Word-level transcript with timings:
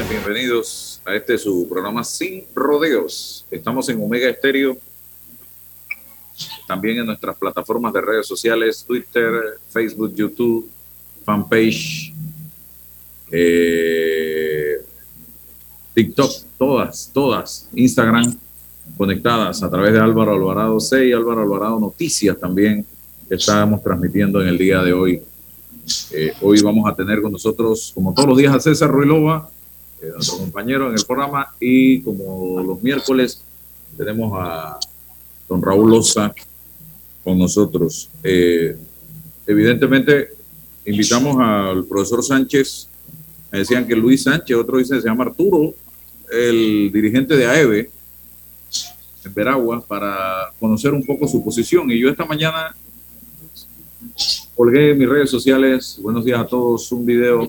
bienvenidos 0.00 1.02
a 1.04 1.14
este 1.14 1.36
su 1.36 1.68
programa 1.68 2.02
Sin 2.02 2.44
Rodeos. 2.54 3.44
Estamos 3.50 3.86
en 3.90 4.02
Omega 4.02 4.26
Estéreo, 4.26 4.78
también 6.66 6.98
en 6.98 7.04
nuestras 7.04 7.36
plataformas 7.36 7.92
de 7.92 8.00
redes 8.00 8.26
sociales, 8.26 8.82
Twitter, 8.86 9.30
Facebook, 9.68 10.14
YouTube, 10.14 10.70
fanpage, 11.26 12.10
eh, 13.30 14.80
TikTok, 15.92 16.32
todas, 16.56 17.10
todas, 17.12 17.68
Instagram, 17.74 18.34
conectadas 18.96 19.62
a 19.62 19.68
través 19.70 19.92
de 19.92 20.00
Álvaro 20.00 20.32
Alvarado 20.32 20.80
6, 20.80 21.14
Álvaro 21.14 21.42
Alvarado 21.42 21.78
Noticias 21.78 22.40
también, 22.40 22.86
que 23.28 23.34
estamos 23.34 23.82
transmitiendo 23.82 24.40
en 24.40 24.48
el 24.48 24.56
día 24.56 24.82
de 24.82 24.94
hoy 24.94 25.22
eh, 26.12 26.32
hoy 26.40 26.62
vamos 26.62 26.90
a 26.90 26.94
tener 26.94 27.20
con 27.20 27.32
nosotros, 27.32 27.92
como 27.94 28.14
todos 28.14 28.28
los 28.30 28.38
días, 28.38 28.54
a 28.54 28.60
César 28.60 28.90
Ruilova, 28.90 29.50
eh, 30.02 30.10
nuestro 30.12 30.38
compañero 30.38 30.88
en 30.90 30.98
el 30.98 31.04
programa, 31.04 31.54
y 31.60 32.00
como 32.00 32.60
los 32.60 32.82
miércoles 32.82 33.40
tenemos 33.96 34.32
a 34.36 34.78
don 35.48 35.62
Raúl 35.62 35.90
Loza 35.90 36.34
con 37.22 37.38
nosotros. 37.38 38.10
Eh, 38.24 38.76
evidentemente, 39.46 40.30
invitamos 40.84 41.36
al 41.38 41.84
profesor 41.84 42.24
Sánchez, 42.24 42.88
decían 43.52 43.86
que 43.86 43.94
Luis 43.94 44.24
Sánchez, 44.24 44.56
otro 44.56 44.78
dice 44.78 45.00
se 45.00 45.06
llama 45.06 45.24
Arturo, 45.24 45.72
el 46.32 46.90
dirigente 46.92 47.36
de 47.36 47.46
AEVE 47.46 47.90
en 49.24 49.34
Veragua, 49.34 49.80
para 49.86 50.52
conocer 50.58 50.92
un 50.92 51.04
poco 51.06 51.28
su 51.28 51.44
posición. 51.44 51.88
Y 51.92 52.00
yo 52.00 52.08
esta 52.08 52.24
mañana 52.24 52.74
colgué 54.56 54.90
en 54.90 54.98
mis 54.98 55.08
redes 55.08 55.30
sociales, 55.30 55.96
buenos 56.02 56.24
días 56.24 56.40
a 56.40 56.46
todos, 56.46 56.90
un 56.90 57.06
video 57.06 57.48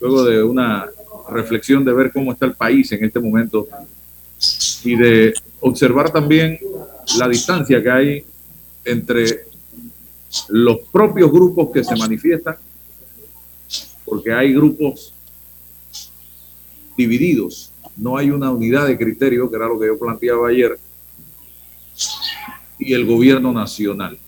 luego 0.00 0.24
de 0.24 0.42
una 0.42 0.88
reflexión 1.28 1.84
de 1.84 1.92
ver 1.92 2.12
cómo 2.12 2.32
está 2.32 2.46
el 2.46 2.54
país 2.54 2.90
en 2.92 3.04
este 3.04 3.20
momento 3.20 3.68
y 4.84 4.96
de 4.96 5.34
observar 5.60 6.10
también 6.10 6.58
la 7.18 7.28
distancia 7.28 7.82
que 7.82 7.90
hay 7.90 8.24
entre 8.84 9.44
los 10.48 10.78
propios 10.90 11.30
grupos 11.30 11.70
que 11.72 11.84
se 11.84 11.96
manifiestan, 11.96 12.56
porque 14.04 14.32
hay 14.32 14.54
grupos 14.54 15.12
divididos, 16.96 17.72
no 17.96 18.16
hay 18.16 18.30
una 18.30 18.50
unidad 18.50 18.86
de 18.86 18.96
criterio, 18.96 19.50
que 19.50 19.56
era 19.56 19.66
lo 19.66 19.78
que 19.78 19.86
yo 19.86 19.98
planteaba 19.98 20.48
ayer, 20.48 20.78
y 22.78 22.94
el 22.94 23.04
gobierno 23.04 23.52
nacional. 23.52 24.18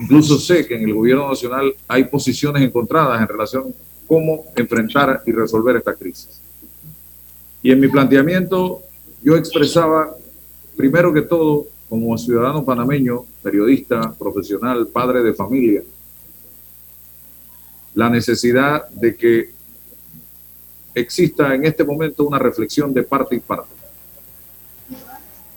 Incluso 0.00 0.38
sé 0.38 0.66
que 0.66 0.76
en 0.76 0.84
el 0.88 0.94
gobierno 0.94 1.28
nacional 1.28 1.74
hay 1.86 2.04
posiciones 2.04 2.62
encontradas 2.62 3.20
en 3.20 3.28
relación 3.28 3.64
a 3.68 4.06
cómo 4.08 4.46
enfrentar 4.56 5.22
y 5.26 5.32
resolver 5.32 5.76
esta 5.76 5.94
crisis. 5.94 6.40
Y 7.62 7.70
en 7.70 7.80
mi 7.80 7.88
planteamiento 7.88 8.80
yo 9.22 9.36
expresaba, 9.36 10.16
primero 10.76 11.12
que 11.12 11.22
todo, 11.22 11.66
como 11.88 12.16
ciudadano 12.16 12.64
panameño, 12.64 13.24
periodista, 13.42 14.14
profesional, 14.18 14.86
padre 14.86 15.22
de 15.22 15.34
familia, 15.34 15.82
la 17.94 18.08
necesidad 18.08 18.88
de 18.88 19.14
que 19.16 19.50
exista 20.94 21.54
en 21.54 21.66
este 21.66 21.84
momento 21.84 22.24
una 22.24 22.38
reflexión 22.38 22.94
de 22.94 23.02
parte 23.02 23.36
y 23.36 23.40
parte. 23.40 23.74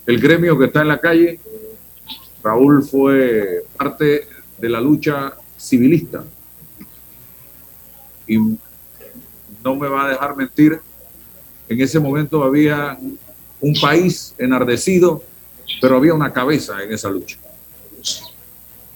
El 0.05 0.19
gremio 0.19 0.57
que 0.59 0.65
está 0.65 0.81
en 0.81 0.89
la 0.89 0.99
calle 0.99 1.39
Raúl 2.43 2.83
fue 2.83 3.63
parte 3.77 4.27
de 4.57 4.69
la 4.69 4.81
lucha 4.81 5.33
civilista. 5.59 6.23
Y 8.27 8.37
no 8.37 9.75
me 9.75 9.87
va 9.87 10.05
a 10.05 10.09
dejar 10.09 10.35
mentir, 10.35 10.79
en 11.69 11.81
ese 11.81 11.99
momento 11.99 12.43
había 12.43 12.97
un 13.61 13.73
país 13.81 14.35
enardecido, 14.37 15.23
pero 15.81 15.97
había 15.97 16.13
una 16.13 16.31
cabeza 16.31 16.83
en 16.83 16.91
esa 16.91 17.09
lucha. 17.09 17.37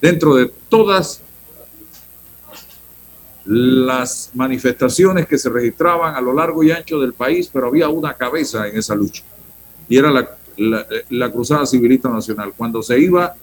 Dentro 0.00 0.34
de 0.34 0.52
todas 0.68 1.22
las 3.44 4.30
manifestaciones 4.34 5.26
que 5.26 5.38
se 5.38 5.48
registraban 5.48 6.14
a 6.14 6.20
lo 6.20 6.34
largo 6.34 6.62
y 6.62 6.70
ancho 6.70 7.00
del 7.00 7.14
país, 7.14 7.48
pero 7.50 7.68
había 7.68 7.88
una 7.88 8.14
cabeza 8.14 8.68
en 8.68 8.76
esa 8.76 8.94
lucha. 8.94 9.22
Y 9.88 9.96
era 9.96 10.10
la 10.10 10.38
la, 10.58 11.30
Cruzada 11.30 11.66
Civilista 11.66 12.08
Nacional. 12.08 12.52
Cuando 12.56 12.82
se 12.82 12.98
iba 12.98 13.34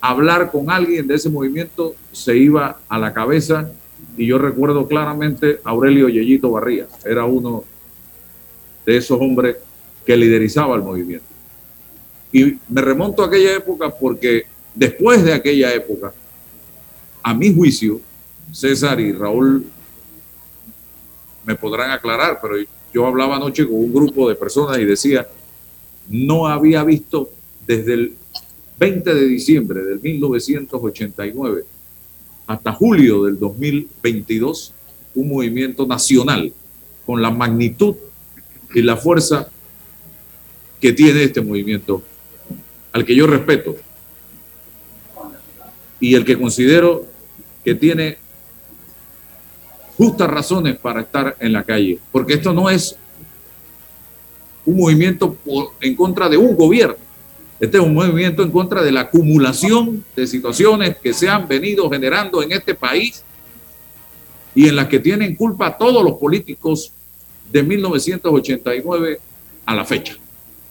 hablar 0.00 0.50
con 0.50 0.70
alguien 0.70 1.06
de 1.06 1.14
ese 1.14 1.28
movimiento, 1.28 1.94
se 2.12 2.36
iba 2.36 2.80
a 2.88 2.98
la 2.98 3.12
cabeza, 3.12 3.70
y 4.16 4.26
yo 4.26 4.38
recuerdo 4.38 4.86
claramente 4.86 5.60
a 5.64 5.70
Aurelio 5.70 6.08
Yeyito 6.08 6.50
Barría, 6.50 6.86
era 7.04 7.24
uno 7.24 7.64
de 8.86 8.96
esos 8.96 9.20
hombres 9.20 9.56
que 10.06 10.16
liderizaba 10.16 10.74
el 10.76 10.82
movimiento. 10.82 11.26
Y 12.32 12.58
me 12.68 12.80
remonto 12.80 13.22
a 13.22 13.26
aquella 13.26 13.56
época 13.56 13.90
porque 13.90 14.46
después 14.74 15.24
de 15.24 15.32
aquella 15.32 15.72
época, 15.74 16.12
a 17.22 17.34
mi 17.34 17.54
juicio, 17.54 18.00
César 18.52 19.00
y 19.00 19.12
Raúl 19.12 19.66
me 21.44 21.54
podrán 21.54 21.90
aclarar, 21.90 22.38
pero 22.40 22.56
yo 22.92 23.06
hablaba 23.06 23.36
anoche 23.36 23.66
con 23.66 23.76
un 23.76 23.92
grupo 23.92 24.28
de 24.28 24.34
personas 24.34 24.78
y 24.78 24.84
decía, 24.84 25.26
no 26.08 26.46
había 26.46 26.84
visto 26.84 27.30
desde 27.66 27.94
el 27.94 28.16
20 28.78 29.14
de 29.14 29.26
diciembre 29.26 29.82
del 29.82 30.00
1989 30.00 31.64
hasta 32.46 32.72
julio 32.72 33.24
del 33.24 33.38
2022 33.38 34.72
un 35.14 35.28
movimiento 35.28 35.86
nacional 35.86 36.52
con 37.04 37.20
la 37.20 37.30
magnitud 37.30 37.96
y 38.74 38.82
la 38.82 38.96
fuerza 38.96 39.48
que 40.80 40.92
tiene 40.92 41.24
este 41.24 41.40
movimiento, 41.40 42.02
al 42.92 43.04
que 43.04 43.16
yo 43.16 43.26
respeto 43.26 43.76
y 46.00 46.14
el 46.14 46.24
que 46.24 46.38
considero 46.38 47.06
que 47.64 47.74
tiene 47.74 48.18
justas 49.96 50.30
razones 50.30 50.78
para 50.78 51.00
estar 51.00 51.36
en 51.40 51.52
la 51.52 51.64
calle, 51.64 51.98
porque 52.12 52.34
esto 52.34 52.52
no 52.52 52.70
es 52.70 52.96
un 54.64 54.76
movimiento 54.76 55.36
en 55.80 55.96
contra 55.96 56.28
de 56.28 56.36
un 56.36 56.54
gobierno, 56.54 57.07
este 57.60 57.78
es 57.78 57.84
un 57.84 57.94
movimiento 57.94 58.42
en 58.42 58.50
contra 58.50 58.82
de 58.82 58.92
la 58.92 59.00
acumulación 59.00 60.04
de 60.14 60.26
situaciones 60.26 60.96
que 60.98 61.12
se 61.12 61.28
han 61.28 61.48
venido 61.48 61.90
generando 61.90 62.42
en 62.42 62.52
este 62.52 62.74
país 62.74 63.24
y 64.54 64.68
en 64.68 64.76
las 64.76 64.88
que 64.88 65.00
tienen 65.00 65.34
culpa 65.34 65.76
todos 65.76 66.04
los 66.04 66.18
políticos 66.18 66.92
de 67.50 67.62
1989 67.62 69.20
a 69.66 69.74
la 69.74 69.84
fecha 69.84 70.16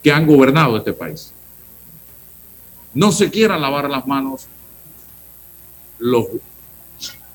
que 0.01 0.11
han 0.11 0.25
gobernado 0.25 0.77
este 0.77 0.93
país. 0.93 1.33
No 2.93 3.11
se 3.11 3.29
quieran 3.29 3.61
lavar 3.61 3.89
las 3.89 4.07
manos 4.07 4.47
los 5.99 6.27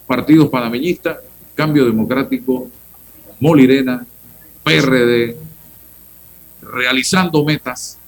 partidos 0.06 0.48
panameñistas 0.48 1.18
Cambio 1.54 1.84
Democrático, 1.84 2.68
Molirena, 3.40 4.06
PRD, 4.62 5.36
realizando 6.62 7.44
metas, 7.44 7.98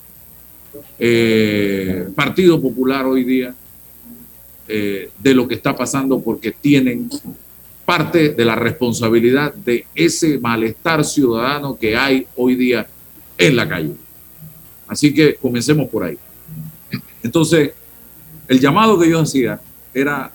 eh, 0.98 2.08
Partido 2.14 2.60
Popular 2.60 3.06
hoy 3.06 3.24
día, 3.24 3.54
eh, 4.66 5.10
de 5.18 5.34
lo 5.34 5.46
que 5.46 5.54
está 5.54 5.76
pasando 5.76 6.20
porque 6.20 6.52
tienen 6.52 7.10
parte 7.84 8.30
de 8.30 8.44
la 8.44 8.54
responsabilidad 8.54 9.52
de 9.52 9.84
ese 9.94 10.38
malestar 10.38 11.04
ciudadano 11.04 11.78
que 11.78 11.96
hay 11.96 12.26
hoy 12.36 12.56
día 12.56 12.86
en 13.36 13.56
la 13.56 13.68
calle. 13.68 13.92
Así 14.86 15.12
que 15.12 15.34
comencemos 15.34 15.88
por 15.88 16.04
ahí. 16.04 16.16
Entonces, 17.22 17.72
el 18.48 18.60
llamado 18.60 18.98
que 18.98 19.08
yo 19.08 19.20
hacía 19.20 19.60
era 19.92 20.32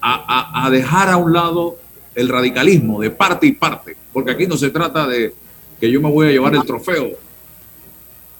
a, 0.00 0.68
dejar 0.70 1.08
a 1.08 1.16
un 1.16 1.32
lado 1.32 1.78
el 2.14 2.28
radicalismo 2.28 3.00
de 3.00 3.10
parte 3.10 3.46
y 3.46 3.52
parte, 3.52 3.96
porque 4.12 4.32
aquí 4.32 4.46
no 4.46 4.56
se 4.56 4.70
trata 4.70 5.06
de 5.06 5.32
que 5.80 5.90
yo 5.90 6.00
me 6.00 6.10
voy 6.10 6.28
a 6.28 6.30
llevar 6.30 6.54
el 6.54 6.64
trofeo, 6.64 7.12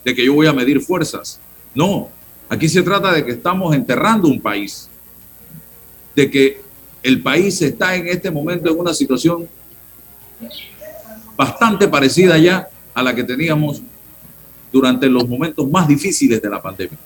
de 0.04 0.14
que 0.14 0.24
yo 0.24 0.34
voy 0.34 0.46
a 0.46 0.52
medir 0.52 0.80
fuerzas. 0.80 1.40
No, 1.74 2.08
aquí 2.48 2.68
se 2.68 2.82
trata 2.82 3.12
de 3.12 3.24
que 3.24 3.32
estamos 3.32 3.74
enterrando 3.74 4.28
un 4.28 4.40
país, 4.40 4.88
de 6.14 6.30
que 6.30 6.60
el 7.02 7.22
país 7.22 7.60
está 7.62 7.94
en 7.94 8.08
este 8.08 8.30
momento 8.30 8.70
en 8.70 8.78
una 8.78 8.92
situación 8.92 9.48
bastante 11.36 11.88
parecida 11.88 12.36
ya 12.38 12.68
a 12.92 13.02
la 13.02 13.14
que 13.14 13.24
teníamos 13.24 13.82
durante 14.72 15.08
los 15.08 15.28
momentos 15.28 15.68
más 15.68 15.88
difíciles 15.88 16.40
de 16.40 16.50
la 16.50 16.60
pandemia. 16.60 16.98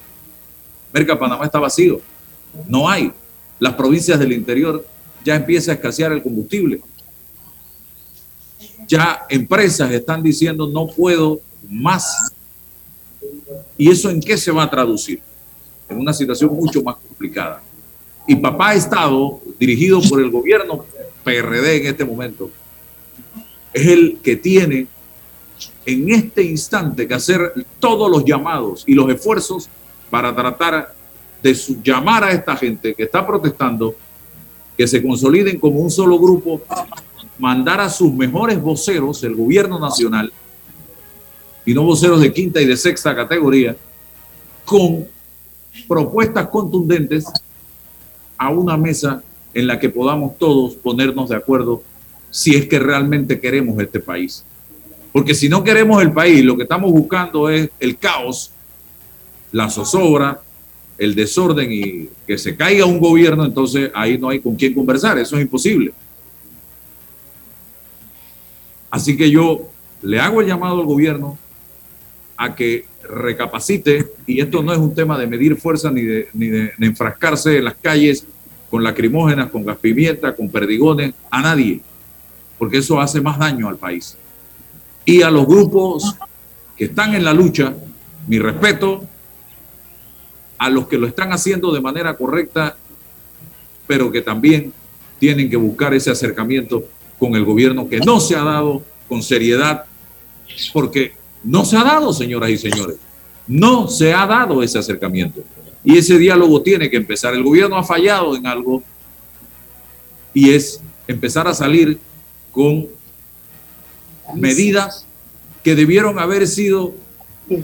Merca 0.92 1.18
Panamá 1.18 1.44
está 1.44 1.58
vacío, 1.58 2.00
no 2.68 2.88
hay 2.88 3.12
las 3.58 3.74
provincias 3.74 4.18
del 4.18 4.32
interior 4.32 4.84
ya 5.24 5.36
empieza 5.36 5.70
a 5.70 5.74
escasear 5.74 6.12
el 6.12 6.22
combustible. 6.22 6.80
Ya 8.86 9.22
empresas 9.30 9.90
están 9.90 10.22
diciendo 10.22 10.68
no 10.68 10.86
puedo 10.86 11.40
más. 11.68 12.32
¿Y 13.76 13.90
eso 13.90 14.10
en 14.10 14.20
qué 14.20 14.36
se 14.36 14.50
va 14.50 14.64
a 14.64 14.70
traducir? 14.70 15.20
En 15.88 15.98
una 15.98 16.12
situación 16.12 16.54
mucho 16.54 16.82
más 16.82 16.96
complicada. 16.96 17.62
y 18.26 18.36
papá 18.36 18.74
Estado, 18.74 19.40
dirigido 19.58 20.00
por 20.08 20.20
el 20.20 20.30
gobierno 20.30 20.84
PRD 21.22 21.76
en 21.76 21.86
este 21.86 22.04
momento, 22.04 22.50
es 23.72 23.86
el 23.86 24.18
que 24.22 24.36
tiene 24.36 24.86
en 25.84 26.10
este 26.10 26.42
instante 26.42 27.06
que 27.06 27.14
hacer 27.14 27.52
todos 27.78 28.10
los 28.10 28.24
llamados 28.24 28.84
y 28.86 28.94
los 28.94 29.10
esfuerzos 29.10 29.68
para 30.10 30.34
tratar 30.34 30.94
de 31.42 31.54
llamar 31.82 32.24
a 32.24 32.32
esta 32.32 32.56
gente 32.56 32.94
que 32.94 33.02
está 33.02 33.26
protestando, 33.26 33.94
que 34.76 34.86
se 34.86 35.02
consoliden 35.02 35.58
como 35.58 35.80
un 35.80 35.90
solo 35.90 36.18
grupo, 36.18 36.62
mandar 37.38 37.80
a 37.80 37.90
sus 37.90 38.12
mejores 38.12 38.60
voceros, 38.60 39.22
el 39.24 39.34
gobierno 39.34 39.78
nacional, 39.78 40.32
y 41.66 41.74
no 41.74 41.82
voceros 41.82 42.20
de 42.20 42.32
quinta 42.32 42.60
y 42.60 42.66
de 42.66 42.76
sexta 42.76 43.14
categoría, 43.14 43.76
con 44.64 45.06
propuestas 45.88 46.48
contundentes 46.48 47.24
a 48.36 48.50
una 48.50 48.76
mesa 48.76 49.22
en 49.52 49.66
la 49.66 49.78
que 49.78 49.88
podamos 49.88 50.36
todos 50.38 50.74
ponernos 50.74 51.28
de 51.28 51.36
acuerdo 51.36 51.82
si 52.30 52.56
es 52.56 52.66
que 52.66 52.78
realmente 52.78 53.40
queremos 53.40 53.80
este 53.80 54.00
país. 54.00 54.44
Porque 55.12 55.34
si 55.34 55.48
no 55.48 55.62
queremos 55.62 56.02
el 56.02 56.12
país, 56.12 56.44
lo 56.44 56.56
que 56.56 56.64
estamos 56.64 56.90
buscando 56.90 57.48
es 57.48 57.70
el 57.78 57.96
caos, 57.96 58.50
la 59.52 59.70
zozobra, 59.70 60.40
el 60.98 61.14
desorden 61.14 61.72
y 61.72 62.08
que 62.26 62.36
se 62.38 62.56
caiga 62.56 62.84
un 62.84 62.98
gobierno, 62.98 63.44
entonces 63.44 63.90
ahí 63.94 64.18
no 64.18 64.28
hay 64.28 64.40
con 64.40 64.56
quién 64.56 64.74
conversar, 64.74 65.18
eso 65.18 65.36
es 65.36 65.42
imposible. 65.42 65.92
Así 68.90 69.16
que 69.16 69.30
yo 69.30 69.68
le 70.02 70.20
hago 70.20 70.40
el 70.40 70.46
llamado 70.46 70.80
al 70.80 70.86
gobierno 70.86 71.38
a 72.36 72.54
que 72.54 72.86
recapacite, 73.08 74.12
y 74.26 74.40
esto 74.40 74.62
no 74.62 74.72
es 74.72 74.78
un 74.78 74.94
tema 74.94 75.18
de 75.18 75.26
medir 75.26 75.56
fuerza 75.56 75.90
ni 75.90 76.02
de, 76.02 76.28
ni 76.32 76.48
de, 76.48 76.72
enfrascarse 76.80 77.58
en 77.58 77.64
las 77.64 77.74
calles 77.74 78.26
con 78.70 78.82
lacrimógenas, 78.82 79.50
con 79.50 79.64
gas 79.64 79.78
pimienta, 79.78 80.34
con 80.34 80.48
perdigones, 80.48 81.14
a 81.30 81.42
nadie, 81.42 81.80
porque 82.58 82.78
eso 82.78 83.00
hace 83.00 83.20
más 83.20 83.38
daño 83.38 83.68
al 83.68 83.76
país. 83.76 84.16
Y 85.04 85.22
a 85.22 85.30
los 85.30 85.46
grupos 85.46 86.16
que 86.76 86.86
están 86.86 87.14
en 87.14 87.24
la 87.24 87.32
lucha, 87.34 87.74
mi 88.26 88.38
respeto, 88.38 89.04
a 90.58 90.70
los 90.70 90.88
que 90.88 90.98
lo 90.98 91.06
están 91.06 91.32
haciendo 91.32 91.72
de 91.72 91.80
manera 91.80 92.16
correcta, 92.16 92.76
pero 93.86 94.10
que 94.10 94.22
también 94.22 94.72
tienen 95.18 95.50
que 95.50 95.56
buscar 95.56 95.94
ese 95.94 96.10
acercamiento 96.10 96.84
con 97.18 97.34
el 97.36 97.44
gobierno 97.44 97.88
que 97.88 98.00
no 98.00 98.18
se 98.18 98.34
ha 98.34 98.42
dado 98.42 98.82
con 99.08 99.22
seriedad, 99.22 99.84
porque 100.72 101.12
no 101.44 101.64
se 101.64 101.76
ha 101.76 101.84
dado, 101.84 102.12
señoras 102.12 102.50
y 102.50 102.58
señores. 102.58 102.96
No 103.46 103.88
se 103.88 104.14
ha 104.14 104.26
dado 104.26 104.62
ese 104.62 104.78
acercamiento. 104.78 105.42
Y 105.84 105.98
ese 105.98 106.18
diálogo 106.18 106.62
tiene 106.62 106.88
que 106.88 106.96
empezar. 106.96 107.34
El 107.34 107.42
gobierno 107.42 107.76
ha 107.76 107.84
fallado 107.84 108.34
en 108.34 108.46
algo 108.46 108.82
y 110.32 110.50
es 110.50 110.80
empezar 111.06 111.46
a 111.46 111.54
salir 111.54 111.98
con 112.50 112.86
medidas 114.34 115.06
que 115.62 115.74
debieron 115.74 116.18
haber 116.18 116.48
sido 116.48 116.94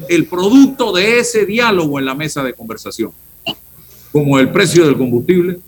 el 0.09 0.27
producto 0.27 0.93
de 0.93 1.19
ese 1.19 1.47
diálogo 1.47 1.99
en 1.99 2.05
la 2.05 2.15
mesa 2.15 2.44
de 2.44 2.53
conversación, 2.53 3.12
como 4.12 4.38
el 4.38 4.50
precio 4.50 4.85
del 4.85 4.99
combustible, 4.99 5.59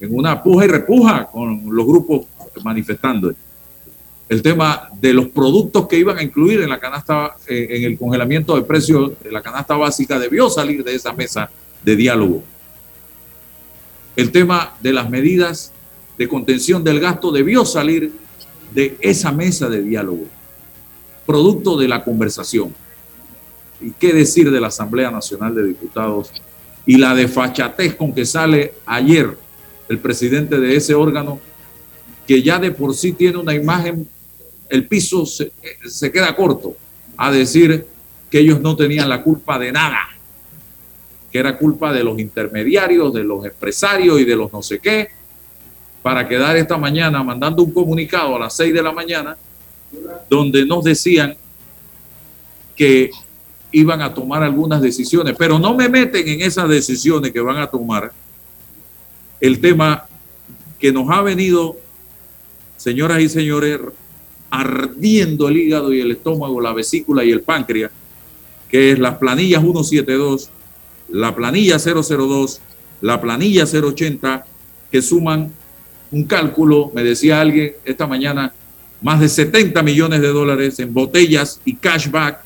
en 0.00 0.14
una 0.14 0.42
puja 0.42 0.64
y 0.64 0.68
repuja 0.68 1.26
con 1.26 1.62
los 1.70 1.86
grupos 1.86 2.26
manifestando 2.64 3.32
el 4.28 4.42
tema 4.42 4.90
de 5.00 5.14
los 5.14 5.28
productos 5.28 5.88
que 5.88 5.98
iban 5.98 6.18
a 6.18 6.22
incluir 6.22 6.60
en 6.60 6.68
la 6.68 6.78
canasta, 6.78 7.36
eh, 7.46 7.66
en 7.70 7.84
el 7.84 7.98
congelamiento 7.98 8.54
de 8.56 8.62
precios 8.62 9.12
de 9.22 9.32
la 9.32 9.40
canasta 9.40 9.74
básica, 9.74 10.18
debió 10.18 10.50
salir 10.50 10.84
de 10.84 10.94
esa 10.94 11.12
mesa 11.12 11.50
de 11.82 11.96
diálogo. 11.96 12.42
El 14.16 14.30
tema 14.30 14.74
de 14.80 14.92
las 14.92 15.08
medidas 15.08 15.72
de 16.18 16.28
contención 16.28 16.84
del 16.84 17.00
gasto 17.00 17.32
debió 17.32 17.64
salir 17.64 18.12
de 18.74 18.96
esa 19.00 19.32
mesa 19.32 19.68
de 19.68 19.82
diálogo, 19.82 20.26
producto 21.24 21.78
de 21.78 21.88
la 21.88 22.04
conversación. 22.04 22.74
¿Y 23.80 23.92
qué 23.92 24.12
decir 24.12 24.50
de 24.50 24.60
la 24.60 24.66
Asamblea 24.66 25.10
Nacional 25.10 25.54
de 25.54 25.64
Diputados 25.64 26.32
y 26.84 26.98
la 26.98 27.14
desfachatez 27.14 27.94
con 27.94 28.12
que 28.12 28.26
sale 28.26 28.74
ayer 28.84 29.38
el 29.88 29.98
presidente 30.00 30.58
de 30.58 30.76
ese 30.76 30.94
órgano, 30.94 31.38
que 32.26 32.42
ya 32.42 32.58
de 32.58 32.72
por 32.72 32.94
sí 32.94 33.12
tiene 33.12 33.38
una 33.38 33.54
imagen 33.54 34.06
el 34.68 34.86
piso 34.86 35.24
se, 35.26 35.50
queda 36.12 36.34
corto 36.36 36.76
a 37.16 37.30
decir 37.30 37.86
que 38.30 38.40
ellos 38.40 38.60
no 38.60 38.76
tenían 38.76 39.08
la 39.08 39.22
culpa 39.22 39.58
de 39.58 39.72
nada, 39.72 40.00
que 41.32 41.38
era 41.38 41.56
culpa 41.56 41.92
de 41.92 42.04
los 42.04 42.18
intermediarios, 42.18 43.12
de 43.12 43.24
los 43.24 43.44
empresarios 43.44 44.20
y 44.20 44.24
de 44.24 44.36
los 44.36 44.52
no 44.52 44.62
sé 44.62 44.78
qué, 44.78 45.08
para 46.02 46.28
quedar 46.28 46.56
esta 46.56 46.76
mañana 46.76 47.22
mandando 47.22 47.62
un 47.62 47.72
comunicado 47.72 48.36
a 48.36 48.38
las 48.38 48.54
6 48.54 48.72
de 48.72 48.82
la 48.82 48.92
mañana 48.92 49.36
donde 50.28 50.64
nos 50.66 50.84
decían 50.84 51.36
que 52.76 53.10
iban 53.72 54.00
a 54.00 54.14
tomar 54.14 54.42
algunas 54.42 54.80
decisiones, 54.80 55.34
pero 55.38 55.58
no 55.58 55.74
me 55.74 55.88
meten 55.88 56.26
en 56.26 56.40
esas 56.42 56.68
decisiones 56.68 57.32
que 57.32 57.40
van 57.40 57.58
a 57.58 57.66
tomar. 57.66 58.12
El 59.40 59.60
tema 59.60 60.06
que 60.78 60.92
nos 60.92 61.10
ha 61.10 61.20
venido, 61.22 61.76
señoras 62.76 63.20
y 63.20 63.28
señores, 63.28 63.78
ardiendo 64.50 65.48
el 65.48 65.56
hígado 65.56 65.92
y 65.92 66.00
el 66.00 66.12
estómago, 66.12 66.60
la 66.60 66.72
vesícula 66.72 67.24
y 67.24 67.30
el 67.30 67.42
páncreas, 67.42 67.90
que 68.70 68.92
es 68.92 68.98
las 68.98 69.16
planillas 69.16 69.60
172, 69.60 70.50
la 71.10 71.34
planilla 71.34 71.78
002, 71.78 72.60
la 73.00 73.20
planilla 73.20 73.64
080, 73.64 74.44
que 74.90 75.02
suman 75.02 75.52
un 76.10 76.24
cálculo, 76.24 76.90
me 76.94 77.02
decía 77.02 77.40
alguien 77.40 77.72
esta 77.84 78.06
mañana, 78.06 78.52
más 79.00 79.20
de 79.20 79.28
70 79.28 79.82
millones 79.82 80.20
de 80.20 80.28
dólares 80.28 80.78
en 80.80 80.92
botellas 80.92 81.60
y 81.64 81.74
cashback, 81.76 82.40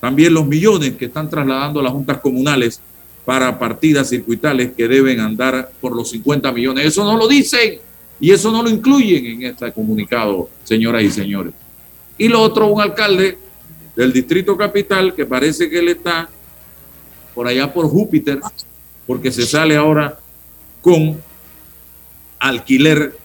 también 0.00 0.34
los 0.34 0.46
millones 0.46 0.94
que 0.94 1.06
están 1.06 1.28
trasladando 1.28 1.80
a 1.80 1.82
las 1.82 1.92
juntas 1.92 2.18
comunales 2.18 2.80
para 3.24 3.58
partidas 3.58 4.08
circuitales 4.08 4.72
que 4.76 4.86
deben 4.86 5.20
andar 5.20 5.70
por 5.80 5.94
los 5.94 6.10
50 6.10 6.52
millones. 6.52 6.86
Eso 6.86 7.04
no 7.04 7.16
lo 7.16 7.26
dicen. 7.26 7.80
Y 8.20 8.30
eso 8.30 8.50
no 8.50 8.62
lo 8.62 8.68
incluyen 8.68 9.26
en 9.26 9.42
este 9.44 9.72
comunicado, 9.72 10.50
señoras 10.64 11.02
y 11.02 11.10
señores. 11.10 11.54
Y 12.16 12.28
lo 12.28 12.40
otro, 12.40 12.66
un 12.66 12.80
alcalde 12.80 13.38
del 13.94 14.12
distrito 14.12 14.56
capital 14.56 15.14
que 15.14 15.26
parece 15.26 15.70
que 15.70 15.78
él 15.78 15.88
está 15.88 16.28
por 17.34 17.46
allá 17.46 17.72
por 17.72 17.88
Júpiter, 17.88 18.40
porque 19.06 19.30
se 19.30 19.46
sale 19.46 19.76
ahora 19.76 20.18
con 20.80 21.20
alquiler 22.38 23.16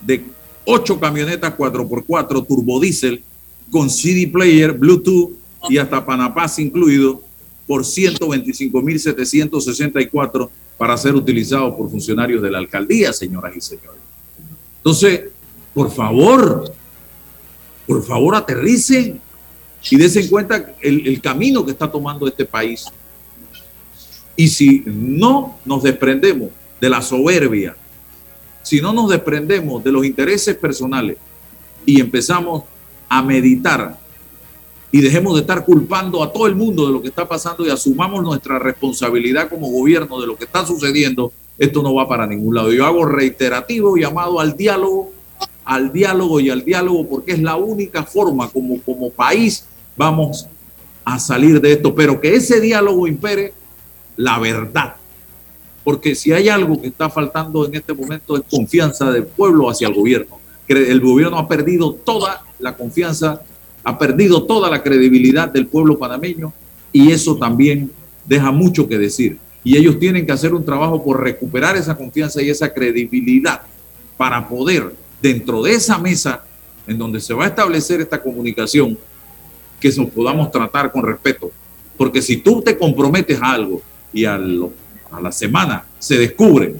de 0.00 0.24
ocho 0.64 0.98
camionetas 0.98 1.56
4x4 1.56 2.46
turbodiesel 2.46 3.22
con 3.70 3.88
CD 3.88 4.26
player, 4.26 4.72
Bluetooth 4.72 5.30
y 5.68 5.78
hasta 5.78 6.04
Panapaz 6.04 6.58
incluido 6.58 7.22
por 7.66 7.82
125.764 7.82 10.50
para 10.76 10.96
ser 10.96 11.14
utilizado 11.14 11.76
por 11.76 11.88
funcionarios 11.90 12.42
de 12.42 12.50
la 12.50 12.58
alcaldía, 12.58 13.12
señoras 13.12 13.54
y 13.56 13.60
señores. 13.60 14.09
Entonces, 14.80 15.24
por 15.74 15.90
favor, 15.90 16.72
por 17.86 18.02
favor 18.02 18.34
aterricen 18.34 19.20
y 19.90 19.96
desen 19.96 20.28
cuenta 20.28 20.74
el, 20.80 21.06
el 21.06 21.20
camino 21.20 21.64
que 21.64 21.72
está 21.72 21.90
tomando 21.90 22.26
este 22.26 22.44
país. 22.44 22.86
Y 24.36 24.48
si 24.48 24.82
no 24.86 25.58
nos 25.64 25.82
desprendemos 25.82 26.50
de 26.80 26.88
la 26.88 27.02
soberbia, 27.02 27.76
si 28.62 28.80
no 28.80 28.92
nos 28.92 29.10
desprendemos 29.10 29.84
de 29.84 29.92
los 29.92 30.04
intereses 30.04 30.56
personales 30.56 31.16
y 31.84 32.00
empezamos 32.00 32.64
a 33.08 33.22
meditar 33.22 33.98
y 34.92 35.00
dejemos 35.00 35.34
de 35.34 35.40
estar 35.40 35.64
culpando 35.64 36.22
a 36.22 36.32
todo 36.32 36.46
el 36.46 36.56
mundo 36.56 36.86
de 36.86 36.92
lo 36.92 37.00
que 37.00 37.08
está 37.08 37.26
pasando 37.28 37.64
y 37.66 37.70
asumamos 37.70 38.22
nuestra 38.22 38.58
responsabilidad 38.58 39.48
como 39.48 39.68
gobierno 39.68 40.20
de 40.20 40.26
lo 40.26 40.36
que 40.36 40.44
está 40.44 40.66
sucediendo, 40.66 41.32
esto 41.60 41.82
no 41.82 41.94
va 41.94 42.08
para 42.08 42.26
ningún 42.26 42.54
lado. 42.54 42.72
Yo 42.72 42.86
hago 42.86 43.04
reiterativo 43.04 43.94
llamado 43.94 44.40
al 44.40 44.56
diálogo, 44.56 45.12
al 45.66 45.92
diálogo 45.92 46.40
y 46.40 46.48
al 46.48 46.64
diálogo, 46.64 47.06
porque 47.06 47.32
es 47.32 47.42
la 47.42 47.56
única 47.56 48.02
forma 48.02 48.48
como, 48.48 48.80
como 48.80 49.10
país 49.10 49.66
vamos 49.94 50.46
a 51.04 51.18
salir 51.18 51.60
de 51.60 51.72
esto, 51.72 51.94
pero 51.94 52.18
que 52.18 52.34
ese 52.34 52.62
diálogo 52.62 53.06
impere 53.06 53.52
la 54.16 54.38
verdad. 54.38 54.94
Porque 55.84 56.14
si 56.14 56.32
hay 56.32 56.48
algo 56.48 56.80
que 56.80 56.88
está 56.88 57.10
faltando 57.10 57.66
en 57.66 57.74
este 57.74 57.92
momento 57.92 58.38
es 58.38 58.42
confianza 58.50 59.10
del 59.10 59.24
pueblo 59.24 59.68
hacia 59.68 59.88
el 59.88 59.94
gobierno. 59.94 60.38
El 60.66 61.00
gobierno 61.00 61.36
ha 61.38 61.46
perdido 61.46 61.92
toda 61.92 62.42
la 62.58 62.74
confianza, 62.74 63.42
ha 63.84 63.98
perdido 63.98 64.44
toda 64.44 64.70
la 64.70 64.82
credibilidad 64.82 65.48
del 65.50 65.66
pueblo 65.66 65.98
panameño 65.98 66.54
y 66.90 67.12
eso 67.12 67.36
también 67.36 67.90
deja 68.24 68.50
mucho 68.50 68.88
que 68.88 68.96
decir 68.96 69.38
y 69.62 69.76
ellos 69.76 69.98
tienen 69.98 70.24
que 70.24 70.32
hacer 70.32 70.54
un 70.54 70.64
trabajo 70.64 71.02
por 71.04 71.22
recuperar 71.22 71.76
esa 71.76 71.96
confianza 71.96 72.42
y 72.42 72.50
esa 72.50 72.72
credibilidad 72.72 73.62
para 74.16 74.48
poder, 74.48 74.94
dentro 75.20 75.62
de 75.62 75.72
esa 75.72 75.98
mesa 75.98 76.44
en 76.86 76.98
donde 76.98 77.20
se 77.20 77.34
va 77.34 77.44
a 77.44 77.48
establecer 77.48 78.00
esta 78.00 78.22
comunicación, 78.22 78.98
que 79.78 79.90
nos 79.92 80.10
podamos 80.10 80.50
tratar 80.50 80.92
con 80.92 81.02
respeto. 81.04 81.50
Porque 81.96 82.20
si 82.20 82.38
tú 82.38 82.62
te 82.62 82.76
comprometes 82.76 83.40
a 83.40 83.52
algo 83.52 83.82
y 84.12 84.24
a, 84.24 84.34
a 84.34 85.20
la 85.20 85.32
semana, 85.32 85.84
se 85.98 86.18
descubre 86.18 86.74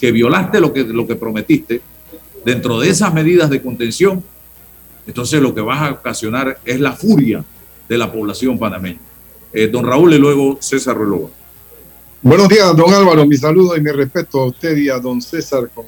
que 0.00 0.12
violaste 0.12 0.60
lo 0.60 0.72
que, 0.72 0.84
lo 0.84 1.06
que 1.06 1.16
prometiste 1.16 1.80
dentro 2.44 2.78
de 2.78 2.90
esas 2.90 3.12
medidas 3.12 3.50
de 3.50 3.62
contención, 3.62 4.22
entonces 5.06 5.40
lo 5.40 5.54
que 5.54 5.60
vas 5.60 5.80
a 5.80 5.92
ocasionar 5.92 6.58
es 6.64 6.80
la 6.80 6.92
furia 6.92 7.44
de 7.88 7.98
la 7.98 8.12
población 8.12 8.58
panameña. 8.58 9.07
Eh, 9.52 9.68
don 9.68 9.84
Raúl 9.84 10.12
y 10.12 10.18
luego 10.18 10.58
César 10.60 10.98
Relova. 10.98 11.28
Buenos 12.20 12.48
días, 12.48 12.76
don 12.76 12.92
Álvaro. 12.92 13.26
Mi 13.26 13.36
saludo 13.36 13.76
y 13.76 13.80
mi 13.80 13.90
respeto 13.90 14.40
a 14.40 14.46
usted 14.46 14.76
y 14.76 14.90
a 14.90 14.98
don 14.98 15.22
César 15.22 15.70
con 15.72 15.86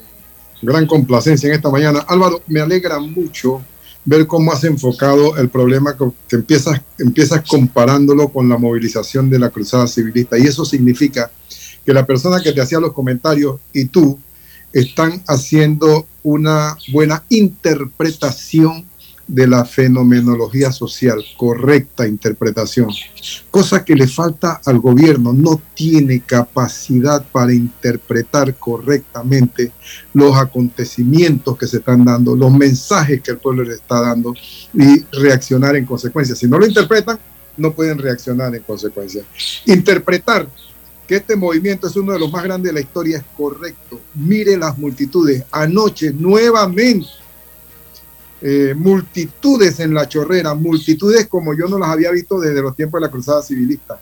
gran 0.61 0.87
complacencia 0.87 1.47
en 1.47 1.55
esta 1.55 1.69
mañana. 1.69 1.99
Álvaro, 2.07 2.41
me 2.47 2.59
alegra 2.59 2.99
mucho 2.99 3.61
ver 4.03 4.25
cómo 4.25 4.51
has 4.51 4.63
enfocado 4.63 5.37
el 5.37 5.49
problema 5.49 5.95
que 5.95 6.35
empiezas, 6.35 6.81
empiezas 6.97 7.43
comparándolo 7.47 8.29
con 8.29 8.49
la 8.49 8.57
movilización 8.57 9.29
de 9.29 9.37
la 9.37 9.51
cruzada 9.51 9.87
civilista. 9.87 10.39
Y 10.39 10.43
eso 10.43 10.65
significa 10.65 11.29
que 11.85 11.93
la 11.93 12.05
persona 12.05 12.41
que 12.41 12.53
te 12.53 12.61
hacía 12.61 12.79
los 12.79 12.93
comentarios 12.93 13.59
y 13.73 13.85
tú 13.85 14.17
están 14.73 15.21
haciendo 15.27 16.07
una 16.23 16.77
buena 16.91 17.23
interpretación 17.29 18.85
de 19.31 19.47
la 19.47 19.63
fenomenología 19.63 20.73
social, 20.73 21.23
correcta 21.37 22.05
interpretación, 22.05 22.89
cosa 23.49 23.85
que 23.85 23.95
le 23.95 24.05
falta 24.05 24.59
al 24.65 24.79
gobierno, 24.79 25.31
no 25.31 25.61
tiene 25.73 26.19
capacidad 26.19 27.25
para 27.31 27.53
interpretar 27.53 28.55
correctamente 28.55 29.71
los 30.13 30.35
acontecimientos 30.35 31.57
que 31.57 31.65
se 31.65 31.77
están 31.77 32.03
dando, 32.03 32.35
los 32.35 32.51
mensajes 32.51 33.21
que 33.21 33.31
el 33.31 33.37
pueblo 33.37 33.63
le 33.63 33.75
está 33.75 34.01
dando 34.01 34.33
y 34.73 34.99
reaccionar 35.13 35.77
en 35.77 35.85
consecuencia. 35.85 36.35
Si 36.35 36.45
no 36.45 36.59
lo 36.59 36.67
interpretan, 36.67 37.17
no 37.55 37.71
pueden 37.71 37.99
reaccionar 37.99 38.53
en 38.53 38.63
consecuencia. 38.63 39.23
Interpretar 39.65 40.45
que 41.07 41.15
este 41.15 41.37
movimiento 41.37 41.87
es 41.87 41.95
uno 41.95 42.11
de 42.11 42.19
los 42.19 42.29
más 42.29 42.43
grandes 42.43 42.69
de 42.69 42.73
la 42.73 42.81
historia 42.81 43.19
es 43.19 43.23
correcto. 43.37 44.01
Mire 44.13 44.57
las 44.57 44.77
multitudes. 44.77 45.45
Anoche 45.51 46.11
nuevamente 46.11 47.20
eh, 48.41 48.73
multitudes 48.75 49.79
en 49.79 49.93
la 49.93 50.07
chorrera, 50.09 50.53
multitudes 50.55 51.27
como 51.27 51.53
yo 51.53 51.67
no 51.67 51.77
las 51.77 51.89
había 51.89 52.11
visto 52.11 52.39
desde 52.39 52.61
los 52.61 52.75
tiempos 52.75 52.99
de 52.99 53.05
la 53.05 53.11
cruzada 53.11 53.43
civilista. 53.43 53.99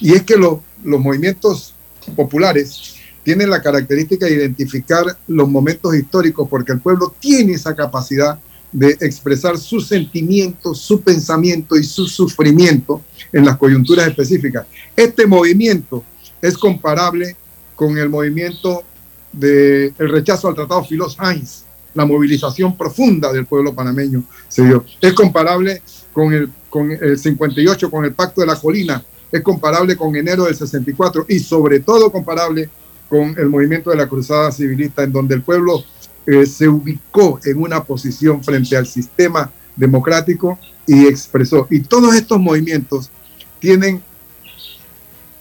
Y 0.00 0.12
es 0.12 0.22
que 0.22 0.36
los 0.36 0.60
movimientos 0.82 1.74
populares 2.14 2.94
tienen 3.22 3.50
la 3.50 3.62
característica 3.62 4.26
de 4.26 4.34
identificar 4.34 5.04
los 5.28 5.48
momentos 5.48 5.94
históricos 5.94 6.48
porque 6.48 6.72
el 6.72 6.80
pueblo 6.80 7.14
tiene 7.20 7.52
esa 7.52 7.74
capacidad 7.74 8.38
de 8.72 8.90
expresar 9.00 9.58
sus 9.58 9.88
sentimientos, 9.88 10.78
su 10.78 11.00
pensamiento 11.00 11.76
y 11.76 11.84
su 11.84 12.06
sufrimiento 12.06 13.02
en 13.32 13.44
las 13.44 13.56
coyunturas 13.56 14.08
específicas. 14.08 14.66
Este 14.96 15.26
movimiento 15.26 16.04
es 16.40 16.56
comparable 16.56 17.36
con 17.74 17.98
el 17.98 18.08
movimiento 18.08 18.84
del 19.32 19.94
rechazo 19.96 20.48
al 20.48 20.54
Tratado 20.54 20.84
Filos-Heinz, 20.84 21.64
la 21.94 22.06
movilización 22.06 22.76
profunda 22.76 23.32
del 23.32 23.46
pueblo 23.46 23.74
panameño 23.74 24.22
se 24.48 24.64
dio. 24.64 24.84
Es 25.00 25.12
comparable 25.12 25.82
con 26.12 26.32
el, 26.32 26.50
con 26.68 26.90
el 26.90 27.18
58, 27.18 27.90
con 27.90 28.04
el 28.04 28.12
Pacto 28.12 28.40
de 28.40 28.46
la 28.46 28.56
Colina, 28.56 29.04
es 29.32 29.42
comparable 29.42 29.96
con 29.96 30.14
enero 30.16 30.44
del 30.44 30.56
64 30.56 31.26
y 31.28 31.38
sobre 31.38 31.80
todo 31.80 32.10
comparable 32.10 32.68
con 33.08 33.36
el 33.38 33.48
movimiento 33.48 33.90
de 33.90 33.96
la 33.96 34.08
Cruzada 34.08 34.52
Civilista, 34.52 35.02
en 35.02 35.12
donde 35.12 35.34
el 35.34 35.42
pueblo 35.42 35.84
eh, 36.26 36.46
se 36.46 36.68
ubicó 36.68 37.40
en 37.44 37.60
una 37.60 37.82
posición 37.82 38.42
frente 38.42 38.76
al 38.76 38.86
sistema 38.86 39.50
democrático 39.76 40.58
y 40.86 41.06
expresó. 41.06 41.66
Y 41.70 41.80
todos 41.80 42.14
estos 42.14 42.38
movimientos 42.38 43.10
tienen 43.58 44.02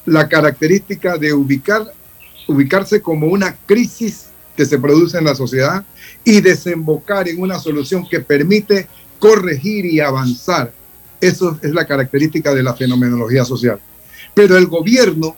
la 0.06 0.28
característica 0.28 1.18
de 1.18 1.34
ubicar, 1.34 1.94
ubicarse 2.48 3.02
como 3.02 3.28
una 3.28 3.56
crisis 3.66 4.29
que 4.60 4.66
se 4.66 4.78
produce 4.78 5.18
en 5.18 5.24
la 5.24 5.36
sociedad 5.36 5.86
y 6.22 6.42
desembocar 6.42 7.30
en 7.30 7.42
una 7.42 7.58
solución 7.58 8.06
que 8.06 8.20
permite 8.20 8.90
corregir 9.18 9.86
y 9.86 10.02
avanzar. 10.02 10.74
Eso 11.22 11.58
es 11.62 11.72
la 11.72 11.88
característica 11.88 12.54
de 12.54 12.62
la 12.62 12.74
fenomenología 12.74 13.46
social. 13.46 13.80
Pero 14.34 14.58
el 14.58 14.66
gobierno, 14.66 15.34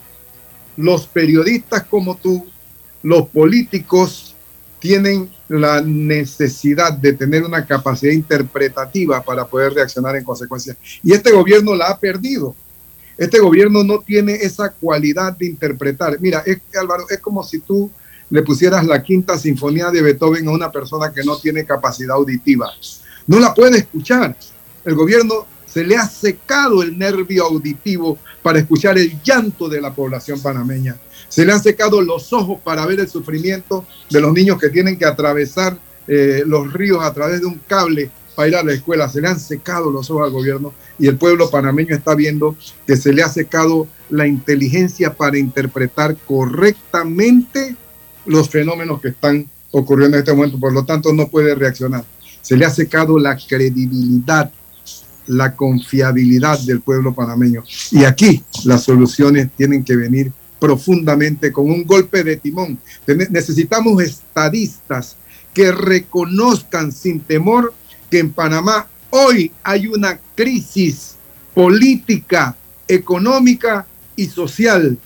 los 0.76 1.06
periodistas 1.06 1.84
como 1.84 2.18
tú, 2.18 2.48
los 3.04 3.28
políticos 3.28 4.36
tienen 4.80 5.30
la 5.48 5.82
necesidad 5.82 6.92
de 6.92 7.14
tener 7.14 7.44
una 7.44 7.64
capacidad 7.64 8.14
interpretativa 8.14 9.22
para 9.22 9.46
poder 9.46 9.74
reaccionar 9.74 10.16
en 10.16 10.24
consecuencia. 10.24 10.76
Y 11.04 11.14
este 11.14 11.32
gobierno 11.32 11.76
la 11.76 11.90
ha 11.90 12.00
perdido. 12.00 12.56
Este 13.20 13.38
gobierno 13.38 13.84
no 13.84 14.00
tiene 14.00 14.34
esa 14.34 14.72
cualidad 14.72 15.38
de 15.38 15.46
interpretar. 15.46 16.20
Mira, 16.20 16.42
es, 16.44 16.58
Álvaro, 16.76 17.06
es 17.08 17.20
como 17.20 17.44
si 17.44 17.60
tú 17.60 17.92
le 18.32 18.42
pusieras 18.44 18.86
la 18.88 19.04
quinta 19.04 19.38
sinfonía 19.38 19.92
de 19.92 20.02
Beethoven 20.02 20.48
a 20.48 20.52
una 20.52 20.72
persona 20.72 21.12
que 21.12 21.24
no 21.24 21.38
tiene 21.38 21.66
capacidad 21.66 22.16
auditiva. 22.16 22.72
No 23.28 23.40
la 23.40 23.54
puede 23.54 23.80
escuchar. 23.80 24.36
El 24.86 24.96
gobierno 24.96 25.46
se 25.68 25.84
le 25.84 25.98
ha 25.98 26.08
secado 26.08 26.82
el 26.82 26.98
nervio 26.98 27.46
auditivo 27.46 28.18
para 28.42 28.60
escuchar 28.60 28.98
el 28.98 29.22
llanto 29.22 29.70
de 29.70 29.82
la 29.82 29.94
población 29.94 30.42
panameña. 30.42 30.96
Se 31.28 31.46
le 31.46 31.52
han 31.52 31.62
secado 31.62 32.02
los 32.02 32.34
ojos 32.34 32.60
para 32.64 32.86
ver 32.86 33.02
el 33.02 33.10
sufrimiento 33.10 33.86
de 34.10 34.22
los 34.22 34.34
niños 34.34 34.60
que 34.60 34.70
tienen 34.70 34.98
que 34.98 35.06
atravesar 35.06 35.78
eh, 36.08 36.44
los 36.46 36.72
ríos 36.74 37.04
a 37.04 37.14
través 37.14 37.42
de 37.42 37.48
un 37.48 37.62
cable 37.68 38.10
para 38.36 38.48
ir 38.48 38.56
a 38.56 38.64
la 38.64 38.74
escuela. 38.74 39.10
Se 39.10 39.22
le 39.22 39.28
han 39.28 39.40
secado 39.40 39.92
los 39.92 40.10
ojos 40.10 40.26
al 40.26 40.32
gobierno 40.32 40.74
y 40.98 41.08
el 41.08 41.18
pueblo 41.18 41.50
panameño 41.50 41.96
está 41.96 42.16
viendo 42.16 42.56
que 42.88 42.96
se 42.96 43.14
le 43.14 43.24
ha 43.24 43.30
secado 43.30 43.88
la 44.10 44.26
inteligencia 44.26 45.14
para 45.14 45.38
interpretar 45.38 46.16
correctamente 46.26 47.76
los 48.32 48.50
fenómenos 48.50 49.02
que 49.02 49.10
están 49.10 49.46
ocurriendo 49.72 50.18
en 50.18 50.22
este 50.22 50.34
momento, 50.34 50.60
por 50.60 50.74
lo 50.74 50.86
tanto 50.86 51.14
no 51.14 51.28
puede 51.28 51.54
reaccionar. 51.54 52.04
Se 52.42 52.58
le 52.58 52.66
ha 52.66 52.70
secado 52.70 53.20
la 53.20 53.38
credibilidad, 53.38 54.52
la 55.28 55.56
confiabilidad 55.56 56.60
del 56.60 56.82
pueblo 56.82 57.14
panameño. 57.14 57.64
Y 57.92 58.06
aquí 58.06 58.44
las 58.66 58.84
soluciones 58.84 59.50
tienen 59.56 59.84
que 59.84 59.96
venir 59.96 60.32
profundamente 60.60 61.52
con 61.52 61.70
un 61.70 61.84
golpe 61.86 62.24
de 62.24 62.38
timón. 62.38 62.80
Necesitamos 63.30 64.02
estadistas 64.02 65.18
que 65.54 65.72
reconozcan 65.72 66.92
sin 66.92 67.20
temor 67.20 67.74
que 68.10 68.20
en 68.20 68.32
Panamá 68.32 68.88
hoy 69.10 69.52
hay 69.64 69.88
una 69.88 70.20
crisis 70.36 71.16
política, 71.54 72.56
económica 72.88 73.86
y 74.16 74.28
social 74.28 74.98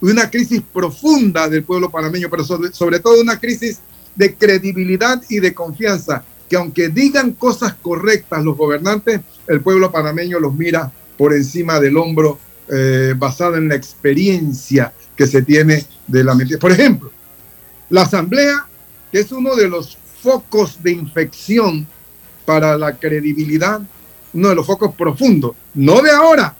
una 0.00 0.30
crisis 0.30 0.62
profunda 0.72 1.48
del 1.48 1.64
pueblo 1.64 1.90
panameño, 1.90 2.28
pero 2.30 2.44
sobre, 2.44 3.00
todo 3.00 3.20
una 3.20 3.38
crisis 3.38 3.80
de 4.14 4.34
credibilidad 4.34 5.22
y 5.28 5.40
de 5.40 5.54
confianza, 5.54 6.24
que 6.48 6.56
aunque 6.56 6.88
digan 6.88 7.32
cosas 7.32 7.74
correctas 7.74 8.44
los 8.44 8.56
gobernantes, 8.56 9.20
el 9.46 9.60
pueblo 9.60 9.90
panameño 9.92 10.40
los 10.40 10.54
mira 10.54 10.92
por 11.16 11.32
encima 11.32 11.80
del 11.80 11.96
hombro, 11.96 12.38
eh, 12.70 13.14
basada 13.16 13.58
en 13.58 13.68
la 13.68 13.74
experiencia 13.74 14.92
que 15.16 15.26
se 15.26 15.42
tiene 15.42 15.84
de 16.06 16.22
la 16.22 16.34
mentira. 16.34 16.58
Por 16.58 16.72
ejemplo, 16.72 17.10
la 17.90 18.02
Asamblea, 18.02 18.66
que 19.10 19.20
es 19.20 19.32
uno 19.32 19.56
de 19.56 19.68
los 19.68 19.96
focos 20.22 20.82
de 20.82 20.92
infección 20.92 21.86
para 22.44 22.76
la 22.76 22.96
credibilidad, 22.96 23.80
uno 24.32 24.48
de 24.50 24.54
los 24.54 24.66
focos 24.66 24.94
profundos, 24.94 25.52
no 25.74 26.00
de 26.02 26.10
ahora, 26.10 26.54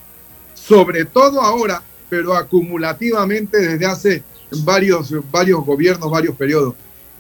sobre 0.55 1.05
todo 1.05 1.41
ahora, 1.41 1.83
pero 2.09 2.35
acumulativamente 2.35 3.59
desde 3.59 3.87
hace 3.87 4.23
varios, 4.65 5.13
varios 5.31 5.65
gobiernos, 5.65 6.11
varios 6.11 6.35
periodos. 6.37 6.75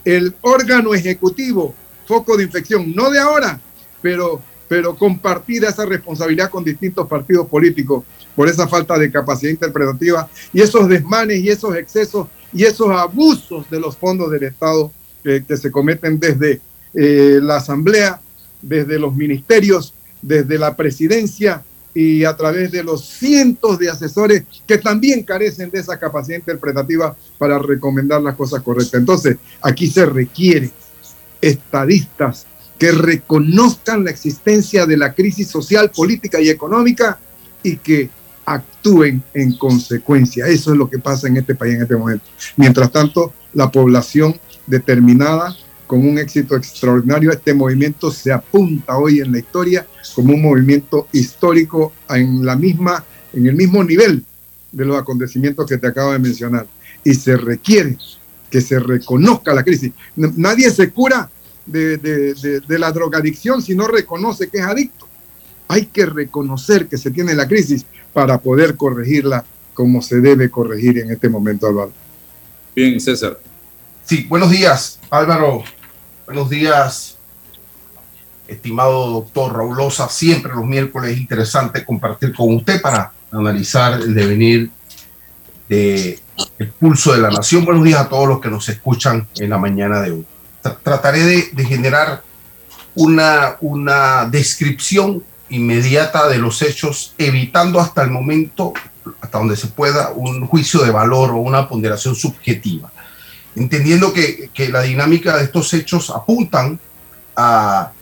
El 0.04 0.34
órgano 0.40 0.94
ejecutivo, 0.94 1.74
foco 2.06 2.36
de 2.36 2.44
infección, 2.44 2.94
no 2.94 3.10
de 3.10 3.18
ahora, 3.18 3.60
pero, 4.00 4.40
pero 4.68 4.96
compartida 4.96 5.68
esa 5.68 5.84
responsabilidad 5.84 6.50
con 6.50 6.64
distintos 6.64 7.06
partidos 7.06 7.46
políticos 7.48 8.04
por 8.34 8.48
esa 8.48 8.68
falta 8.68 8.96
de 8.98 9.10
capacidad 9.10 9.50
interpretativa 9.50 10.28
y 10.52 10.60
esos 10.60 10.88
desmanes 10.88 11.40
y 11.40 11.48
esos 11.48 11.76
excesos 11.76 12.28
y 12.52 12.64
esos 12.64 12.90
abusos 12.90 13.68
de 13.68 13.80
los 13.80 13.96
fondos 13.96 14.30
del 14.30 14.44
Estado 14.44 14.90
que, 15.22 15.56
se 15.56 15.70
cometen 15.70 16.18
desde 16.18 16.60
eh, 16.94 17.38
la 17.42 17.56
Asamblea, 17.56 18.20
desde 18.62 18.98
los 18.98 19.14
ministerios, 19.14 19.92
desde 20.22 20.58
la 20.58 20.74
presidencia 20.74 21.62
y 22.00 22.24
a 22.24 22.36
través 22.36 22.70
de 22.70 22.84
los 22.84 23.04
cientos 23.04 23.76
de 23.76 23.90
asesores 23.90 24.44
que 24.64 24.78
también 24.78 25.24
carecen 25.24 25.68
de 25.68 25.80
esa 25.80 25.98
capacidad 25.98 26.38
interpretativa 26.38 27.16
para 27.38 27.58
recomendar 27.58 28.22
las 28.22 28.36
cosas 28.36 28.62
correctas. 28.62 29.00
Entonces, 29.00 29.38
aquí 29.60 29.88
se 29.88 30.06
requiere 30.06 30.70
estadistas 31.40 32.46
que 32.78 32.92
reconozcan 32.92 34.04
la 34.04 34.12
existencia 34.12 34.86
de 34.86 34.96
la 34.96 35.12
crisis 35.12 35.48
social, 35.48 35.90
política 35.90 36.40
y 36.40 36.50
económica 36.50 37.18
y 37.64 37.78
que 37.78 38.10
actúen 38.44 39.20
en 39.34 39.58
consecuencia. 39.58 40.46
Eso 40.46 40.70
es 40.70 40.78
lo 40.78 40.88
que 40.88 41.00
pasa 41.00 41.26
en 41.26 41.38
este 41.38 41.56
país 41.56 41.74
en 41.74 41.82
este 41.82 41.96
momento. 41.96 42.26
Mientras 42.56 42.92
tanto, 42.92 43.32
la 43.54 43.72
población 43.72 44.38
determinada 44.68 45.56
con 45.88 46.06
un 46.06 46.18
éxito 46.18 46.54
extraordinario. 46.54 47.32
Este 47.32 47.52
movimiento 47.52 48.12
se 48.12 48.30
apunta 48.30 48.96
hoy 48.96 49.20
en 49.20 49.32
la 49.32 49.38
historia 49.38 49.84
como 50.14 50.34
un 50.34 50.42
movimiento 50.42 51.08
histórico 51.12 51.92
en 52.08 52.44
la 52.44 52.54
misma, 52.54 53.04
en 53.32 53.46
el 53.46 53.56
mismo 53.56 53.82
nivel 53.82 54.22
de 54.70 54.84
los 54.84 54.96
acontecimientos 54.96 55.66
que 55.66 55.78
te 55.78 55.88
acabo 55.88 56.12
de 56.12 56.20
mencionar. 56.20 56.66
Y 57.02 57.14
se 57.14 57.36
requiere 57.36 57.96
que 58.50 58.60
se 58.60 58.78
reconozca 58.78 59.54
la 59.54 59.64
crisis. 59.64 59.92
Nadie 60.14 60.70
se 60.70 60.90
cura 60.90 61.30
de, 61.66 62.62
la 62.68 62.92
drogadicción 62.92 63.62
si 63.62 63.74
no 63.74 63.88
reconoce 63.88 64.48
que 64.48 64.58
es 64.58 64.64
adicto. 64.64 65.08
Hay 65.68 65.86
que 65.86 66.06
reconocer 66.06 66.86
que 66.86 66.98
se 66.98 67.10
tiene 67.10 67.34
la 67.34 67.48
crisis 67.48 67.84
para 68.12 68.38
poder 68.38 68.76
corregirla 68.76 69.44
como 69.74 70.02
se 70.02 70.20
debe 70.20 70.50
corregir 70.50 70.98
en 70.98 71.10
este 71.10 71.28
momento, 71.28 71.66
Álvaro. 71.66 71.92
Bien, 72.74 73.00
César. 73.00 73.38
Sí, 74.04 74.26
buenos 74.28 74.50
días, 74.50 74.98
Álvaro. 75.10 75.62
Buenos 76.28 76.50
días, 76.50 77.16
estimado 78.46 79.12
doctor 79.12 79.56
Raulosa. 79.56 80.10
Siempre 80.10 80.52
los 80.52 80.66
miércoles 80.66 81.12
es 81.12 81.18
interesante 81.18 81.86
compartir 81.86 82.34
con 82.34 82.54
usted 82.54 82.82
para 82.82 83.10
analizar 83.32 83.94
el 83.94 84.14
devenir 84.14 84.70
de 85.70 86.20
pulso 86.78 87.14
de 87.14 87.20
la 87.20 87.30
nación. 87.30 87.64
Buenos 87.64 87.82
días 87.82 88.00
a 88.00 88.10
todos 88.10 88.28
los 88.28 88.42
que 88.42 88.50
nos 88.50 88.68
escuchan 88.68 89.26
en 89.36 89.48
la 89.48 89.56
mañana 89.56 90.02
de 90.02 90.10
hoy. 90.10 90.26
trataré 90.82 91.24
de, 91.50 91.64
generar 91.64 92.22
una, 92.94 93.56
una 93.62 94.26
descripción 94.26 95.24
inmediata 95.48 96.28
de 96.28 96.36
los 96.36 96.60
hechos, 96.60 97.14
evitando 97.16 97.80
hasta 97.80 98.02
el 98.02 98.10
momento, 98.10 98.74
hasta 99.22 99.38
donde 99.38 99.56
se 99.56 99.68
pueda, 99.68 100.10
un 100.10 100.46
juicio 100.46 100.84
de 100.84 100.90
valor 100.90 101.30
o 101.30 101.36
una 101.38 101.66
ponderación 101.70 102.14
subjetiva, 102.14 102.92
entendiendo 103.58 104.12
que, 104.12 104.50
que 104.54 104.68
la 104.68 104.82
dinámica 104.82 105.36
de 105.36 105.44
estos 105.44 105.72
hechos 105.74 106.10
apuntan 106.10 106.78
a 107.36 107.92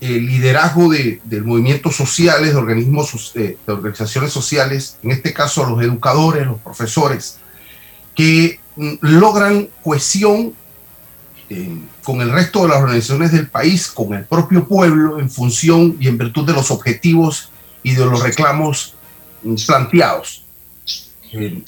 el 0.00 0.26
liderazgo 0.26 0.90
de, 0.90 1.20
movimientos 1.44 1.96
sociales, 1.96 2.52
de 2.52 2.56
organismos, 2.56 3.32
de, 3.34 3.58
organizaciones 3.66 4.32
sociales, 4.32 4.98
en 5.02 5.12
este 5.12 5.32
caso 5.32 5.64
los 5.64 5.82
educadores, 5.82 6.46
los 6.46 6.60
profesores, 6.60 7.38
que 8.14 8.60
mm, 8.76 8.94
logran 9.00 9.68
cohesión 9.82 10.52
eh, 11.48 11.78
con 12.02 12.20
el 12.20 12.30
resto 12.30 12.62
de 12.62 12.68
las 12.68 12.78
organizaciones 12.78 13.32
del 13.32 13.48
país, 13.48 13.88
con 13.88 14.14
el 14.14 14.24
propio 14.24 14.66
pueblo, 14.66 15.18
en 15.18 15.30
función 15.30 15.96
y 16.00 16.08
en 16.08 16.18
virtud 16.18 16.46
de 16.46 16.52
los 16.52 16.70
objetivos 16.70 17.50
y 17.82 17.94
de 17.94 18.04
los 18.04 18.22
reclamos 18.22 18.94
mm, 19.42 19.54
planteados. 19.66 20.44
Eh, 21.32 21.62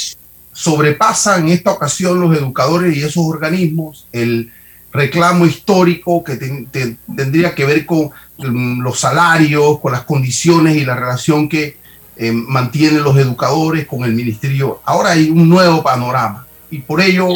sobrepasan 0.58 1.42
en 1.42 1.48
esta 1.50 1.70
ocasión 1.70 2.20
los 2.20 2.36
educadores 2.36 2.96
y 2.96 3.00
esos 3.00 3.24
organismos 3.24 4.08
el 4.10 4.50
reclamo 4.92 5.46
histórico 5.46 6.24
que 6.24 6.34
tendría 6.34 7.54
que 7.54 7.64
ver 7.64 7.86
con 7.86 8.10
mm, 8.38 8.80
los 8.80 8.98
salarios, 8.98 9.78
con 9.78 9.92
las 9.92 10.02
condiciones 10.02 10.76
y 10.76 10.84
la 10.84 10.96
relación 10.96 11.48
que 11.48 11.76
eh, 12.16 12.32
mantienen 12.32 13.04
los 13.04 13.16
educadores 13.16 13.86
con 13.86 14.02
el 14.02 14.14
ministerio. 14.14 14.80
Ahora 14.84 15.10
hay 15.10 15.30
un 15.30 15.48
nuevo 15.48 15.80
panorama 15.80 16.44
y 16.72 16.80
por 16.80 17.00
ello 17.00 17.28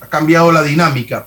ha 0.00 0.06
cambiado 0.06 0.50
la 0.50 0.62
dinámica. 0.62 1.26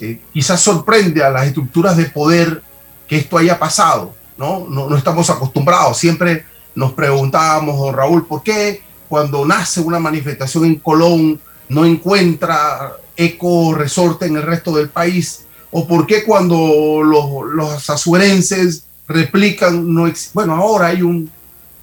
Eh, 0.00 0.20
quizás 0.32 0.60
sorprende 0.60 1.24
a 1.24 1.30
las 1.30 1.48
estructuras 1.48 1.96
de 1.96 2.04
poder 2.04 2.62
que 3.08 3.16
esto 3.16 3.36
haya 3.36 3.58
pasado, 3.58 4.14
¿no? 4.38 4.64
No, 4.70 4.96
estamos 4.96 5.28
acostumbrados. 5.28 5.98
Siempre 5.98 6.44
nos 6.76 6.92
preguntábamos, 6.92 7.92
Raúl, 7.92 8.28
¿por 8.28 8.44
qué 8.44 8.91
cuando 9.12 9.44
nace 9.44 9.78
una 9.82 9.98
manifestación 9.98 10.64
en 10.64 10.76
Colón 10.76 11.38
no 11.68 11.84
encuentra 11.84 12.94
eco 13.14 13.74
resorte 13.74 14.24
en 14.24 14.38
el 14.38 14.42
resto 14.42 14.74
del 14.74 14.88
país? 14.88 15.44
¿O 15.70 15.86
por 15.86 16.06
qué 16.06 16.24
cuando 16.24 17.02
los, 17.04 17.52
los 17.52 17.90
azuerenses 17.90 18.86
replican, 19.06 19.92
no 19.92 20.10
bueno, 20.32 20.54
ahora 20.54 20.86
hay 20.86 21.02
un, 21.02 21.30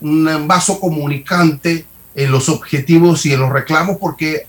un 0.01 0.47
vaso 0.47 0.79
comunicante 0.79 1.85
en 2.15 2.31
los 2.31 2.49
objetivos 2.49 3.23
y 3.27 3.33
en 3.33 3.41
los 3.41 3.51
reclamos 3.51 3.97
porque 3.97 4.47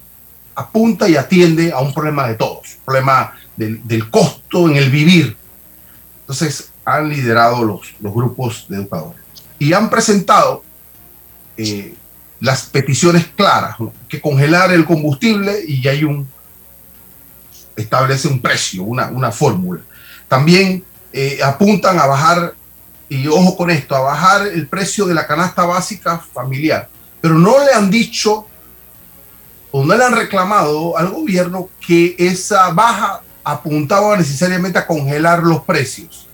apunta 0.54 1.06
y 1.06 1.16
atiende 1.16 1.72
a 1.72 1.80
un 1.80 1.92
problema 1.92 2.28
de 2.28 2.36
todos, 2.36 2.78
problema 2.86 3.34
del, 3.58 3.86
del 3.86 4.08
costo 4.08 4.70
en 4.70 4.76
el 4.76 4.88
vivir. 4.90 5.36
Entonces 6.22 6.70
han 6.86 7.10
liderado 7.10 7.62
los, 7.62 7.92
los 8.00 8.14
grupos 8.14 8.64
de 8.70 8.76
educadores 8.76 9.20
y 9.58 9.74
han 9.74 9.90
presentado 9.90 10.64
eh, 11.58 11.94
las 12.40 12.62
peticiones 12.62 13.26
claras, 13.36 13.76
que 14.08 14.20
congelar 14.20 14.72
el 14.72 14.84
combustible 14.84 15.62
y 15.66 15.86
hay 15.86 16.04
un, 16.04 16.28
establece 17.76 18.28
un 18.28 18.40
precio, 18.40 18.82
una, 18.82 19.08
una 19.08 19.30
fórmula. 19.30 19.82
También 20.26 20.84
eh, 21.12 21.40
apuntan 21.42 21.98
a 21.98 22.06
bajar, 22.06 22.54
y 23.08 23.26
ojo 23.26 23.56
con 23.56 23.70
esto, 23.70 23.94
a 23.94 24.00
bajar 24.00 24.46
el 24.46 24.66
precio 24.66 25.06
de 25.06 25.14
la 25.14 25.26
canasta 25.26 25.64
básica 25.64 26.18
familiar, 26.32 26.88
pero 27.20 27.34
no 27.34 27.62
le 27.64 27.72
han 27.72 27.90
dicho 27.90 28.46
o 29.70 29.84
no 29.84 29.94
le 29.94 30.04
han 30.04 30.16
reclamado 30.16 30.96
al 30.96 31.10
gobierno 31.10 31.68
que 31.86 32.16
esa 32.18 32.70
baja 32.70 33.22
apuntaba 33.44 34.16
necesariamente 34.16 34.78
a 34.78 34.86
congelar 34.86 35.42
los 35.42 35.62
precios. 35.62 36.26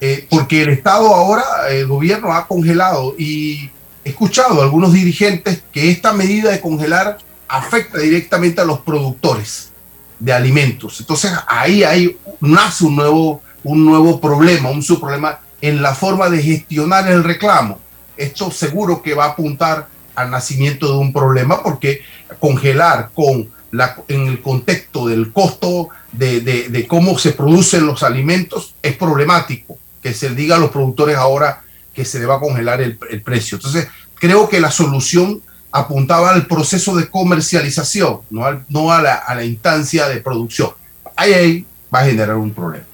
Eh, 0.00 0.26
porque 0.28 0.62
el 0.62 0.70
Estado 0.70 1.14
ahora, 1.14 1.44
el 1.70 1.86
gobierno 1.86 2.32
ha 2.32 2.46
congelado 2.46 3.14
y 3.16 3.70
escuchado 4.04 4.60
a 4.60 4.64
algunos 4.64 4.92
dirigentes 4.92 5.62
que 5.72 5.90
esta 5.90 6.12
medida 6.12 6.50
de 6.50 6.60
congelar 6.60 7.18
afecta 7.48 7.98
directamente 7.98 8.60
a 8.60 8.64
los 8.64 8.80
productores 8.80 9.72
de 10.18 10.32
alimentos. 10.32 11.00
Entonces 11.00 11.32
ahí 11.46 11.84
hay, 11.84 12.16
nace 12.40 12.84
un 12.84 12.96
nuevo, 12.96 13.42
un 13.62 13.84
nuevo 13.84 14.20
problema, 14.20 14.70
un 14.70 14.82
subproblema 14.82 15.40
en 15.60 15.82
la 15.82 15.94
forma 15.94 16.28
de 16.28 16.42
gestionar 16.42 17.08
el 17.10 17.24
reclamo. 17.24 17.78
Esto 18.16 18.50
seguro 18.50 19.02
que 19.02 19.14
va 19.14 19.24
a 19.24 19.28
apuntar 19.30 19.88
al 20.14 20.30
nacimiento 20.30 20.92
de 20.92 20.98
un 20.98 21.12
problema 21.12 21.62
porque 21.62 22.02
congelar 22.38 23.10
con 23.14 23.50
la, 23.70 23.96
en 24.08 24.28
el 24.28 24.40
contexto 24.40 25.08
del 25.08 25.32
costo 25.32 25.88
de, 26.12 26.40
de, 26.40 26.86
cómo 26.86 27.18
se 27.18 27.32
producen 27.32 27.86
los 27.86 28.02
alimentos 28.02 28.74
es 28.82 28.96
problemático. 28.96 29.78
Que 30.02 30.14
se 30.14 30.30
diga 30.30 30.56
a 30.56 30.58
los 30.58 30.70
productores 30.70 31.16
ahora 31.16 31.63
que 31.94 32.04
se 32.04 32.18
le 32.18 32.26
va 32.26 32.36
a 32.36 32.40
congelar 32.40 32.80
el, 32.82 32.96
precio. 33.22 33.56
Entonces, 33.56 33.88
creo 34.16 34.48
que 34.48 34.60
la 34.60 34.70
solución 34.70 35.42
apuntaba 35.70 36.30
al 36.30 36.46
proceso 36.46 36.96
de 36.96 37.08
comercialización, 37.08 38.20
no, 38.30 38.92
a, 38.92 39.02
la, 39.02 39.44
instancia 39.44 40.08
de 40.08 40.20
producción. 40.20 40.70
Ahí, 41.16 41.66
va 41.92 42.00
a 42.00 42.04
generar 42.04 42.36
un 42.36 42.52
problema. 42.52 42.84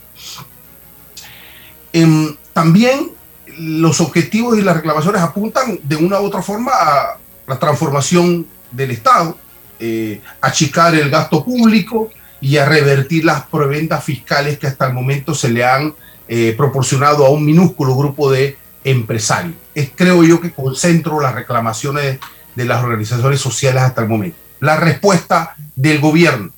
Em, 1.93 2.37
también 2.53 3.11
los 3.59 4.01
objetivos 4.01 4.59
y 4.59 4.63
las 4.63 4.77
reclamaciones 4.77 5.21
apuntan 5.21 5.81
de 5.83 5.97
una 5.97 6.21
u 6.21 6.27
otra 6.27 6.43
forma 6.43 6.73
a 6.73 7.19
la 7.47 7.59
transformación 7.59 8.47
del 8.71 8.93
Estado, 8.93 9.37
eh, 9.79 10.21
achicar 10.41 10.95
el 10.95 11.11
gasto 11.11 11.45
público 11.45 12.11
y 12.41 12.57
a 12.57 12.65
revertir 12.65 13.25
las 13.25 13.43
preventas 13.47 14.05
fiscales 14.05 14.59
que 14.59 14.67
hasta 14.67 14.87
el 14.87 14.95
momento 14.95 15.35
se 15.35 15.51
le 15.51 15.65
han 15.65 15.95
eh, 16.29 16.55
proporcionado 16.57 17.27
a 17.27 17.31
un 17.31 17.45
minúsculo 17.45 17.97
grupo 17.97 18.31
de 18.31 18.57
empresarios. 18.85 19.57
Es, 19.75 19.91
creo 19.95 20.25
yo 20.25 20.41
que 20.41 20.53
concentro 20.53 21.21
las 21.21 21.35
reclamaciones 21.35 22.19
de 22.55 22.65
las 22.65 22.83
organizaciones 22.83 23.41
sociales 23.41 23.83
hasta 23.83 24.03
el 24.03 24.09
momento. 24.09 24.37
La 24.61 24.77
respuesta 24.77 25.55
del 25.77 26.01
gobierno. 26.01 26.51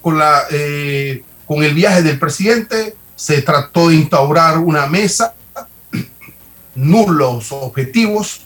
Con, 0.00 0.18
la, 0.18 0.42
eh, 0.50 1.22
con 1.46 1.62
el 1.62 1.74
viaje 1.74 2.02
del 2.02 2.18
presidente 2.18 2.96
se 3.14 3.40
trató 3.42 3.88
de 3.88 3.96
instaurar 3.96 4.58
una 4.58 4.86
mesa, 4.86 5.34
nulos 6.74 7.52
objetivos. 7.52 8.42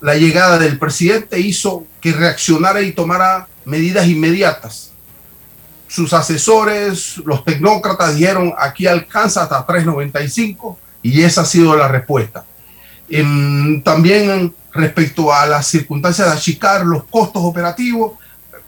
La 0.00 0.14
llegada 0.14 0.58
del 0.58 0.78
presidente 0.78 1.40
hizo 1.40 1.86
que 2.00 2.12
reaccionara 2.12 2.82
y 2.82 2.92
tomara 2.92 3.48
medidas 3.64 4.06
inmediatas. 4.06 4.92
Sus 5.88 6.12
asesores, 6.12 7.16
los 7.18 7.44
tecnócratas 7.44 8.14
dijeron 8.14 8.54
aquí 8.56 8.86
alcanza 8.86 9.42
hasta 9.42 9.66
395 9.66 10.78
y 11.02 11.22
esa 11.22 11.42
ha 11.42 11.46
sido 11.46 11.76
la 11.76 11.88
respuesta. 11.88 12.44
también 13.84 14.54
respecto 14.72 15.32
a 15.32 15.46
las 15.46 15.66
circunstancias 15.66 16.28
de 16.28 16.34
achicar 16.34 16.86
los 16.86 17.04
costos 17.04 17.42
operativos, 17.42 18.12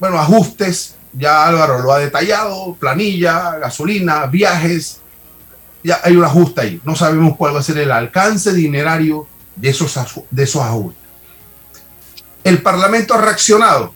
bueno, 0.00 0.18
ajustes, 0.18 0.96
ya 1.12 1.46
Álvaro 1.46 1.78
lo 1.80 1.92
ha 1.92 1.98
detallado, 1.98 2.74
planilla, 2.74 3.58
gasolina, 3.58 4.26
viajes, 4.26 5.00
ya 5.84 6.00
hay 6.02 6.16
un 6.16 6.24
ajuste 6.24 6.60
ahí. 6.60 6.80
No 6.84 6.96
sabemos 6.96 7.36
cuál 7.36 7.54
va 7.54 7.60
a 7.60 7.62
ser 7.62 7.78
el 7.78 7.92
alcance 7.92 8.52
dinerario 8.52 9.26
de 9.56 9.70
esos, 9.70 9.94
de 10.30 10.42
esos 10.42 10.62
ajustes. 10.62 11.02
El 12.44 12.62
Parlamento 12.62 13.14
ha 13.14 13.20
reaccionado. 13.20 13.94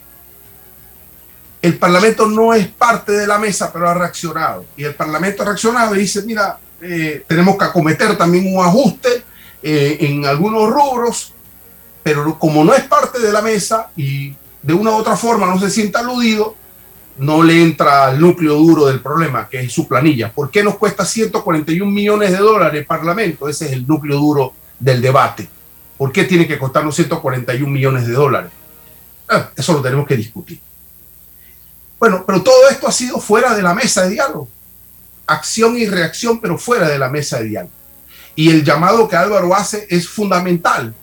El 1.61 1.77
Parlamento 1.77 2.27
no 2.27 2.53
es 2.53 2.67
parte 2.67 3.11
de 3.11 3.27
la 3.27 3.39
mesa, 3.39 3.71
pero 3.73 3.89
ha 3.89 3.93
reaccionado. 3.93 4.65
Y 4.77 4.83
el 4.83 4.95
Parlamento 4.95 5.41
ha 5.41 5.47
reaccionado 5.47 5.95
y 5.95 5.99
dice, 5.99 6.21
mira, 6.21 6.59
eh, 6.81 7.23
tenemos 7.27 7.57
que 7.57 7.65
acometer 7.65 8.17
también 8.17 8.55
un 8.55 8.63
ajuste 8.63 9.23
eh, 9.63 9.97
en 10.01 10.25
algunos 10.25 10.69
rubros 10.69 11.33
pero 12.07 12.39
como 12.39 12.63
no 12.63 12.73
es 12.73 12.83
parte 12.83 13.19
de 13.19 13.33
la 13.33 13.41
mesa 13.41 13.91
y 13.97 14.33
de 14.61 14.73
una 14.73 14.91
u 14.91 14.93
otra 14.93 15.17
forma 15.17 15.45
no 15.45 15.59
se 15.59 15.69
sienta 15.69 15.99
aludido, 15.99 16.55
no 17.17 17.43
le 17.43 17.61
entra 17.61 18.05
al 18.05 18.17
núcleo 18.17 18.53
duro 18.53 18.85
del 18.85 19.01
problema, 19.01 19.49
que 19.49 19.59
es 19.59 19.73
su 19.73 19.89
planilla. 19.89 20.31
¿Por 20.31 20.49
qué 20.49 20.63
nos 20.63 20.77
cuesta 20.77 21.03
141 21.03 21.91
millones 21.91 22.31
de 22.31 22.37
dólares 22.37 22.79
el 22.79 22.85
Parlamento? 22.85 23.49
Ese 23.49 23.65
es 23.65 23.73
el 23.73 23.85
núcleo 23.85 24.15
duro 24.19 24.53
del 24.79 25.01
debate. 25.01 25.49
¿Por 25.97 26.13
qué 26.13 26.23
tiene 26.23 26.47
que 26.47 26.57
costarnos 26.57 26.95
141 26.95 27.69
millones 27.69 28.07
de 28.07 28.13
dólares? 28.13 28.51
Ah, 29.27 29.49
eso 29.53 29.73
lo 29.73 29.81
tenemos 29.81 30.07
que 30.07 30.15
discutir. 30.15 30.61
Bueno, 31.99 32.23
pero 32.25 32.41
todo 32.41 32.69
esto 32.69 32.87
ha 32.87 32.91
sido 32.93 33.19
fuera 33.19 33.53
de 33.53 33.63
la 33.63 33.73
mesa 33.73 34.03
de 34.03 34.11
diálogo. 34.11 34.47
Acción 35.27 35.77
y 35.77 35.85
reacción, 35.85 36.39
pero 36.39 36.57
fuera 36.57 36.87
de 36.89 36.97
la 36.97 37.09
mesa 37.09 37.39
de 37.39 37.49
diálogo. 37.49 37.73
Y 38.35 38.49
el 38.49 38.63
llamado 38.63 39.07
que 39.07 39.15
Álvaro 39.15 39.53
hace 39.53 39.85
es 39.89 40.07
fundamental. 40.07 40.93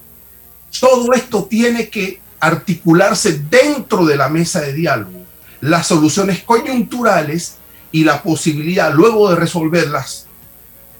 Todo 0.80 1.12
esto 1.12 1.44
tiene 1.44 1.88
que 1.88 2.20
articularse 2.40 3.40
dentro 3.50 4.04
de 4.04 4.16
la 4.16 4.28
mesa 4.28 4.60
de 4.60 4.72
diálogo. 4.72 5.24
Las 5.60 5.86
soluciones 5.86 6.42
coyunturales 6.42 7.56
y 7.92 8.04
la 8.04 8.22
posibilidad 8.22 8.92
luego 8.92 9.30
de 9.30 9.36
resolverlas, 9.36 10.26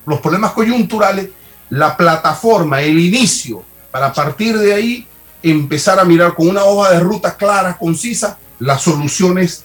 los 0.07 0.21
problemas 0.21 0.53
coyunturales, 0.53 1.29
la 1.71 1.97
plataforma, 1.97 2.83
el 2.83 2.99
inicio, 2.99 3.65
para 3.91 4.13
partir 4.13 4.57
de 4.59 4.75
ahí 4.75 5.07
empezar 5.43 5.99
a 5.99 6.05
mirar 6.05 6.35
con 6.35 6.49
una 6.49 6.65
hoja 6.65 6.93
de 6.93 7.01
ruta 7.01 7.37
clara, 7.37 7.77
concisa, 7.77 8.39
las 8.59 8.83
soluciones 8.83 9.64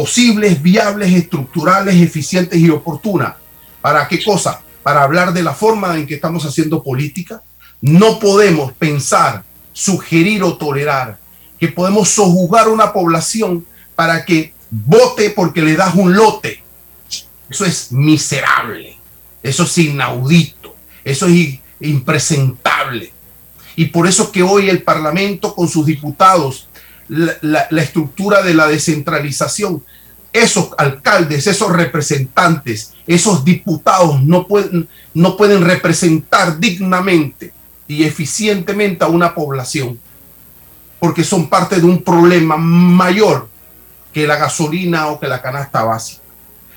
posibles, 0.00 0.62
viables, 0.62 1.12
estructurales, 1.12 1.94
eficientes 1.94 2.58
y 2.58 2.70
oportunas. 2.70 3.34
¿Para 3.82 4.08
qué 4.08 4.24
cosa? 4.24 4.62
Para 4.82 5.02
hablar 5.02 5.34
de 5.34 5.42
la 5.42 5.52
forma 5.52 5.94
en 5.94 6.06
que 6.06 6.14
estamos 6.14 6.42
haciendo 6.46 6.82
política. 6.82 7.42
No 7.82 8.18
podemos 8.18 8.72
pensar, 8.72 9.44
sugerir 9.74 10.42
o 10.42 10.56
tolerar 10.56 11.18
que 11.58 11.68
podemos 11.68 12.08
sojuzgar 12.08 12.70
una 12.70 12.94
población 12.94 13.66
para 13.94 14.24
que 14.24 14.54
vote 14.70 15.28
porque 15.36 15.60
le 15.60 15.76
das 15.76 15.94
un 15.94 16.14
lote. 16.14 16.62
Eso 17.50 17.66
es 17.66 17.92
miserable, 17.92 18.96
eso 19.42 19.64
es 19.64 19.76
inaudito, 19.76 20.74
eso 21.04 21.26
es 21.26 21.58
impresentable. 21.78 23.12
Y 23.76 23.84
por 23.88 24.06
eso 24.06 24.32
que 24.32 24.42
hoy 24.42 24.70
el 24.70 24.82
Parlamento 24.82 25.54
con 25.54 25.68
sus 25.68 25.84
diputados 25.84 26.69
la, 27.10 27.82
estructura 27.82 28.42
de 28.42 28.54
la 28.54 28.68
descentralización. 28.68 29.82
Esos 30.32 30.70
alcaldes, 30.78 31.46
esos 31.46 31.72
representantes, 31.72 32.92
esos 33.06 33.44
diputados 33.44 34.22
no 34.22 34.46
pueden, 34.46 34.88
no 35.12 35.36
pueden 35.36 35.64
representar 35.64 36.58
dignamente 36.60 37.52
y 37.88 38.04
eficientemente 38.04 39.04
a 39.04 39.08
una 39.08 39.34
población, 39.34 39.98
porque 41.00 41.24
son 41.24 41.48
parte 41.48 41.80
de 41.80 41.84
un 41.84 42.02
problema 42.02 42.56
mayor 42.56 43.48
que 44.12 44.26
la 44.26 44.36
gasolina 44.36 45.08
o 45.08 45.18
que 45.18 45.26
la 45.26 45.42
canasta 45.42 45.82
básica. 45.82 46.22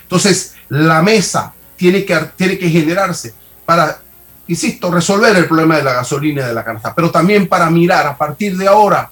Entonces, 0.01 0.55
la 0.69 1.03
mesa 1.03 1.53
tiene 1.75 2.05
que, 2.05 2.17
tiene 2.35 2.57
que 2.57 2.69
generarse 2.69 3.35
para, 3.65 3.99
insisto, 4.47 4.89
resolver 4.89 5.35
el 5.35 5.45
problema 5.45 5.77
de 5.77 5.83
la 5.83 5.93
gasolina 5.93 6.41
y 6.41 6.45
de 6.45 6.53
la 6.53 6.65
canasta, 6.65 6.95
pero 6.95 7.11
también 7.11 7.47
para 7.47 7.69
mirar 7.69 8.07
a 8.07 8.17
partir 8.17 8.57
de 8.57 8.67
ahora 8.67 9.11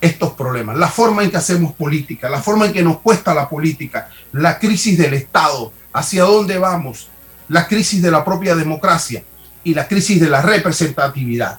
estos 0.00 0.32
problemas, 0.32 0.78
la 0.78 0.88
forma 0.88 1.22
en 1.22 1.30
que 1.30 1.36
hacemos 1.36 1.72
política, 1.74 2.28
la 2.30 2.40
forma 2.40 2.66
en 2.66 2.72
que 2.72 2.82
nos 2.82 3.00
cuesta 3.00 3.34
la 3.34 3.48
política, 3.48 4.08
la 4.32 4.58
crisis 4.58 4.96
del 4.96 5.14
Estado, 5.14 5.72
hacia 5.92 6.24
dónde 6.24 6.58
vamos, 6.58 7.08
la 7.48 7.66
crisis 7.66 8.00
de 8.00 8.10
la 8.10 8.24
propia 8.24 8.54
democracia 8.54 9.22
y 9.62 9.74
la 9.74 9.86
crisis 9.86 10.20
de 10.20 10.30
la 10.30 10.40
representatividad, 10.40 11.58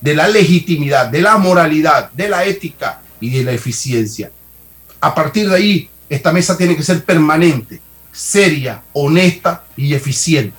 de 0.00 0.14
la 0.14 0.28
legitimidad, 0.28 1.06
de 1.06 1.22
la 1.22 1.38
moralidad, 1.38 2.10
de 2.12 2.28
la 2.28 2.44
ética 2.44 3.00
y 3.20 3.30
de 3.30 3.44
la 3.44 3.52
eficiencia. 3.52 4.30
A 5.00 5.14
partir 5.14 5.48
de 5.48 5.56
ahí, 5.56 5.90
esta 6.08 6.32
mesa 6.32 6.56
tiene 6.56 6.76
que 6.76 6.82
ser 6.82 7.04
permanente, 7.04 7.80
seria, 8.12 8.82
honesta 8.92 9.64
y 9.76 9.94
eficiente. 9.94 10.56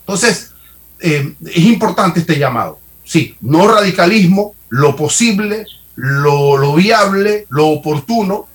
Entonces, 0.00 0.52
eh, 1.00 1.34
es 1.46 1.64
importante 1.64 2.20
este 2.20 2.38
llamado. 2.38 2.78
Sí, 3.04 3.36
no 3.40 3.66
radicalismo, 3.66 4.54
lo 4.68 4.96
posible, 4.96 5.66
lo, 5.96 6.74
viable, 6.74 7.46
lo 7.48 7.68
oportuno, 7.68 8.46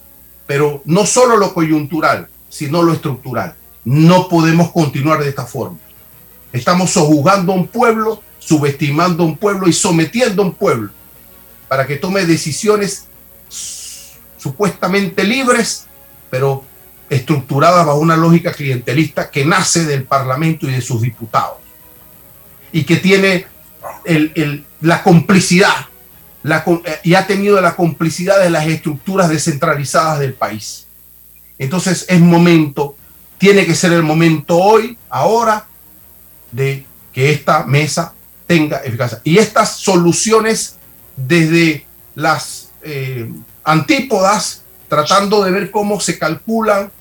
pero 0.45 0.81
no 0.85 1.05
solo 1.05 1.37
lo 1.37 1.53
coyuntural, 1.53 2.27
sino 2.49 2.81
lo 2.83 2.93
estructural. 2.93 3.55
No 3.85 4.27
podemos 4.27 4.71
continuar 4.71 5.19
de 5.19 5.29
esta 5.29 5.45
forma. 5.45 5.77
Estamos 6.51 6.91
sojuzgando 6.91 7.53
a 7.53 7.55
un 7.55 7.67
pueblo, 7.67 8.21
subestimando 8.39 9.23
a 9.23 9.27
un 9.27 9.37
pueblo 9.37 9.67
y 9.67 9.73
sometiendo 9.73 10.41
a 10.41 10.45
un 10.45 10.53
pueblo 10.53 10.91
para 11.67 11.85
que 11.85 11.97
tome 11.97 12.25
decisiones 12.25 13.05
supuestamente 14.37 15.23
libres, 15.23 15.85
pero 16.29 16.63
estructuradas 17.09 17.85
bajo 17.85 17.99
una 17.99 18.17
lógica 18.17 18.53
clientelista 18.53 19.29
que 19.29 19.45
nace 19.45 19.85
del 19.85 20.03
Parlamento 20.03 20.67
y 20.67 20.71
de 20.71 20.81
sus 20.81 21.01
diputados 21.01 21.57
y 22.71 22.83
que 22.83 22.97
tiene 22.97 23.47
la 24.81 25.03
complicidad 25.03 25.86
eh, 26.49 26.99
y 27.03 27.13
ha 27.15 27.27
tenido 27.27 27.59
la 27.61 27.75
complicidad 27.75 28.39
de 28.39 28.49
las 28.49 28.67
estructuras 28.67 29.29
descentralizadas 29.29 30.19
del 30.19 30.33
país. 30.33 30.85
Entonces 31.59 32.05
es 32.07 32.19
momento, 32.19 32.95
tiene 33.37 33.65
que 33.65 33.75
ser 33.75 33.93
el 33.93 34.03
momento 34.03 34.57
hoy, 34.57 34.97
ahora, 35.09 35.67
de 36.51 36.85
que 37.11 37.31
esta 37.31 37.65
mesa 37.65 38.13
tenga 38.45 38.77
eficacia. 38.77 39.19
Y 39.23 39.37
estas 39.37 39.77
soluciones 39.77 40.77
desde 41.15 41.85
las 42.15 42.69
eh, 42.81 43.29
antípodas, 43.63 44.63
tratando 44.87 45.43
de 45.43 45.51
ver 45.51 45.71
cómo 45.71 45.99
se 45.99 46.17
calculan 46.17 46.91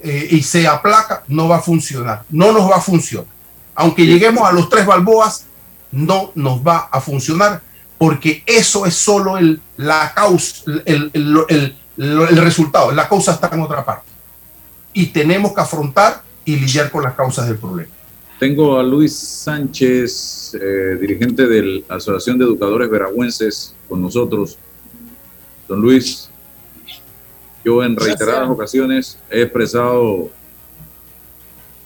eh, 0.00 0.28
y 0.30 0.42
se 0.42 0.66
aplaca, 0.66 1.22
no 1.28 1.48
va 1.48 1.56
a 1.56 1.62
funcionar. 1.62 2.24
No 2.30 2.52
nos 2.52 2.70
va 2.70 2.76
a 2.76 2.80
funcionar. 2.80 3.26
Aunque 3.74 4.06
lleguemos 4.06 4.48
a 4.48 4.52
los 4.52 4.68
tres 4.68 4.86
balboas, 4.86 5.44
no 5.92 6.32
nos 6.34 6.66
va 6.66 6.88
a 6.90 7.00
funcionar 7.00 7.62
porque 7.98 8.42
eso 8.46 8.86
es 8.86 8.94
solo 8.94 9.38
el, 9.38 9.60
la 9.76 10.12
causa, 10.14 10.64
el, 10.84 11.10
el, 11.14 12.36
resultado, 12.36 12.92
la 12.92 13.08
causa 13.08 13.32
está 13.32 13.50
en 13.52 13.60
otra 13.60 13.84
parte. 13.84 14.06
Y 14.92 15.06
tenemos 15.06 15.54
que 15.54 15.60
afrontar 15.60 16.22
y 16.44 16.56
lidiar 16.56 16.90
con 16.90 17.02
las 17.02 17.14
causas 17.14 17.48
del 17.48 17.58
problema. 17.58 17.90
Tengo 18.38 18.78
a 18.78 18.82
Luis 18.82 19.16
Sánchez, 19.16 20.56
eh, 20.60 20.98
dirigente 21.00 21.46
de 21.46 21.84
la 21.88 21.96
Asociación 21.96 22.38
de 22.38 22.44
Educadores 22.44 22.90
Veragüenses, 22.90 23.74
con 23.88 24.02
nosotros. 24.02 24.58
Don 25.66 25.80
Luis, 25.80 26.28
yo 27.64 27.82
en 27.82 27.96
reiteradas 27.96 28.48
ocasiones 28.48 29.18
he 29.30 29.42
expresado 29.42 30.30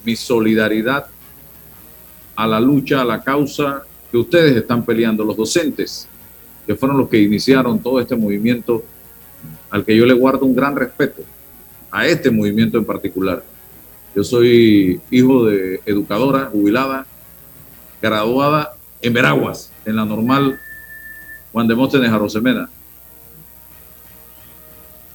mi 0.04 0.16
solidaridad 0.16 1.06
a 2.34 2.46
la 2.46 2.58
lucha, 2.58 3.00
a 3.00 3.04
la 3.04 3.22
causa 3.22 3.84
que 4.10 4.18
ustedes 4.18 4.56
están 4.56 4.84
peleando, 4.84 5.24
los 5.24 5.36
docentes, 5.36 6.08
que 6.66 6.74
fueron 6.74 6.98
los 6.98 7.08
que 7.08 7.20
iniciaron 7.20 7.78
todo 7.78 8.00
este 8.00 8.16
movimiento, 8.16 8.82
al 9.70 9.84
que 9.84 9.96
yo 9.96 10.04
le 10.04 10.14
guardo 10.14 10.44
un 10.44 10.54
gran 10.54 10.76
respeto, 10.76 11.22
a 11.90 12.06
este 12.06 12.30
movimiento 12.30 12.78
en 12.78 12.84
particular. 12.84 13.42
Yo 14.14 14.24
soy 14.24 15.00
hijo 15.10 15.46
de 15.46 15.80
educadora 15.86 16.46
jubilada, 16.46 17.06
graduada 18.02 18.72
en 19.02 19.12
Veraguas, 19.12 19.70
en 19.84 19.96
la 19.96 20.04
normal 20.04 20.58
Juan 21.52 21.68
de 21.68 21.74
Móstenes 21.74 22.12
Rosemena. 22.12 22.68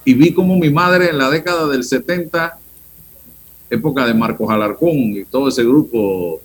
Y 0.04 0.14
vi 0.14 0.32
como 0.32 0.56
mi 0.56 0.70
madre 0.70 1.10
en 1.10 1.18
la 1.18 1.30
década 1.30 1.66
del 1.66 1.84
70, 1.84 2.58
época 3.68 4.06
de 4.06 4.14
Marcos 4.14 4.48
Alarcón 4.48 4.94
y 4.94 5.24
todo 5.24 5.48
ese 5.48 5.64
grupo, 5.64 6.40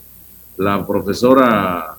la 0.58 0.86
profesora 0.86 1.98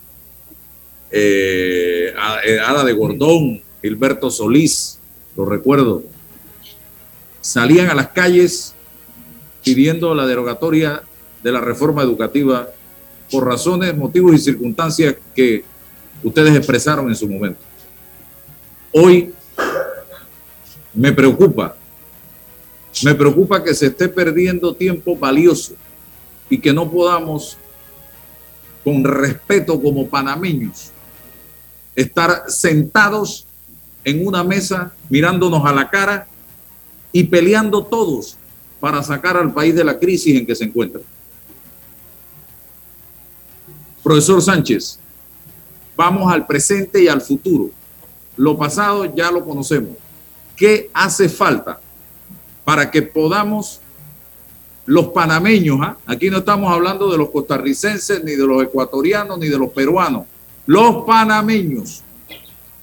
eh, 1.13 2.15
eh, 2.47 2.59
Ada 2.59 2.85
de 2.85 2.93
Gordón, 2.95 3.63
Gilberto 3.83 4.31
Solís, 4.31 4.99
lo 5.37 5.45
recuerdo, 5.45 6.03
salían 7.41 7.91
a 7.91 7.95
las 7.95 8.09
calles 8.09 8.75
pidiendo 9.63 10.15
la 10.15 10.27
derogatoria 10.27 11.03
de 11.43 11.53
la 11.53 11.61
reforma 11.61 12.03
educativa 12.03 12.69
por 13.31 13.47
razones, 13.47 13.97
motivos 13.97 14.35
y 14.35 14.39
circunstancias 14.39 15.17
que 15.35 15.65
ustedes 16.23 16.57
expresaron 16.57 17.09
en 17.09 17.17
su 17.17 17.29
momento. 17.29 17.61
Hoy 18.93 19.33
me 20.95 21.13
preocupa, 21.13 21.77
me 23.05 23.15
preocupa 23.15 23.63
que 23.63 23.75
se 23.75 23.87
esté 23.87 24.09
perdiendo 24.09 24.75
tiempo 24.75 25.17
valioso 25.17 25.75
y 26.49 26.59
que 26.59 26.73
no 26.73 26.91
podamos, 26.91 27.57
con 28.85 29.03
respeto 29.03 29.81
como 29.81 30.07
panameños, 30.07 30.92
estar 31.95 32.45
sentados 32.49 33.47
en 34.05 34.27
una 34.27 34.43
mesa 34.43 34.93
mirándonos 35.09 35.65
a 35.65 35.73
la 35.73 35.89
cara 35.89 36.27
y 37.13 37.25
peleando 37.25 37.85
todos 37.85 38.37
para 38.81 39.03
sacar 39.03 39.37
al 39.37 39.53
país 39.53 39.75
de 39.75 39.85
la 39.85 39.99
crisis 39.99 40.37
en 40.37 40.47
que 40.47 40.55
se 40.55 40.65
encuentra. 40.65 41.01
Profesor 44.03 44.43
Sánchez, 44.43 44.99
vamos 45.97 46.33
al 46.33 46.47
presente 46.47 47.03
y 47.03 47.09
al 47.09 47.21
futuro. 47.21 47.71
Lo 48.37 48.57
pasado 48.57 49.15
ya 49.15 49.31
lo 49.31 49.45
conocemos. 49.45 49.97
¿Qué 50.57 50.91
hace 50.93 51.29
falta 51.29 51.81
para 52.65 52.91
que 52.91 53.03
podamos 53.03 53.81
los 54.87 55.09
panameños, 55.09 55.79
¿ah? 55.81 55.97
aquí 56.07 56.29
no 56.29 56.39
estamos 56.39 56.73
hablando 56.73 57.11
de 57.11 57.17
los 57.17 57.31
costarricenses, 57.31 58.23
ni 58.25 58.33
de 58.33 58.45
los 58.45 58.63
ecuatorianos, 58.63 59.39
ni 59.39 59.49
de 59.49 59.59
los 59.59 59.71
peruanos, 59.71 60.27
los 60.67 61.05
panameños 61.05 62.03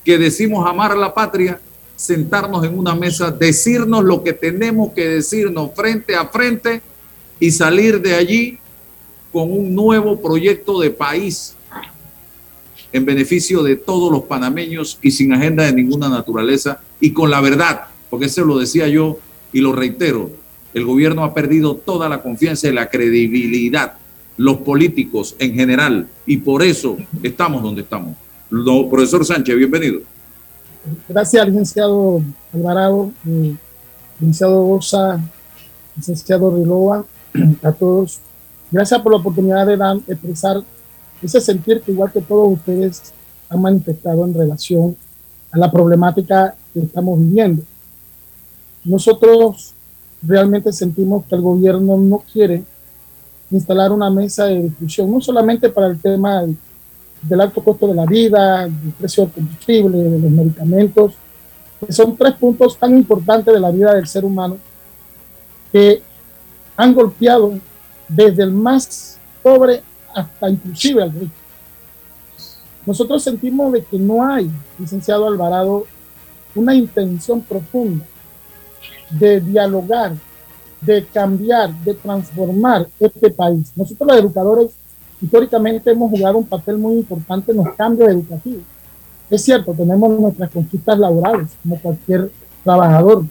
que 0.03 0.17
decimos 0.17 0.67
amar 0.67 0.97
la 0.97 1.13
patria, 1.13 1.59
sentarnos 1.95 2.65
en 2.65 2.77
una 2.77 2.95
mesa, 2.95 3.31
decirnos 3.31 4.03
lo 4.03 4.23
que 4.23 4.33
tenemos 4.33 4.93
que 4.93 5.07
decirnos 5.07 5.71
frente 5.75 6.15
a 6.15 6.27
frente 6.27 6.81
y 7.39 7.51
salir 7.51 8.01
de 8.01 8.15
allí 8.15 8.57
con 9.31 9.51
un 9.51 9.75
nuevo 9.75 10.19
proyecto 10.19 10.79
de 10.79 10.89
país 10.89 11.55
en 12.91 13.05
beneficio 13.05 13.61
de 13.61 13.75
todos 13.75 14.11
los 14.11 14.23
panameños 14.23 14.97
y 15.01 15.11
sin 15.11 15.33
agenda 15.33 15.65
de 15.65 15.73
ninguna 15.73 16.09
naturaleza 16.09 16.81
y 16.99 17.11
con 17.11 17.29
la 17.29 17.41
verdad, 17.41 17.87
porque 18.09 18.25
eso 18.25 18.43
lo 18.43 18.57
decía 18.57 18.87
yo 18.87 19.19
y 19.53 19.61
lo 19.61 19.73
reitero, 19.73 20.31
el 20.73 20.85
gobierno 20.85 21.23
ha 21.23 21.33
perdido 21.33 21.75
toda 21.75 22.09
la 22.09 22.21
confianza 22.21 22.67
y 22.67 22.73
la 22.73 22.89
credibilidad, 22.89 23.98
los 24.39 24.59
políticos 24.59 25.35
en 25.37 25.53
general, 25.53 26.07
y 26.25 26.37
por 26.37 26.63
eso 26.63 26.95
estamos 27.21 27.61
donde 27.61 27.81
estamos. 27.81 28.15
profesor 28.89 29.25
Sánchez, 29.25 29.53
bienvenido. 29.57 29.99
Gracias, 31.09 31.45
licenciado 31.45 32.21
Alvarado, 32.53 33.11
licenciado 34.17 34.65
Osa, 34.65 35.19
licenciado 35.97 36.55
Riloa, 36.55 37.03
a 37.63 37.71
todos. 37.73 38.19
Gracias 38.71 39.01
por 39.01 39.11
la 39.11 39.17
oportunidad 39.17 39.67
de, 39.67 39.75
dar, 39.75 39.97
expresar 40.07 40.63
ese 41.21 41.41
sentir 41.41 41.81
que 41.81 41.91
igual 41.91 42.09
que 42.09 42.21
todos 42.21 42.53
ustedes 42.53 43.13
han 43.49 43.61
manifestado 43.61 44.23
en 44.23 44.33
relación 44.33 44.95
a 45.51 45.57
la 45.57 45.69
problemática 45.69 46.55
que 46.73 46.79
estamos 46.79 47.19
viviendo. 47.19 47.63
Nosotros 48.85 49.73
realmente 50.21 50.71
sentimos 50.71 51.25
que 51.25 51.35
el 51.35 51.41
gobierno 51.41 51.97
no 51.97 52.23
quiere 52.31 52.63
instalar 53.51 53.91
una 53.91 54.09
mesa 54.09 54.45
de 54.45 54.63
discusión, 54.63 55.11
no 55.11 55.21
solamente 55.21 55.69
para 55.69 55.87
el 55.87 55.99
tema 55.99 56.43
del, 57.21 57.41
alto 57.41 57.63
costo 57.63 57.87
de 57.87 57.95
la 57.95 58.05
vida, 58.05 58.67
del 58.67 58.93
precio 58.97 59.23
del 59.25 59.33
combustible, 59.33 59.97
de 59.97 60.19
los 60.19 60.31
medicamentos, 60.31 61.13
que 61.79 61.91
son 61.91 62.15
tres 62.15 62.33
puntos 62.35 62.77
tan 62.77 62.95
importantes 62.97 63.53
de 63.53 63.59
la 63.59 63.71
vida 63.71 63.93
del 63.93 64.07
ser 64.07 64.25
humano 64.25 64.57
que 65.71 66.01
han 66.75 66.93
golpeado 66.93 67.53
desde 68.07 68.43
el 68.43 68.51
más 68.51 69.17
pobre 69.43 69.83
hasta 70.13 70.49
inclusive 70.49 71.03
al 71.03 71.11
rico. 71.11 71.33
Nosotros 72.85 73.23
sentimos 73.23 73.71
de 73.73 73.83
que 73.83 73.97
no 73.97 74.25
hay, 74.25 74.49
licenciado 74.77 75.27
Alvarado, 75.27 75.85
una 76.55 76.73
intención 76.73 77.41
profunda 77.41 78.05
de 79.11 79.39
dialogar, 79.41 80.13
de 80.81 81.05
cambiar, 81.05 81.73
de 81.83 81.93
transformar 81.93 82.87
este 82.99 83.29
país. 83.29 83.71
Nosotros 83.75 84.07
los 84.07 84.17
educadores 84.17 84.71
históricamente 85.21 85.91
hemos 85.91 86.09
jugado 86.09 86.37
un 86.37 86.45
papel 86.45 86.77
muy 86.77 86.93
importante 86.95 87.51
en 87.51 87.57
los 87.57 87.75
cambios 87.75 88.09
educativos. 88.09 88.63
Es 89.29 89.43
cierto, 89.43 89.73
tenemos 89.73 90.19
nuestras 90.19 90.49
conquistas 90.49 90.97
laborales, 90.97 91.49
como 91.61 91.79
cualquier 91.79 92.31
trabajador. 92.63 93.25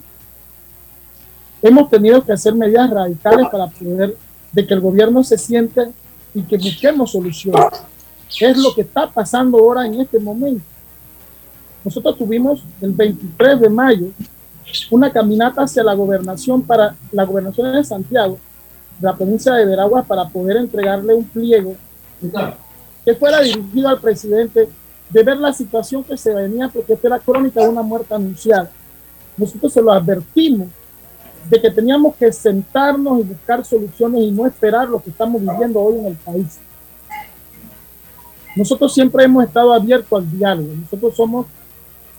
Hemos 1.61 1.91
tenido 1.91 2.25
que 2.25 2.33
hacer 2.33 2.55
medidas 2.55 2.89
radicales 2.91 3.49
para 3.51 3.67
poder 3.67 4.17
de 4.53 4.67
que 4.67 4.75
el 4.75 4.81
gobierno 4.81 5.25
se 5.25 5.37
siente 5.37 5.91
y 6.35 6.43
que 6.43 6.57
busquemos 6.57 7.11
soluciones. 7.11 7.65
Es 8.41 8.57
lo 8.57 8.75
que 8.75 8.83
está 8.83 9.11
pasando 9.11 9.59
ahora 9.59 9.87
en 9.87 10.01
este 10.01 10.21
momento. 10.21 10.63
Nosotros 11.85 12.19
tuvimos 12.19 12.63
el 12.81 12.93
23 12.93 13.61
de 13.61 13.71
mayo 13.71 14.07
una 14.90 15.11
caminata 15.11 15.62
hacia 15.62 15.83
la 15.83 15.94
gobernación 15.94 16.62
para 16.62 16.94
la 17.12 17.24
gobernación 17.24 17.72
de 17.74 17.85
Santiago, 17.85 18.38
la 19.00 19.16
provincia 19.16 19.52
de 19.54 19.64
Veraguas, 19.64 20.07
para 20.07 20.28
poder 20.28 20.57
entregarle 20.57 21.14
un 21.14 21.24
pliego 21.24 21.74
que 23.04 23.14
fuera 23.14 23.40
dirigido 23.40 23.88
al 23.88 24.00
presidente 24.00 24.68
de 25.11 25.22
ver 25.22 25.38
la 25.38 25.52
situación 25.52 26.04
que 26.04 26.16
se 26.16 26.35
venía, 26.35 26.68
porque 26.68 26.92
esta 26.92 27.09
era 27.09 27.18
crónica 27.18 27.62
de 27.62 27.68
una 27.68 27.83
muerte 27.83 28.14
anunciada. 28.14 28.70
Nosotros 29.37 29.72
se 29.72 29.81
lo 29.81 29.92
advertimos 29.92 30.68
de 31.48 31.61
que 31.61 31.70
teníamos 31.70 32.14
que 32.16 32.31
sentarnos 32.33 33.20
y 33.20 33.22
buscar 33.22 33.64
soluciones 33.64 34.22
y 34.22 34.31
no 34.31 34.46
esperar 34.46 34.88
lo 34.88 35.00
que 35.00 35.11
estamos 35.11 35.40
viviendo 35.40 35.81
hoy 35.81 35.98
en 35.98 36.07
el 36.07 36.16
país. 36.16 36.59
Nosotros 38.54 38.92
siempre 38.92 39.24
hemos 39.24 39.44
estado 39.44 39.72
abiertos 39.72 40.18
al 40.18 40.31
diálogo. 40.31 40.68
Nosotros 40.83 41.14
somos 41.16 41.46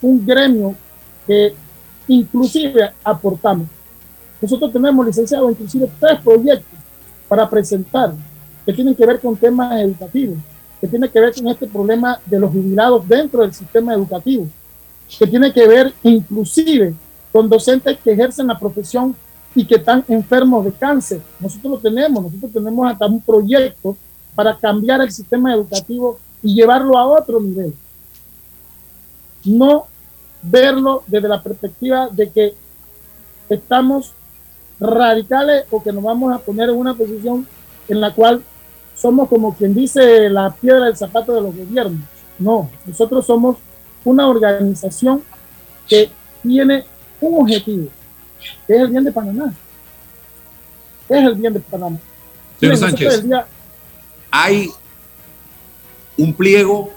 un 0.02 0.26
gremio 0.26 0.74
que 1.28 1.54
inclusive 2.10 2.92
aportamos. 3.04 3.68
Nosotros 4.42 4.74
tenemos 4.74 5.06
licenciado 5.06 5.50
inclusive 5.50 5.90
tres 6.00 6.20
proyectos 6.22 6.80
para 7.28 7.50
presentar 7.50 8.14
que 8.66 8.74
tienen 8.74 8.96
que 8.96 9.06
ver 9.06 9.20
con 9.20 9.36
temas 9.36 9.80
educativos, 9.82 10.38
que 10.82 10.88
tienen 10.88 11.10
que 11.10 11.20
ver 11.20 11.34
con 11.34 11.48
este 11.48 11.68
problema 11.68 12.20
de 12.26 12.40
los 12.40 12.52
jubilados 12.52 13.08
dentro 13.08 13.42
del 13.42 13.54
sistema 13.54 13.94
educativo, 13.94 14.48
que 15.18 15.28
tiene 15.28 15.54
que 15.54 15.68
ver 15.68 15.94
inclusive 16.04 16.94
con 17.32 17.48
docentes 17.48 17.98
que 18.00 18.12
ejercen 18.12 18.48
la 18.48 18.58
profesión 18.58 19.16
y 19.54 19.66
que 19.66 19.76
están 19.76 20.04
enfermos 20.08 20.66
de 20.66 20.72
cáncer. 20.72 21.22
Nosotros 21.40 21.74
lo 21.74 21.80
tenemos, 21.80 22.24
nosotros 22.24 22.52
tenemos 22.52 22.92
hasta 22.92 23.06
un 23.06 23.22
proyecto 23.22 23.96
para 24.34 24.58
cambiar 24.58 25.02
el 25.02 25.12
sistema 25.12 25.54
educativo 25.54 26.20
y 26.42 26.56
llevarlo 26.56 26.98
a 26.98 27.06
otro 27.06 27.40
nivel. 27.40 27.74
No 29.44 29.89
verlo 30.42 31.04
desde 31.08 31.28
la 31.28 31.42
perspectiva 31.42 32.08
de 32.10 32.30
que 32.30 32.54
estamos 33.50 34.14
radicales 34.80 35.66
o 35.70 35.84
que 35.84 35.92
nos 35.92 36.04
vamos 36.04 36.34
a 36.34 36.40
poner 36.40 36.70
en 36.70 36.78
una 36.78 36.94
posición 36.94 37.46
en 37.88 38.00
la 38.00 38.14
cual 38.14 38.44
somos 38.96 39.28
como 39.28 39.56
quien 39.56 39.74
dice 39.74 40.30
la 40.30 40.52
piedra 40.52 40.86
del 40.86 40.96
zapato 40.96 41.34
de 41.34 41.42
los 41.42 41.56
gobiernos. 41.56 42.02
No, 42.38 42.70
nosotros 42.86 43.26
somos 43.26 43.58
una 44.06 44.28
organización 44.28 45.24
que 45.88 46.10
tiene 46.42 46.86
un 47.20 47.42
objetivo, 47.42 47.90
que 48.68 48.76
es 48.76 48.82
el 48.82 48.88
bien 48.88 49.04
de 49.04 49.12
Panamá. 49.12 49.54
es 51.10 51.26
el 51.26 51.36
bien 51.36 51.54
de 51.54 51.60
Panamá? 51.60 51.98
Señor 52.60 52.78
Sánchez, 52.78 53.24
hay 54.32 54.70
un 56.18 56.34
pliego 56.34 56.92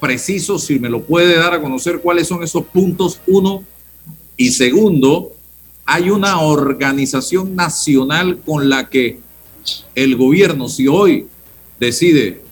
preciso, 0.00 0.58
si 0.58 0.78
me 0.78 0.88
lo 0.88 1.02
puede 1.02 1.36
dar 1.36 1.54
a 1.54 1.60
conocer 1.60 2.00
cuáles 2.00 2.28
son 2.28 2.42
esos 2.42 2.64
puntos, 2.66 3.20
uno, 3.26 3.64
y 4.36 4.50
segundo, 4.50 5.32
hay 5.84 6.10
una 6.10 6.40
organización 6.40 7.56
nacional 7.56 8.38
con 8.44 8.68
la 8.68 8.88
que 8.88 9.18
el 9.94 10.16
gobierno, 10.16 10.68
si 10.68 10.86
hoy 10.86 11.26
decide 11.80 12.42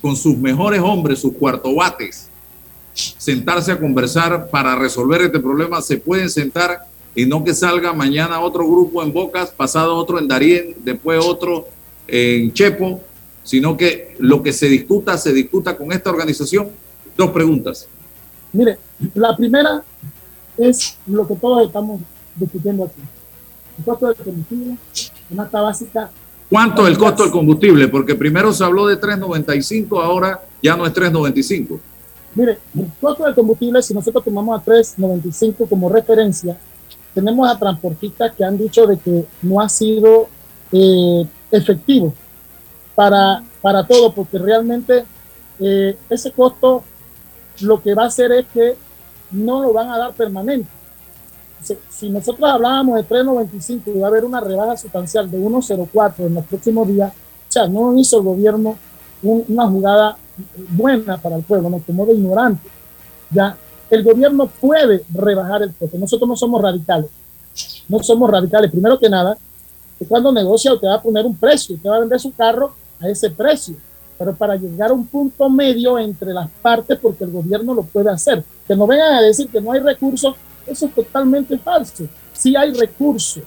con 0.00 0.16
sus 0.16 0.36
mejores 0.36 0.80
hombres, 0.80 1.20
sus 1.20 1.34
cuartobates, 1.34 2.28
sentarse 2.92 3.72
a 3.72 3.78
conversar 3.78 4.50
para 4.50 4.74
resolver 4.74 5.22
este 5.22 5.38
problema, 5.38 5.80
se 5.80 5.98
pueden 5.98 6.28
sentar 6.28 6.80
y 7.14 7.26
no 7.26 7.42
que 7.44 7.54
salga 7.54 7.92
mañana 7.92 8.40
otro 8.40 8.66
grupo 8.66 9.02
en 9.02 9.12
Bocas, 9.12 9.50
pasado 9.50 9.96
otro 9.96 10.18
en 10.18 10.28
Darién, 10.28 10.74
después 10.84 11.24
otro 11.24 11.68
en 12.06 12.52
Chepo, 12.52 13.00
sino 13.48 13.78
que 13.78 14.14
lo 14.18 14.42
que 14.42 14.52
se 14.52 14.66
discuta, 14.66 15.16
se 15.16 15.32
discuta 15.32 15.74
con 15.74 15.90
esta 15.90 16.10
organización. 16.10 16.68
Dos 17.16 17.30
preguntas. 17.30 17.88
Mire, 18.52 18.78
la 19.14 19.34
primera 19.34 19.82
es 20.58 20.98
lo 21.06 21.26
que 21.26 21.34
todos 21.34 21.66
estamos 21.66 22.02
discutiendo 22.36 22.84
aquí. 22.84 23.00
El 23.78 23.84
costo 23.84 24.06
del 24.08 24.16
combustible, 24.16 24.76
una 25.30 25.44
básica. 25.44 26.10
¿Cuánto 26.50 26.82
es 26.82 26.88
el 26.90 26.98
costo 26.98 27.22
del 27.22 27.32
combustible? 27.32 27.88
Porque 27.88 28.14
primero 28.14 28.52
se 28.52 28.62
habló 28.64 28.86
de 28.86 29.00
3.95, 29.00 29.98
ahora 30.04 30.42
ya 30.62 30.76
no 30.76 30.84
es 30.84 30.92
3.95. 30.92 31.80
Mire, 32.34 32.58
el 32.76 32.90
costo 33.00 33.24
del 33.24 33.34
combustible, 33.34 33.82
si 33.82 33.94
nosotros 33.94 34.22
tomamos 34.24 34.60
a 34.60 34.62
3.95 34.62 35.66
como 35.66 35.88
referencia, 35.88 36.54
tenemos 37.14 37.50
a 37.50 37.58
transportistas 37.58 38.30
que 38.34 38.44
han 38.44 38.58
dicho 38.58 38.86
de 38.86 38.98
que 38.98 39.24
no 39.40 39.58
ha 39.58 39.70
sido 39.70 40.28
eh, 40.70 41.26
efectivo 41.50 42.12
para, 42.98 43.44
para 43.62 43.86
todo, 43.86 44.12
porque 44.12 44.38
realmente 44.38 45.04
eh, 45.60 45.96
ese 46.10 46.32
costo 46.32 46.82
lo 47.60 47.80
que 47.80 47.94
va 47.94 48.02
a 48.02 48.06
hacer 48.06 48.32
es 48.32 48.46
que 48.52 48.76
no 49.30 49.62
lo 49.62 49.72
van 49.72 49.88
a 49.88 49.98
dar 49.98 50.12
permanente. 50.14 50.68
Si, 51.88 52.10
nosotros 52.10 52.50
hablábamos 52.50 52.96
de 52.96 53.08
3.95 53.08 53.82
y 53.94 53.98
va 54.00 54.08
a 54.08 54.10
haber 54.10 54.24
una 54.24 54.40
rebaja 54.40 54.76
sustancial 54.76 55.30
de 55.30 55.38
1.04 55.38 56.26
en 56.26 56.34
los 56.34 56.44
próximos 56.46 56.88
días, 56.88 57.12
o 57.12 57.52
sea, 57.52 57.68
no 57.68 57.96
hizo 57.96 58.18
el 58.18 58.24
gobierno 58.24 58.76
una 59.22 59.68
jugada 59.68 60.16
buena 60.70 61.18
para 61.18 61.36
el 61.36 61.44
pueblo, 61.44 61.70
nos 61.70 61.82
tomó 61.82 62.04
de 62.04 62.14
ignorante. 62.14 62.68
Ya, 63.30 63.56
el 63.90 64.02
gobierno 64.02 64.48
puede 64.60 65.04
rebajar 65.14 65.62
el 65.62 65.72
costo. 65.72 65.96
Nosotros 65.98 66.28
no 66.28 66.34
somos 66.34 66.60
radicales. 66.60 67.10
No 67.88 68.02
somos 68.02 68.28
radicales. 68.28 68.72
Primero 68.72 68.98
que 68.98 69.08
nada, 69.08 69.38
que 70.00 70.04
cuando 70.04 70.32
negocia 70.32 70.74
usted 70.74 70.88
va 70.88 70.96
a 70.96 71.02
poner 71.02 71.24
un 71.24 71.36
precio, 71.36 71.76
usted 71.76 71.88
va 71.88 71.98
a 71.98 72.00
vender 72.00 72.18
su 72.18 72.32
carro 72.32 72.74
a 73.00 73.08
ese 73.08 73.30
precio, 73.30 73.76
pero 74.18 74.34
para 74.34 74.56
llegar 74.56 74.90
a 74.90 74.94
un 74.94 75.06
punto 75.06 75.48
medio 75.48 75.98
entre 75.98 76.32
las 76.32 76.50
partes, 76.62 76.98
porque 77.00 77.24
el 77.24 77.30
gobierno 77.30 77.74
lo 77.74 77.82
puede 77.82 78.10
hacer. 78.10 78.42
Que 78.66 78.74
no 78.74 78.86
vengan 78.86 79.14
a 79.14 79.22
decir 79.22 79.48
que 79.48 79.60
no 79.60 79.72
hay 79.72 79.80
recursos, 79.80 80.34
eso 80.66 80.86
es 80.86 80.94
totalmente 80.94 81.56
falso. 81.58 82.04
Sí 82.32 82.54
hay 82.56 82.72
recursos 82.72 83.44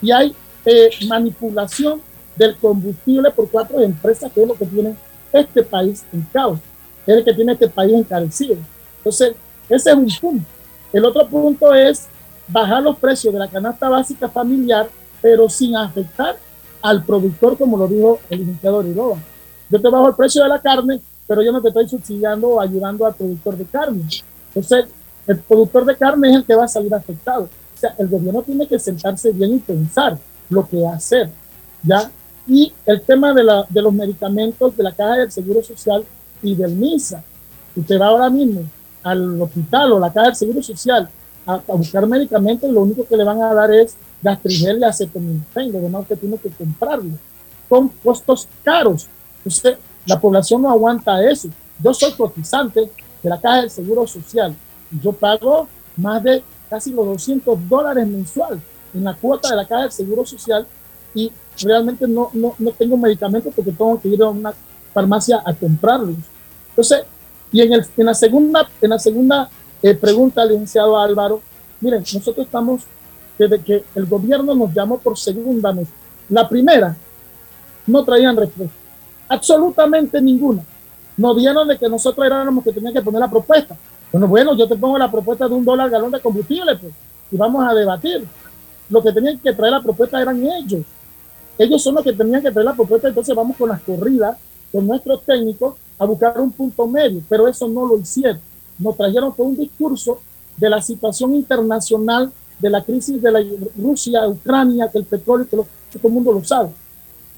y 0.00 0.10
hay 0.10 0.34
eh, 0.64 0.90
manipulación 1.08 2.00
del 2.36 2.56
combustible 2.56 3.30
por 3.30 3.50
cuatro 3.50 3.80
empresas, 3.80 4.30
que 4.32 4.42
es 4.42 4.48
lo 4.48 4.54
que 4.54 4.66
tiene 4.66 4.94
este 5.32 5.62
país 5.62 6.04
en 6.12 6.22
caos. 6.32 6.58
es 7.06 7.16
el 7.16 7.24
que 7.24 7.34
tiene 7.34 7.52
este 7.52 7.68
país 7.68 7.94
encarecido. 7.94 8.56
Entonces, 8.98 9.34
ese 9.68 9.90
es 9.90 9.96
un 9.96 10.08
punto. 10.20 10.46
El 10.92 11.04
otro 11.04 11.26
punto 11.28 11.74
es 11.74 12.06
bajar 12.48 12.82
los 12.82 12.96
precios 12.98 13.32
de 13.32 13.40
la 13.40 13.48
canasta 13.48 13.88
básica 13.88 14.28
familiar, 14.28 14.88
pero 15.20 15.48
sin 15.48 15.76
afectar 15.76 16.36
al 16.86 17.02
productor, 17.04 17.58
como 17.58 17.76
lo 17.76 17.88
dijo 17.88 18.20
el 18.30 18.40
licenciado 18.40 18.80
Riroba. 18.80 19.16
Yo 19.68 19.80
te 19.80 19.88
bajo 19.88 20.08
el 20.08 20.14
precio 20.14 20.40
de 20.44 20.48
la 20.48 20.60
carne, 20.60 21.00
pero 21.26 21.42
yo 21.42 21.50
no 21.50 21.60
te 21.60 21.68
estoy 21.68 21.88
subsidiando 21.88 22.48
o 22.48 22.60
ayudando 22.60 23.04
al 23.04 23.14
productor 23.14 23.56
de 23.56 23.64
carne. 23.64 24.04
Entonces, 24.54 24.86
el 25.26 25.38
productor 25.38 25.84
de 25.84 25.96
carne 25.96 26.30
es 26.30 26.36
el 26.36 26.44
que 26.44 26.54
va 26.54 26.64
a 26.64 26.68
salir 26.68 26.94
afectado. 26.94 27.42
O 27.42 27.78
sea, 27.78 27.92
el 27.98 28.06
gobierno 28.06 28.40
tiene 28.42 28.68
que 28.68 28.78
sentarse 28.78 29.32
bien 29.32 29.54
y 29.54 29.58
pensar 29.58 30.16
lo 30.48 30.66
que 30.68 30.86
hacer, 30.86 31.28
¿ya? 31.82 32.08
Y 32.46 32.72
el 32.86 33.00
tema 33.00 33.34
de, 33.34 33.42
la, 33.42 33.66
de 33.68 33.82
los 33.82 33.92
medicamentos 33.92 34.76
de 34.76 34.84
la 34.84 34.92
Caja 34.92 35.16
del 35.16 35.32
Seguro 35.32 35.64
Social 35.64 36.04
y 36.40 36.54
del 36.54 36.70
MISA. 36.76 37.20
Usted 37.74 38.00
va 38.00 38.06
ahora 38.06 38.30
mismo 38.30 38.62
al 39.02 39.42
hospital 39.42 39.92
o 39.92 39.98
la 39.98 40.12
Caja 40.12 40.26
del 40.26 40.36
Seguro 40.36 40.62
Social 40.62 41.08
a, 41.46 41.60
buscar 41.68 42.06
medicamentos 42.06 42.70
lo 42.70 42.82
único 42.82 43.06
que 43.06 43.16
le 43.16 43.24
van 43.24 43.40
a 43.42 43.54
dar 43.54 43.70
es 43.70 43.96
gastrigel 44.22 44.78
y 44.80 44.84
acetaminofén, 44.84 45.72
lo 45.72 45.80
demás 45.80 46.06
que 46.06 46.16
tiene 46.16 46.36
que 46.38 46.50
comprarlo. 46.50 47.12
Con 47.68 47.88
costos 47.88 48.48
caros. 48.62 49.06
Entonces, 49.38 49.76
la 50.06 50.20
población 50.20 50.62
no 50.62 50.70
aguanta 50.70 51.24
eso. 51.28 51.48
Yo 51.82 51.92
soy 51.94 52.12
cotizante 52.12 52.80
de 53.22 53.28
la 53.28 53.40
Caja 53.40 53.62
del 53.62 53.70
Seguro 53.70 54.06
Social 54.06 54.54
yo 54.90 55.12
pago 55.12 55.68
más 55.96 56.22
de 56.22 56.42
casi 56.68 56.92
los 56.92 57.06
200 57.06 57.68
dólares 57.68 58.06
mensual 58.06 58.60
en 58.94 59.04
la 59.04 59.14
cuota 59.14 59.50
de 59.50 59.56
la 59.56 59.66
Caja 59.66 59.82
del 59.82 59.92
Seguro 59.92 60.24
Social 60.24 60.66
y 61.14 61.32
realmente 61.62 62.06
no, 62.06 62.30
no, 62.34 62.54
no 62.58 62.70
tengo 62.72 62.96
medicamentos 62.96 63.52
porque 63.54 63.72
tengo 63.72 64.00
que 64.00 64.08
ir 64.08 64.22
a 64.22 64.28
una 64.28 64.52
farmacia 64.92 65.42
a 65.44 65.54
comprarlos. 65.54 66.16
Entonces, 66.70 67.04
y 67.52 67.60
en, 67.62 67.72
el, 67.72 67.86
en 67.96 68.06
la 68.06 68.14
segunda, 68.14 68.68
en 68.80 68.90
la 68.90 68.98
segunda 68.98 69.48
eh, 69.90 69.94
pregunta, 69.94 70.44
licenciado 70.44 70.98
Álvaro, 70.98 71.40
miren, 71.80 72.00
nosotros 72.00 72.46
estamos, 72.46 72.82
desde 73.38 73.60
que 73.60 73.84
el 73.94 74.06
gobierno 74.06 74.54
nos 74.54 74.72
llamó 74.72 74.98
por 74.98 75.18
segunda 75.18 75.72
vez, 75.72 75.88
la 76.28 76.48
primera, 76.48 76.96
no 77.86 78.04
traían 78.04 78.36
respuesta, 78.36 78.74
absolutamente 79.28 80.20
ninguna. 80.20 80.62
Nos 81.16 81.36
dieron 81.36 81.68
de 81.68 81.78
que 81.78 81.88
nosotros 81.88 82.26
éramos 82.26 82.62
que 82.62 82.72
tenían 82.72 82.92
que 82.92 83.00
poner 83.00 83.20
la 83.20 83.30
propuesta. 83.30 83.76
Bueno, 84.12 84.28
bueno, 84.28 84.56
yo 84.56 84.68
te 84.68 84.76
pongo 84.76 84.98
la 84.98 85.10
propuesta 85.10 85.48
de 85.48 85.54
un 85.54 85.64
dólar 85.64 85.88
galón 85.88 86.10
de 86.10 86.20
combustible, 86.20 86.76
pues, 86.76 86.92
y 87.30 87.36
vamos 87.36 87.66
a 87.66 87.72
debatir. 87.72 88.24
Lo 88.90 89.02
que 89.02 89.12
tenían 89.12 89.38
que 89.38 89.52
traer 89.52 89.72
la 89.72 89.82
propuesta 89.82 90.20
eran 90.20 90.44
ellos. 90.44 90.82
Ellos 91.58 91.82
son 91.82 91.94
los 91.94 92.04
que 92.04 92.12
tenían 92.12 92.42
que 92.42 92.50
traer 92.50 92.66
la 92.66 92.74
propuesta, 92.74 93.08
entonces 93.08 93.34
vamos 93.34 93.56
con 93.56 93.68
las 93.68 93.80
corridas 93.80 94.36
con 94.70 94.86
nuestros 94.86 95.22
técnicos 95.24 95.76
a 95.98 96.04
buscar 96.04 96.38
un 96.40 96.52
punto 96.52 96.86
medio, 96.86 97.22
pero 97.28 97.48
eso 97.48 97.66
no 97.68 97.86
lo 97.86 97.98
hicieron. 97.98 98.40
Nos 98.78 98.96
trajeron 98.96 99.34
todo 99.34 99.46
un 99.46 99.56
discurso 99.56 100.20
de 100.56 100.70
la 100.70 100.80
situación 100.80 101.34
internacional, 101.34 102.32
de 102.58 102.70
la 102.70 102.82
crisis 102.82 103.20
de 103.20 103.30
la 103.30 103.40
Rusia, 103.76 104.26
Ucrania, 104.26 104.88
que 104.90 104.98
el 104.98 105.04
petróleo, 105.04 105.46
que, 105.48 105.56
que 105.92 105.98
todo 105.98 106.08
el 106.08 106.14
mundo 106.14 106.32
lo 106.32 106.44
sabe. 106.44 106.70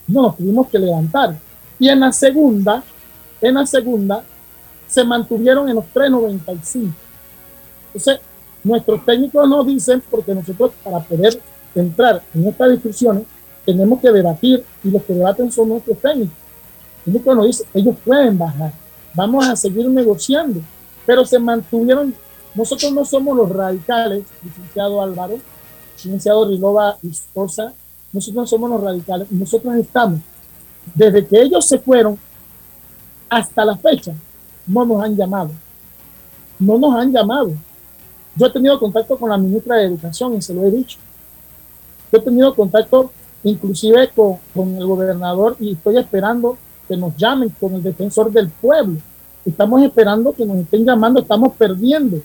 No 0.07 0.23
nos 0.23 0.37
tuvimos 0.37 0.69
que 0.69 0.79
levantar. 0.79 1.37
Y 1.79 1.89
en 1.89 2.01
la 2.01 2.13
segunda, 2.13 2.83
en 3.41 3.55
la 3.55 3.67
segunda, 3.67 4.25
se 4.87 5.05
mantuvieron 5.05 5.69
en 5.69 5.77
los 5.77 5.85
3.95. 5.95 6.93
Entonces, 7.89 8.21
nuestros 8.65 9.05
técnicos 9.05 9.49
nos 9.49 9.67
dicen, 9.67 10.03
porque 10.11 10.35
nosotros 10.35 10.73
para 10.83 11.01
poder 11.01 11.41
entrar 11.75 12.23
en 12.35 12.49
estas 12.49 12.71
discusiones, 12.71 13.25
tenemos 13.65 14.01
que 14.01 14.11
debatir 14.11 14.65
y 14.83 14.91
los 14.91 15.03
que 15.03 15.13
debaten 15.13 15.53
son 15.53 15.69
nuestros 15.69 15.99
técnicos. 15.99 16.37
El 17.07 17.37
nos 17.37 17.47
dice, 17.47 17.65
ellos 17.73 17.97
pueden 18.05 18.37
bajar, 18.37 18.73
vamos 19.15 19.47
a 19.47 19.57
seguir 19.57 19.89
negociando, 19.89 20.61
pero 21.09 21.25
se 21.25 21.39
mantuvieron, 21.39 22.15
nosotros 22.55 22.93
no 22.93 23.03
somos 23.03 23.35
los 23.35 23.49
radicales, 23.49 24.25
licenciado 24.45 25.01
Álvaro, 25.01 25.39
licenciado 25.95 26.47
Rilova 26.47 26.99
y 27.03 27.09
esposa, 27.09 27.73
nosotros 28.13 28.43
no 28.43 28.47
somos 28.47 28.71
los 28.73 28.83
radicales, 28.83 29.33
nosotros 29.33 29.75
estamos, 29.77 30.21
desde 30.95 31.27
que 31.27 31.41
ellos 31.41 31.65
se 31.65 31.79
fueron 31.79 32.19
hasta 33.31 33.65
la 33.65 33.75
fecha, 33.79 34.13
no 34.67 34.85
nos 34.85 35.03
han 35.03 35.17
llamado, 35.17 35.51
no 36.59 36.77
nos 36.77 36.95
han 36.95 37.11
llamado. 37.11 37.53
Yo 38.37 38.47
he 38.47 38.51
tenido 38.51 38.79
contacto 38.79 39.17
con 39.17 39.31
la 39.31 39.39
ministra 39.39 39.77
de 39.77 39.85
Educación 39.87 40.35
y 40.35 40.43
se 40.43 40.53
lo 40.53 40.63
he 40.65 40.71
dicho. 40.71 40.99
Yo 42.13 42.19
he 42.19 42.21
tenido 42.21 42.55
contacto 42.55 43.11
inclusive 43.45 44.11
con 44.15 44.77
el 44.77 44.85
gobernador 44.85 45.57
y 45.59 45.73
estoy 45.73 45.97
esperando 45.97 46.59
que 46.87 46.99
nos 46.99 47.17
llamen 47.17 47.49
con 47.59 47.77
el 47.77 47.83
defensor 47.83 48.31
del 48.31 48.51
pueblo. 48.51 49.01
Estamos 49.49 49.83
esperando 49.83 50.33
que 50.33 50.45
nos 50.45 50.59
estén 50.59 50.85
llamando, 50.85 51.21
estamos 51.21 51.55
perdiendo. 51.57 52.21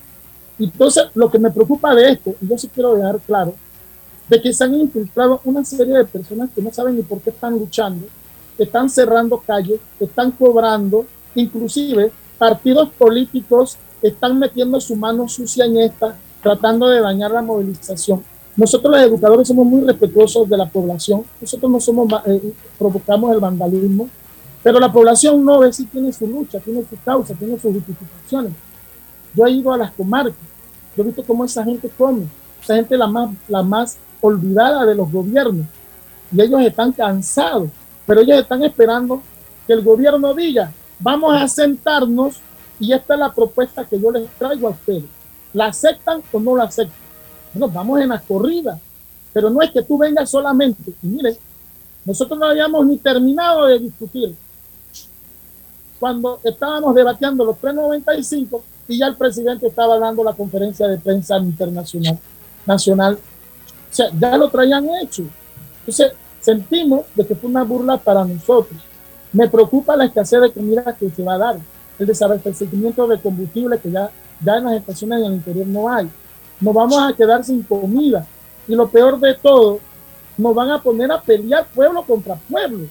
Entonces, 0.60 1.06
lo 1.16 1.32
que 1.32 1.40
me 1.40 1.52
preocupa 1.52 1.96
de 1.96 2.12
esto, 2.12 2.36
y 2.42 2.48
yo 2.48 2.58
sí 2.58 2.70
quiero 2.74 2.96
dejar 2.96 3.20
claro, 3.22 3.54
de 4.28 4.42
que 4.42 4.52
se 4.52 4.64
han 4.64 4.76
infiltrado 4.76 5.40
una 5.46 5.64
serie 5.64 5.94
de 5.94 6.06
personas 6.06 6.50
que 6.54 6.62
no 6.62 6.72
saben 6.74 6.98
ni 6.98 7.02
por 7.02 7.22
qué 7.22 7.30
están 7.30 7.54
luchando, 7.54 8.06
están 8.58 8.90
cerrando 8.90 9.38
calles, 9.38 9.80
están 10.00 10.32
cobrando, 10.32 11.06
inclusive 11.36 12.12
partidos 12.38 12.90
políticos 12.90 13.78
están 14.02 14.38
metiendo 14.38 14.82
su 14.82 14.98
mano 14.98 15.30
sucia 15.30 15.64
en 15.64 15.78
esta, 15.78 16.18
tratando 16.42 16.90
de 16.90 17.00
dañar 17.00 17.32
la 17.32 17.42
movilización. 17.42 18.22
Nosotros 18.58 18.92
los 18.92 19.02
educadores 19.02 19.48
somos 19.48 19.66
muy 19.66 19.82
respetuosos 19.82 20.50
de 20.50 20.58
la 20.58 20.68
población, 20.68 21.24
nosotros 21.40 21.72
no 21.72 21.80
somos, 21.80 22.12
eh, 22.26 22.54
provocamos 22.78 23.34
el 23.34 23.40
vandalismo, 23.40 24.10
pero 24.63 24.80
la 24.80 24.91
población 24.91 25.43
no 25.43 25.60
ve 25.60 25.73
si 25.73 25.86
tiene 25.86 26.13
su 26.13 26.26
lucha, 26.26 26.60
tiene 26.60 26.86
su 26.89 26.97
causa, 27.04 27.34
tiene 27.34 27.60
sus 27.60 27.73
justificaciones. 27.73 28.54
Yo 29.36 29.45
he 29.45 29.52
ido 29.52 29.73
a 29.73 29.78
las 29.78 29.91
comarcas, 29.91 30.36
yo 30.95 31.04
he 31.04 31.08
visto 31.08 31.23
cómo 31.23 31.43
esa 31.43 31.65
gente 31.65 31.89
come, 31.97 32.26
esa 32.63 32.76
gente 32.76 32.97
la 32.97 33.08
más, 33.08 33.32
la 33.49 33.62
más 33.62 33.97
olvidada 34.21 34.86
de 34.86 34.95
los 34.95 35.12
gobiernos. 35.12 35.65
Y 36.32 36.41
ellos 36.41 36.62
están 36.62 36.93
cansados, 36.93 37.69
pero 38.08 38.21
ellos 38.21 38.39
están 38.39 38.63
esperando 38.63 39.21
que 39.67 39.73
el 39.73 39.84
gobierno 39.84 40.34
diga, 40.34 40.71
vamos 40.97 41.36
a 41.36 41.45
sentarnos 41.49 42.39
y 42.80 42.93
esta 42.93 43.15
es 43.15 43.19
la 43.19 43.34
propuesta 43.34 43.84
que 43.84 43.99
yo 43.99 44.12
les 44.12 44.30
traigo 44.38 44.69
a 44.69 44.71
ustedes. 44.71 45.04
¿La 45.52 45.67
aceptan 45.67 46.23
o 46.32 46.39
no 46.39 46.56
la 46.56 46.63
aceptan? 46.63 46.97
Bueno, 47.54 47.67
vamos 47.67 47.99
en 47.99 48.10
la 48.10 48.19
corrida, 48.19 48.80
pero 49.34 49.49
no 49.49 49.62
es 49.62 49.71
que 49.71 49.84
tú 49.84 49.97
vengas 49.97 50.30
solamente. 50.30 50.93
Y 51.04 51.08
mire, 51.08 51.38
nosotros 52.06 52.39
no 52.39 52.45
habíamos 52.45 52.86
ni 52.86 52.97
terminado 52.97 53.67
de 53.67 53.80
discutir 53.80 54.36
cuando 56.04 56.38
estábamos 56.44 56.94
debatiendo 56.96 57.46
los 57.46 57.58
395 57.60 58.62
y 58.89 58.98
ya 58.98 59.08
el 59.08 59.16
presidente 59.16 59.68
estaba 59.68 59.98
dando 59.98 60.22
la 60.22 60.34
conferencia 60.34 60.86
de 60.86 60.98
prensa 60.98 61.38
internacional, 61.38 62.20
nacional. 62.66 63.13
O 63.13 63.96
sea, 63.96 64.08
ya 64.20 64.36
lo 64.36 64.50
traían 64.50 64.86
hecho. 65.02 65.24
Entonces, 65.80 66.12
sentimos 66.42 67.06
de 67.16 67.26
que 67.26 67.36
fue 67.36 67.50
una 67.50 67.63
burla 67.63 67.96
para 67.96 68.26
nosotros. 68.26 68.82
Me 69.32 69.48
preocupa 69.48 69.96
la 69.96 70.04
escasez 70.04 70.42
de 70.42 70.52
comida 70.52 70.94
que 70.94 71.10
se 71.10 71.24
va 71.24 71.36
a 71.36 71.38
dar, 71.38 71.60
el 71.98 72.06
desabastecimiento 72.06 73.08
de 73.08 73.22
combustible 73.22 73.80
que 73.80 73.89
ya, 73.89 74.12
ya 74.44 74.58
en 74.58 74.66
las 74.66 74.74
estaciones 74.74 75.20
en 75.20 75.26
el 75.28 75.34
interior 75.36 75.68
no 75.68 75.89
hay. 75.89 76.10
Nos 76.60 76.74
vamos 76.74 77.02
a 77.02 77.16
quedar 77.16 77.46
sin 77.46 77.63
comida. 77.63 78.28
Y 78.68 78.76
lo 78.76 78.89
peor 78.89 79.18
de 79.22 79.36
todo, 79.36 79.80
nos 80.38 80.54
van 80.54 80.70
a 80.70 80.82
poner 80.82 81.13
a 81.13 81.22
pelear 81.22 81.66
pueblo 81.74 82.04
contra 82.04 82.36
pueblo. 82.36 82.89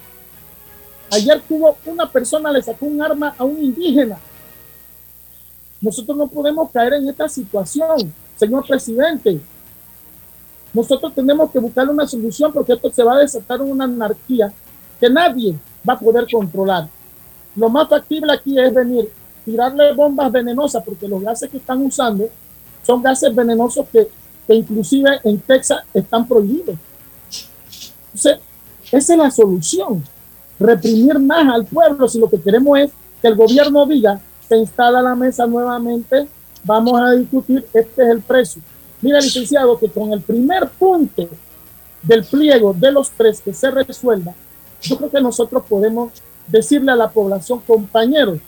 Ayer 1.13 1.43
tuvo 1.47 1.77
una 1.85 2.11
persona, 2.11 2.51
le 2.51 2.63
sacó 2.63 2.87
un 2.87 3.03
arma 3.03 3.35
a 3.37 3.45
un 3.45 3.63
indígena. 3.63 4.19
Nosotros 5.79 6.17
no 6.17 6.27
podemos 6.27 6.71
caer 6.71 6.95
en 6.95 7.07
esta 7.07 7.29
situación, 7.29 8.15
señor 8.35 8.67
presidente. 8.67 9.39
Nosotros 10.73 11.15
tenemos 11.15 11.51
que 11.51 11.59
buscar 11.59 11.87
una 11.91 12.07
solución 12.07 12.51
porque 12.51 12.73
esto 12.73 12.91
se 12.91 13.03
va 13.03 13.17
a 13.17 13.19
desatar 13.19 13.61
una 13.61 13.85
anarquía 13.85 14.51
que 14.99 15.11
nadie 15.11 15.55
va 15.87 15.93
a 15.93 15.99
poder 15.99 16.27
controlar. 16.33 16.89
Lo 17.57 17.69
más 17.69 17.91
factible 17.91 18.33
aquí 18.33 18.59
es 18.59 18.73
venir, 18.73 19.13
tirarle 19.45 19.93
bombas 19.93 20.33
venenosas 20.33 20.83
porque 20.83 21.07
los 21.07 21.21
gases 21.21 21.51
que 21.51 21.59
están 21.59 21.85
usando 21.85 22.27
son 22.87 23.03
gases 23.03 23.35
venenosos 23.35 23.87
que, 23.93 24.09
que 24.47 24.55
inclusive 24.55 25.21
en 25.25 25.39
Texas 25.41 25.83
están 25.93 26.27
prohibidos. 26.27 26.77
Entonces, 28.15 28.39
esa 28.91 29.13
es 29.13 29.19
la 29.19 29.31
solución 29.31 30.03
reprimir 30.63 31.19
más 31.19 31.53
al 31.53 31.65
pueblo 31.65 32.09
si 32.09 32.19
lo 32.19 32.31
que 32.31 32.41
queremos 32.41 32.79
es 32.79 32.91
que 33.21 33.29
el 33.29 33.37
gobierno 33.37 33.87
diga, 33.87 34.21
se 34.49 34.57
instala 34.57 35.03
la 35.03 35.15
mesa 35.15 35.47
nuevamente, 35.47 36.29
vamos 36.65 37.01
a 37.01 37.13
discutir, 37.13 37.67
este 37.73 38.03
es 38.03 38.09
el 38.09 38.21
precio. 38.21 38.63
Mira, 39.01 39.21
licenciado, 39.21 39.79
que 39.79 39.89
con 39.89 40.13
el 40.13 40.21
primer 40.21 40.69
punto 40.69 41.29
del 42.03 42.25
pliego 42.25 42.73
de 42.73 42.93
los 42.93 43.11
tres 43.11 43.41
que 43.41 43.53
se 43.53 43.71
resuelva, 43.71 44.35
yo 44.81 44.97
creo 44.97 45.11
que 45.11 45.21
nosotros 45.21 45.63
podemos 45.69 46.13
decirle 46.47 46.93
a 46.93 46.97
la 46.97 47.11
población, 47.11 47.61
compañeros, 47.67 48.39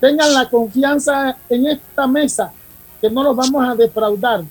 tengan 0.00 0.32
la 0.34 0.48
confianza 0.48 1.36
en 1.48 1.66
esta 1.66 2.06
mesa, 2.06 2.52
que 3.00 3.10
no 3.10 3.22
los 3.22 3.36
vamos 3.36 3.68
a 3.68 3.74
defraudar, 3.74 4.44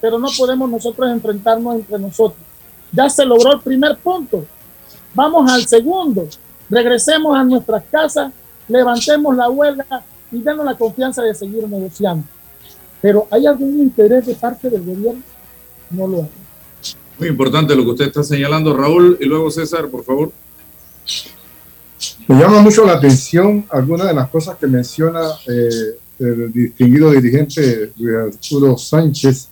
pero 0.00 0.18
no 0.18 0.28
podemos 0.36 0.70
nosotros 0.70 1.10
enfrentarnos 1.10 1.76
entre 1.76 1.98
nosotros. 1.98 2.40
Ya 2.92 3.08
se 3.08 3.24
logró 3.24 3.54
el 3.54 3.60
primer 3.60 3.96
punto. 3.96 4.44
Vamos 5.14 5.50
al 5.50 5.66
segundo 5.66 6.28
regresemos 6.70 7.36
a 7.36 7.44
nuestras 7.44 7.82
casas, 7.90 8.32
levantemos 8.68 9.36
la 9.36 9.48
huelga 9.48 10.02
y 10.32 10.42
danos 10.42 10.64
la 10.64 10.76
confianza 10.76 11.22
de 11.22 11.34
seguir 11.34 11.68
negociando. 11.68 12.24
Pero 13.00 13.26
¿hay 13.30 13.46
algún 13.46 13.78
interés 13.80 14.26
de 14.26 14.34
parte 14.34 14.68
del 14.68 14.82
gobierno? 14.82 15.22
No 15.90 16.06
lo 16.06 16.16
hay. 16.18 16.30
Muy 17.18 17.28
importante 17.28 17.74
lo 17.74 17.84
que 17.84 17.90
usted 17.90 18.06
está 18.06 18.22
señalando, 18.22 18.76
Raúl, 18.76 19.16
y 19.20 19.24
luego 19.24 19.50
César, 19.50 19.88
por 19.88 20.04
favor. 20.04 20.32
Me 22.26 22.38
llama 22.38 22.60
mucho 22.60 22.84
la 22.84 22.94
atención 22.94 23.64
algunas 23.70 24.08
de 24.08 24.14
las 24.14 24.28
cosas 24.28 24.56
que 24.58 24.66
menciona 24.66 25.20
eh, 25.46 25.96
el 26.18 26.52
distinguido 26.52 27.10
dirigente 27.12 27.92
Arturo 28.26 28.76
Sánchez. 28.76 29.48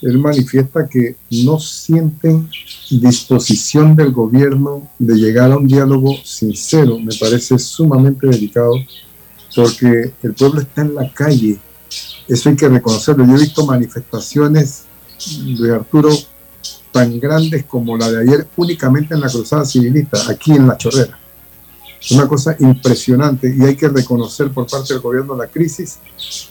Él 0.00 0.18
manifiesta 0.18 0.88
que 0.88 1.16
no 1.30 1.58
sienten 1.58 2.48
disposición 2.90 3.96
del 3.96 4.12
gobierno 4.12 4.88
de 4.98 5.14
llegar 5.16 5.50
a 5.50 5.56
un 5.56 5.66
diálogo 5.66 6.14
sincero. 6.24 6.98
Me 6.98 7.14
parece 7.18 7.58
sumamente 7.58 8.26
delicado 8.26 8.74
porque 9.54 10.12
el 10.22 10.34
pueblo 10.34 10.60
está 10.60 10.82
en 10.82 10.94
la 10.94 11.12
calle. 11.12 11.58
Eso 12.28 12.48
hay 12.48 12.56
que 12.56 12.68
reconocerlo. 12.68 13.26
Yo 13.26 13.34
he 13.34 13.40
visto 13.40 13.66
manifestaciones 13.66 14.84
de 15.60 15.74
Arturo 15.74 16.10
tan 16.92 17.18
grandes 17.18 17.64
como 17.64 17.96
la 17.96 18.10
de 18.10 18.20
ayer 18.20 18.46
únicamente 18.56 19.14
en 19.14 19.20
la 19.20 19.28
cruzada 19.28 19.64
civilista, 19.64 20.18
aquí 20.30 20.52
en 20.52 20.68
La 20.68 20.76
Chorrera. 20.76 21.18
Una 22.12 22.28
cosa 22.28 22.56
impresionante 22.60 23.54
y 23.56 23.62
hay 23.64 23.74
que 23.74 23.88
reconocer 23.88 24.50
por 24.50 24.66
parte 24.66 24.94
del 24.94 25.02
gobierno 25.02 25.36
la 25.36 25.48
crisis 25.48 25.98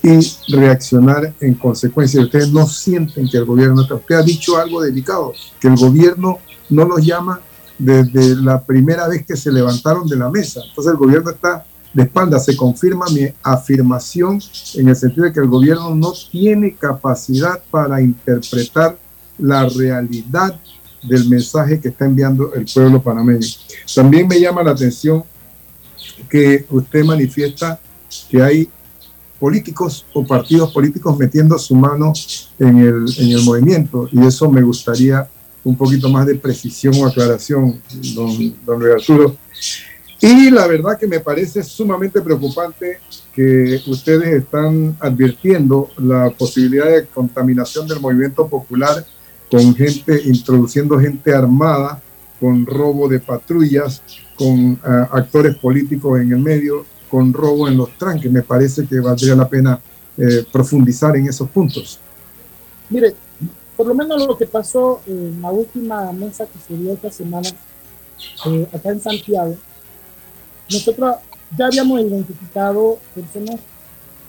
y 0.03 0.53
reaccionar 0.53 1.33
en 1.39 1.53
consecuencia. 1.55 2.21
Ustedes 2.21 2.51
no 2.51 2.67
sienten 2.67 3.29
que 3.29 3.37
el 3.37 3.45
gobierno 3.45 3.81
está. 3.81 3.95
Usted 3.95 4.15
ha 4.15 4.23
dicho 4.23 4.57
algo 4.57 4.81
delicado, 4.81 5.33
que 5.59 5.67
el 5.67 5.75
gobierno 5.75 6.39
no 6.69 6.85
los 6.85 7.05
llama 7.05 7.39
desde 7.77 8.35
la 8.35 8.61
primera 8.61 9.07
vez 9.07 9.25
que 9.25 9.37
se 9.37 9.51
levantaron 9.51 10.07
de 10.07 10.17
la 10.17 10.29
mesa. 10.29 10.61
Entonces 10.67 10.91
el 10.91 10.97
gobierno 10.97 11.31
está 11.31 11.65
de 11.93 12.03
espalda. 12.03 12.39
Se 12.39 12.55
confirma 12.55 13.05
mi 13.09 13.27
afirmación 13.41 14.39
en 14.75 14.89
el 14.89 14.95
sentido 14.95 15.25
de 15.25 15.33
que 15.33 15.39
el 15.39 15.47
gobierno 15.47 15.95
no 15.95 16.13
tiene 16.31 16.75
capacidad 16.75 17.63
para 17.71 18.01
interpretar 18.01 18.97
la 19.37 19.67
realidad 19.69 20.59
del 21.03 21.29
mensaje 21.29 21.79
que 21.79 21.89
está 21.89 22.05
enviando 22.05 22.53
el 22.53 22.65
pueblo 22.65 23.01
panameño. 23.01 23.47
También 23.95 24.27
me 24.27 24.39
llama 24.39 24.63
la 24.63 24.71
atención 24.71 25.23
que 26.29 26.65
usted 26.69 27.03
manifiesta 27.03 27.79
que 28.29 28.41
hay 28.41 28.69
políticos 29.39 30.05
o 30.13 30.25
partidos 30.25 30.71
políticos 30.71 31.17
metiendo 31.17 31.57
su 31.59 31.75
mano 31.75 32.13
en 32.57 32.77
el, 32.79 33.05
en 33.17 33.31
el 33.31 33.41
movimiento 33.43 34.09
y 34.11 34.25
eso 34.25 34.49
me 34.49 34.61
gustaría 34.61 35.27
un 35.63 35.75
poquito 35.75 36.09
más 36.09 36.25
de 36.25 36.35
precisión 36.35 36.95
o 36.95 37.05
aclaración, 37.05 37.81
don, 38.15 38.55
don 38.65 38.83
Arturo. 38.91 39.35
Y 40.19 40.49
la 40.49 40.65
verdad 40.65 40.97
que 40.97 41.07
me 41.07 41.19
parece 41.19 41.61
sumamente 41.61 42.21
preocupante 42.21 42.99
que 43.33 43.81
ustedes 43.85 44.43
están 44.43 44.97
advirtiendo 44.99 45.89
la 45.97 46.31
posibilidad 46.31 46.87
de 46.87 47.05
contaminación 47.05 47.87
del 47.87 47.99
movimiento 47.99 48.47
popular 48.47 49.05
con 49.51 49.75
gente, 49.75 50.21
introduciendo 50.25 50.99
gente 50.99 51.33
armada, 51.33 52.01
con 52.39 52.65
robo 52.65 53.07
de 53.07 53.19
patrullas, 53.19 54.01
con 54.35 54.73
uh, 54.73 54.79
actores 55.11 55.55
políticos 55.57 56.19
en 56.19 56.31
el 56.31 56.39
medio, 56.39 56.85
con 57.09 57.33
robo 57.33 57.67
en 57.67 57.77
los 57.77 57.97
tranques. 57.97 58.31
Me 58.31 58.41
parece 58.41 58.85
que 58.85 58.99
valdría 58.99 59.35
la 59.35 59.47
pena 59.47 59.79
eh, 60.17 60.45
profundizar 60.51 61.15
en 61.15 61.27
esos 61.27 61.49
puntos. 61.49 61.99
Mire, 62.89 63.15
por 63.75 63.87
lo 63.87 63.93
menos 63.93 64.25
lo 64.25 64.37
que 64.37 64.45
pasó 64.45 65.01
en 65.05 65.41
la 65.41 65.51
última 65.51 66.11
mesa 66.11 66.45
que 66.45 66.59
se 66.67 66.75
dio 66.75 66.93
esta 66.93 67.11
semana 67.11 67.49
eh, 68.45 68.67
acá 68.73 68.89
en 68.89 69.01
Santiago, 69.01 69.55
nosotros 70.71 71.17
ya 71.57 71.67
habíamos 71.67 72.01
identificado 72.01 72.97
personas, 73.13 73.59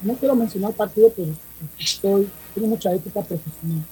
no 0.03 0.15
quiero 0.15 0.35
mencionar 0.37 0.73
partido, 0.73 1.11
pero 1.17 1.33
estoy, 1.79 2.29
tengo 2.55 2.69
mucha 2.69 2.93
ética 2.93 3.23
profesional 3.23 3.85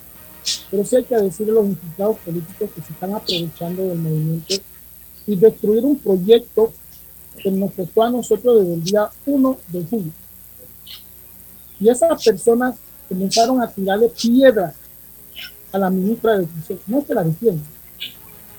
pero 0.69 0.85
sí 0.85 0.95
hay 0.95 1.03
que 1.03 1.15
decirle 1.15 1.51
a 1.51 1.55
los 1.55 1.67
infiltrados 1.67 2.17
políticos 2.19 2.69
que 2.73 2.81
se 2.81 2.93
están 2.93 3.13
aprovechando 3.13 3.83
del 3.83 3.97
movimiento 3.97 4.55
y 5.25 5.35
destruir 5.35 5.83
un 5.83 5.97
proyecto 5.97 6.71
que 7.37 7.51
nos 7.51 7.71
costó 7.73 8.03
a 8.03 8.09
nosotros 8.09 8.59
desde 8.59 8.73
el 8.73 8.83
día 8.83 9.09
1 9.25 9.59
de 9.67 9.85
julio. 9.85 10.11
Y 11.79 11.89
esas 11.89 12.23
personas 12.23 12.75
comenzaron 13.07 13.61
a 13.61 13.69
tirarle 13.69 14.09
piedras 14.09 14.73
a 15.71 15.77
la 15.77 15.89
ministra 15.89 16.33
de 16.33 16.43
Educación. 16.43 16.79
No 16.87 16.99
es 16.99 17.05
que 17.05 17.13
la 17.13 17.23
defienda, 17.23 17.63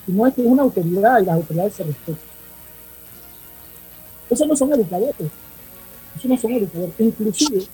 sino 0.07 0.27
es 0.27 0.35
que 0.35 0.43
es 0.43 0.47
una 0.47 0.63
autoridad 0.63 1.21
y 1.21 1.25
las 1.25 1.35
autoridades 1.35 1.75
se 1.75 1.85
respetan. 1.85 2.29
Esos 4.31 4.47
no 4.47 4.57
son 4.57 4.73
educadores. 4.73 5.15
Esos 6.17 6.31
no 6.31 6.37
son 6.37 6.53
educadores. 6.53 6.95
Inclusive, 6.99 7.67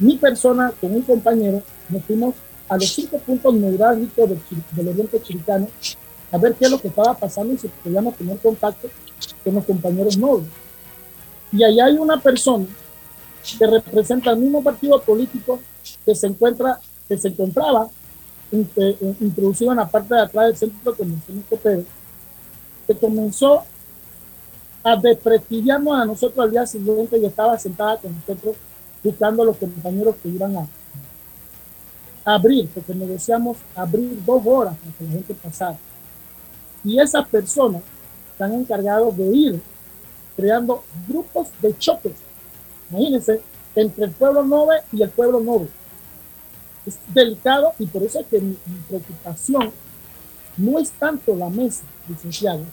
mi 0.00 0.16
persona 0.16 0.72
con 0.80 0.94
un 0.94 1.02
compañero 1.02 1.62
nos 1.90 2.04
fuimos 2.04 2.34
a 2.68 2.76
los 2.76 2.88
cinco 2.88 3.18
puntos 3.18 3.54
neurálgicos 3.54 4.30
del, 4.72 4.88
Oriente 4.88 5.20
Chiricano 5.22 5.68
a 6.32 6.38
ver 6.38 6.54
qué 6.54 6.66
es 6.66 6.70
lo 6.70 6.80
que 6.80 6.88
estaba 6.88 7.14
pasando 7.14 7.52
y 7.52 7.58
si 7.58 7.68
podíamos 7.68 8.14
tener 8.16 8.38
contacto 8.38 8.88
con 9.42 9.54
los 9.54 9.64
compañeros 9.64 10.16
nobles. 10.16 10.48
Y 11.52 11.64
allá 11.64 11.86
hay 11.86 11.94
una 11.94 12.20
persona 12.20 12.66
que 13.58 13.66
representa 13.66 14.30
el 14.30 14.38
mismo 14.38 14.62
partido 14.62 15.00
político 15.02 15.58
que 16.06 16.14
se 16.14 16.28
encuentra, 16.28 16.78
que 17.08 17.18
se 17.18 17.28
encontraba 17.28 17.88
introducido 18.52 19.72
en 19.72 19.78
la 19.78 19.88
parte 19.88 20.14
de 20.14 20.20
atrás 20.20 20.46
del 20.46 20.56
centro 20.56 20.92
de 20.92 20.98
convención 20.98 21.44
Copero, 21.48 21.84
que 22.86 22.94
comenzó 22.94 23.62
a 24.82 24.96
desprestigiarnos 24.96 26.00
a 26.00 26.04
nosotros 26.04 26.44
al 26.44 26.50
día 26.50 26.66
siguiente 26.66 27.18
y 27.18 27.24
estaba 27.24 27.58
sentada 27.58 27.98
con 27.98 28.14
nosotros 28.14 28.56
buscando 29.02 29.42
a 29.42 29.46
los 29.46 29.56
compañeros 29.56 30.14
que 30.22 30.28
iban 30.28 30.56
a, 30.56 30.66
abrir, 32.24 32.68
porque 32.68 32.94
negociamos 32.94 33.56
abrir 33.74 34.22
dos 34.24 34.42
horas 34.46 34.76
para 34.76 34.92
que 34.96 35.04
la 35.04 35.10
gente 35.10 35.34
pasara. 35.34 35.78
Y 36.84 36.98
esas 36.98 37.26
personas 37.28 37.82
están 38.32 38.52
encargados 38.54 39.16
de 39.16 39.26
ir 39.26 39.62
creando 40.36 40.82
grupos 41.06 41.48
de 41.60 41.76
choques. 41.76 42.14
Imagínense, 42.90 43.40
entre 43.74 44.06
el 44.06 44.10
pueblo 44.12 44.44
noble 44.44 44.78
y 44.92 45.02
el 45.02 45.10
pueblo 45.10 45.40
noble. 45.40 45.68
Es 46.86 46.98
delicado 47.12 47.72
y 47.78 47.86
por 47.86 48.02
eso 48.02 48.20
es 48.20 48.26
que 48.26 48.40
mi, 48.40 48.56
preocupación 48.88 49.70
no 50.56 50.78
es 50.78 50.90
tanto 50.92 51.36
la 51.36 51.48
mesa, 51.48 51.82
licenciado, 52.08 52.64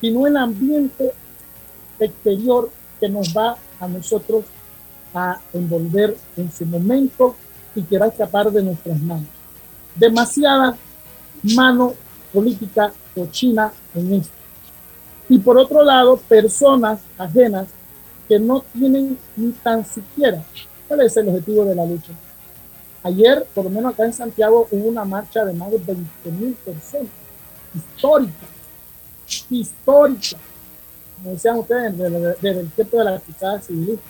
sino 0.00 0.26
el 0.26 0.36
ambiente 0.36 1.12
exterior 1.98 2.70
que 3.00 3.08
nos 3.08 3.36
va 3.36 3.56
a 3.80 3.88
nosotros 3.88 4.44
a 5.14 5.40
envolver 5.52 6.16
en 6.36 6.50
su 6.52 6.66
momento 6.66 7.36
y 7.74 7.82
que 7.82 7.98
va 7.98 8.06
a 8.06 8.08
escapar 8.08 8.50
de 8.50 8.62
nuestras 8.62 9.00
manos. 9.00 9.28
Demasiada 9.94 10.76
mano 11.42 11.94
política 12.32 12.92
cochina 13.14 13.72
en 13.94 14.14
esto. 14.14 14.34
Y 15.28 15.38
por 15.38 15.56
otro 15.58 15.82
lado, 15.82 16.16
personas 16.16 17.00
ajenas 17.18 17.68
que 18.28 18.38
no 18.38 18.64
tienen 18.72 19.18
ni 19.36 19.52
tan 19.52 19.84
siquiera 19.84 20.42
cuál 20.88 21.02
es 21.02 21.16
el 21.16 21.28
objetivo 21.28 21.64
de 21.64 21.74
la 21.74 21.86
lucha. 21.86 22.12
Ayer, 23.02 23.46
por 23.54 23.64
lo 23.64 23.70
menos 23.70 23.92
acá 23.92 24.04
en 24.04 24.12
Santiago, 24.12 24.68
hubo 24.70 24.88
una 24.88 25.04
marcha 25.04 25.44
de 25.44 25.52
más 25.52 25.70
de 25.70 25.78
20 25.78 26.30
mil 26.30 26.54
personas, 26.54 27.08
histórica, 27.74 28.46
histórica, 29.50 30.36
como 31.16 31.30
decían 31.30 31.58
ustedes, 31.58 31.98
desde 31.98 32.60
el 32.60 32.70
tiempo 32.70 32.98
de 32.98 33.04
la 33.04 33.18
cruzada 33.18 33.60
civilista 33.60 34.02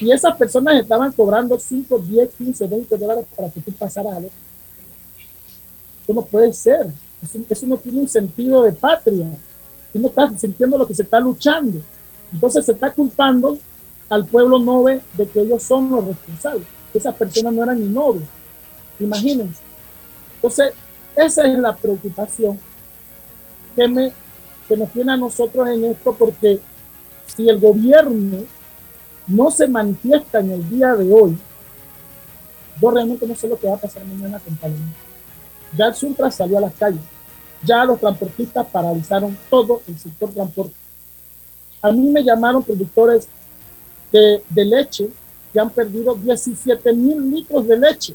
y 0.00 0.10
esas 0.10 0.36
personas 0.36 0.80
estaban 0.80 1.12
cobrando 1.12 1.58
5, 1.58 1.98
10, 1.98 2.30
15, 2.36 2.66
20 2.66 2.96
dólares 2.96 3.26
para 3.34 3.50
que 3.50 3.60
tú 3.60 3.72
pasaras 3.72 4.16
a 4.16 4.20
ver. 4.20 4.30
Eso 6.02 6.14
no 6.14 6.22
puede 6.22 6.52
ser. 6.52 6.88
Eso, 7.48 7.66
no 7.66 7.76
tiene 7.76 8.00
un 8.00 8.08
sentido 8.08 8.62
de 8.62 8.72
patria. 8.72 9.26
Tú 9.92 9.98
no 9.98 10.08
estás 10.08 10.40
sintiendo 10.40 10.76
lo 10.76 10.86
que 10.86 10.94
se 10.94 11.02
está 11.02 11.20
luchando. 11.20 11.80
Entonces 12.32 12.66
se 12.66 12.72
está 12.72 12.92
culpando 12.92 13.58
al 14.08 14.26
pueblo 14.26 14.58
noble 14.58 15.00
de 15.16 15.26
que 15.26 15.40
ellos 15.40 15.62
son 15.62 15.90
los 15.90 16.04
responsables. 16.04 16.66
Esas 16.92 17.14
personas 17.14 17.52
no 17.52 17.62
eran 17.62 17.80
ni 17.80 17.88
nobles. 17.88 18.24
Imagínense. 19.00 19.60
Entonces, 20.36 20.72
esa 21.16 21.46
es 21.46 21.58
la 21.58 21.74
preocupación 21.74 22.58
que, 23.74 23.88
me, 23.88 24.12
que 24.68 24.76
nos 24.76 24.90
tiene 24.90 25.12
a 25.12 25.16
nosotros 25.16 25.68
en 25.68 25.84
esto, 25.86 26.14
porque 26.14 26.60
si 27.34 27.48
el 27.48 27.58
gobierno 27.58 28.44
no 29.26 29.50
se 29.50 29.66
manifiesta 29.68 30.40
en 30.40 30.50
el 30.50 30.68
día 30.68 30.94
de 30.94 31.12
hoy, 31.12 31.38
yo 32.80 32.90
realmente 32.90 33.26
no 33.26 33.34
sé 33.34 33.48
lo 33.48 33.58
que 33.58 33.66
va 33.66 33.74
a 33.74 33.80
pasar 33.80 34.04
mañana 34.04 34.38
con 34.38 34.56
Panamá. 34.56 34.92
Ya 35.76 35.86
el 35.86 35.94
Suntra 35.94 36.30
salió 36.30 36.58
a 36.58 36.62
las 36.62 36.74
calles, 36.74 37.00
ya 37.64 37.84
los 37.84 38.00
transportistas 38.00 38.66
paralizaron 38.66 39.36
todo 39.48 39.82
el 39.86 39.98
sector 39.98 40.30
transporte. 40.30 40.74
A 41.80 41.90
mí 41.90 42.10
me 42.10 42.22
llamaron 42.22 42.62
productores 42.62 43.28
de, 44.12 44.42
de 44.48 44.64
leche 44.64 45.08
que 45.52 45.60
han 45.60 45.70
perdido 45.70 46.14
17 46.14 46.92
mil 46.92 47.30
litros 47.30 47.66
de 47.66 47.78
leche. 47.78 48.14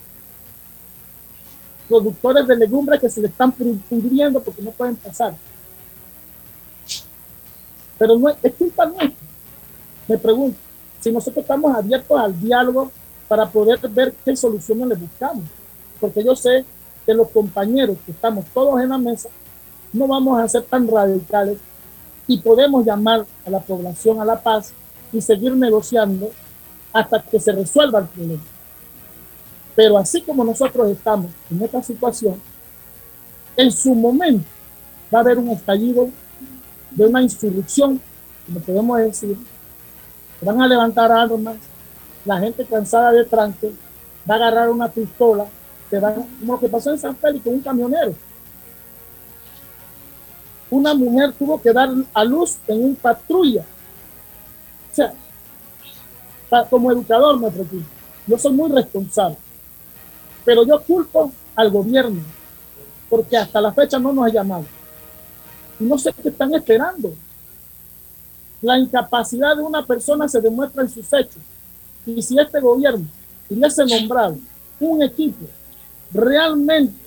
Productores 1.87 2.47
de 2.47 2.55
legumbres 2.55 2.99
que 2.99 3.09
se 3.09 3.21
le 3.21 3.27
están 3.27 3.51
pudriendo 3.51 4.41
porque 4.41 4.61
no 4.61 4.71
pueden 4.71 4.95
pasar. 4.95 5.35
Pero 7.97 8.17
no 8.17 8.29
es 8.29 8.53
culpa 8.53 8.85
nuestra 8.85 9.29
me 10.09 10.17
pregunto, 10.17 10.59
si 10.99 11.11
nosotros 11.11 11.43
estamos 11.43 11.75
abiertos 11.75 12.19
al 12.19 12.39
diálogo 12.39 12.91
para 13.27 13.47
poder 13.47 13.79
ver 13.89 14.13
qué 14.25 14.35
soluciones 14.35 14.87
le 14.87 14.95
buscamos, 14.95 15.43
porque 15.99 16.23
yo 16.23 16.35
sé 16.35 16.65
que 17.05 17.13
los 17.13 17.29
compañeros 17.29 17.97
que 18.05 18.11
estamos 18.11 18.45
todos 18.53 18.81
en 18.81 18.89
la 18.89 18.97
mesa 18.97 19.29
no 19.93 20.07
vamos 20.07 20.39
a 20.39 20.47
ser 20.47 20.63
tan 20.63 20.87
radicales 20.87 21.57
y 22.27 22.37
podemos 22.37 22.85
llamar 22.85 23.25
a 23.45 23.49
la 23.49 23.59
población 23.59 24.21
a 24.21 24.25
la 24.25 24.41
paz 24.41 24.71
y 25.11 25.21
seguir 25.21 25.55
negociando 25.55 26.29
hasta 26.93 27.21
que 27.21 27.39
se 27.39 27.51
resuelva 27.51 27.99
el 27.99 28.05
problema. 28.05 28.43
Pero 29.75 29.97
así 29.97 30.21
como 30.21 30.43
nosotros 30.43 30.91
estamos 30.91 31.31
en 31.49 31.61
esta 31.61 31.81
situación, 31.81 32.35
en 33.57 33.71
su 33.71 33.95
momento 33.95 34.45
va 35.13 35.19
a 35.19 35.21
haber 35.21 35.37
un 35.37 35.49
estallido 35.49 36.09
de 36.91 37.05
una 37.05 37.21
insurrección, 37.21 37.99
como 38.45 38.59
podemos 38.59 38.97
decir, 38.99 39.37
van 40.41 40.61
a 40.61 40.67
levantar 40.67 41.11
armas, 41.11 41.57
la 42.25 42.39
gente 42.39 42.65
cansada 42.65 43.11
de 43.11 43.25
tranque 43.25 43.71
va 44.29 44.35
a 44.35 44.37
agarrar 44.37 44.69
una 44.69 44.87
pistola, 44.87 45.45
que 45.89 45.99
va, 45.99 46.13
como 46.13 46.53
lo 46.53 46.59
que 46.59 46.69
pasó 46.69 46.91
en 46.91 46.99
San 46.99 47.15
Félix 47.15 47.43
con 47.43 47.53
un 47.53 47.61
camionero. 47.61 48.13
Una 50.69 50.93
mujer 50.93 51.33
tuvo 51.33 51.59
que 51.59 51.73
dar 51.73 51.89
a 52.13 52.23
luz 52.23 52.57
en 52.67 52.83
un 52.83 52.95
patrulla. 52.95 53.63
O 54.91 54.95
sea, 54.95 55.13
como 56.69 56.91
educador 56.91 57.39
me 57.39 57.49
preocupa. 57.49 57.85
Yo 58.27 58.37
soy 58.37 58.53
muy 58.53 58.69
responsable, 58.71 59.37
pero 60.45 60.63
yo 60.63 60.79
culpo 60.83 61.31
al 61.55 61.71
gobierno, 61.71 62.21
porque 63.09 63.35
hasta 63.37 63.59
la 63.59 63.73
fecha 63.73 63.97
no 63.97 64.13
nos 64.13 64.27
ha 64.27 64.29
llamado. 64.29 64.65
Y 65.79 65.85
no 65.85 65.97
sé 65.97 66.13
qué 66.13 66.29
están 66.29 66.53
esperando. 66.53 67.13
La 68.61 68.77
incapacidad 68.77 69.55
de 69.55 69.61
una 69.61 69.85
persona 69.85 70.27
se 70.27 70.41
demuestra 70.41 70.83
en 70.83 70.89
sus 70.89 71.11
hechos. 71.13 71.41
Y 72.05 72.21
si 72.21 72.37
este 72.37 72.59
gobierno 72.59 73.05
hubiese 73.49 73.85
nombrado 73.85 74.37
un 74.79 75.01
equipo 75.01 75.45
realmente 76.13 76.97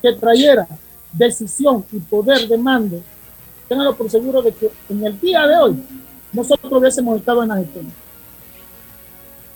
que 0.00 0.12
trayera 0.12 0.66
decisión 1.12 1.84
y 1.92 1.98
poder 1.98 2.46
de 2.48 2.58
mando, 2.58 3.00
ténganlo 3.68 3.96
por 3.96 4.10
seguro 4.10 4.42
de 4.42 4.52
que 4.52 4.70
en 4.88 5.04
el 5.04 5.18
día 5.20 5.46
de 5.46 5.56
hoy 5.56 5.82
nosotros 6.32 6.72
hubiésemos 6.72 7.18
estado 7.18 7.42
en 7.42 7.48
la 7.48 7.56
gestión. 7.56 7.92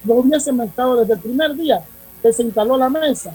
Lo 0.05 0.15
hubiésemos 0.17 0.67
estado 0.67 0.97
desde 0.97 1.15
el 1.15 1.21
primer 1.21 1.55
día 1.55 1.83
que 2.23 2.33
se 2.33 2.43
instaló 2.43 2.77
la 2.77 2.89
mesa. 2.89 3.33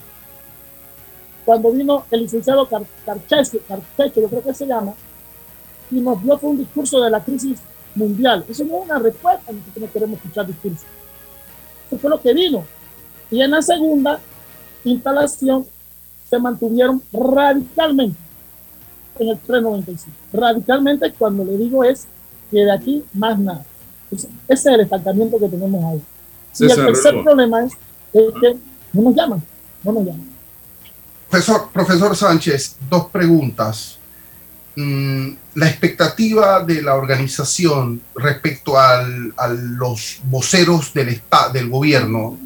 Cuando 1.45 1.71
vino 1.71 2.05
el 2.11 2.21
licenciado 2.21 2.67
Carchecho, 3.05 3.59
yo 4.15 4.27
creo 4.27 4.43
que 4.43 4.53
se 4.53 4.67
llama, 4.67 4.93
y 5.89 5.99
nos 5.99 6.21
dio 6.23 6.37
un 6.41 6.57
discurso 6.57 7.01
de 7.01 7.09
la 7.09 7.23
crisis 7.23 7.59
mundial. 7.95 8.45
Eso 8.49 8.63
no 8.63 8.79
es 8.79 8.85
una 8.85 8.99
respuesta, 8.99 9.51
nosotros 9.51 9.77
no 9.77 9.91
queremos 9.91 10.17
escuchar 10.17 10.47
discursos. 10.47 10.85
Eso 11.87 11.99
fue 11.99 12.09
lo 12.09 12.21
que 12.21 12.33
vino. 12.33 12.63
Y 13.29 13.41
en 13.41 13.51
la 13.51 13.61
segunda 13.61 14.19
instalación 14.83 15.65
se 16.29 16.39
mantuvieron 16.39 17.01
radicalmente 17.11 18.17
en 19.19 19.29
el 19.29 19.37
395. 19.37 20.17
Radicalmente, 20.33 21.13
cuando 21.13 21.43
le 21.43 21.57
digo 21.57 21.83
es 21.83 22.07
que 22.49 22.59
de 22.59 22.71
aquí 22.71 23.03
más 23.13 23.37
nada. 23.39 23.65
ese 24.11 24.27
es 24.47 24.65
el 24.65 24.81
estancamiento 24.81 25.37
que 25.39 25.47
tenemos 25.47 25.83
ahí. 25.85 26.01
y 26.59 26.71
el 26.71 26.75
tercer 26.75 27.23
problema 27.23 27.63
es, 27.63 27.73
que 28.11 28.57
no 28.93 29.01
nos 29.03 29.15
llaman, 29.15 29.41
no 29.83 29.91
nos 29.93 30.05
llaman. 30.05 30.29
Profesor, 31.29 31.69
profesor 31.71 32.15
Sánchez, 32.15 32.77
dos 32.89 33.05
preguntas. 33.05 33.97
Mm, 34.75 35.31
la 35.55 35.67
expectativa 35.67 36.63
de 36.63 36.81
la 36.81 36.95
organización 36.95 38.01
respecto 38.15 38.79
a 38.79 39.03
los 39.03 40.19
voceros 40.23 40.93
del, 40.93 41.21
del 41.51 41.69
gobierno, 41.69 42.39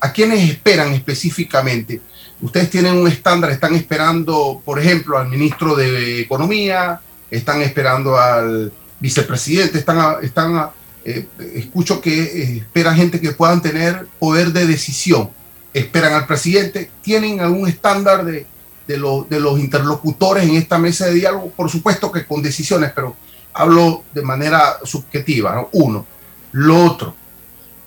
¿a 0.00 0.12
quiénes 0.12 0.50
esperan 0.50 0.92
específicamente? 0.92 2.00
Ustedes 2.40 2.70
tienen 2.70 2.96
un 2.96 3.06
estándar, 3.06 3.50
están 3.50 3.74
esperando, 3.76 4.60
por 4.64 4.80
ejemplo, 4.80 5.18
al 5.18 5.28
ministro 5.28 5.76
de 5.76 6.20
Economía, 6.20 7.00
están 7.30 7.62
esperando 7.62 8.18
al 8.18 8.72
vicepresidente, 8.98 9.78
están 9.78 10.70
eh, 11.04 11.26
escucho 11.54 12.00
que 12.00 12.22
eh, 12.22 12.56
esperan 12.58 12.96
gente 12.96 13.20
que 13.20 13.30
puedan 13.30 13.62
tener 13.62 14.06
poder 14.18 14.52
de 14.52 14.66
decisión, 14.66 15.30
esperan 15.72 16.14
al 16.14 16.26
presidente, 16.26 16.90
tienen 17.02 17.40
algún 17.40 17.68
estándar 17.68 18.24
de, 18.24 18.46
de, 18.88 18.96
los 18.96 19.60
interlocutores 19.60 20.44
en 20.44 20.56
esta 20.56 20.78
mesa 20.78 21.06
de 21.06 21.14
diálogo, 21.14 21.50
por 21.50 21.68
supuesto 21.68 22.10
que 22.10 22.24
con 22.24 22.42
decisiones, 22.42 22.90
pero 22.94 23.14
hablo 23.52 24.04
de 24.14 24.22
manera 24.22 24.78
subjetiva, 24.82 25.68
uno. 25.72 26.06
Lo 26.52 26.84
otro, 26.84 27.14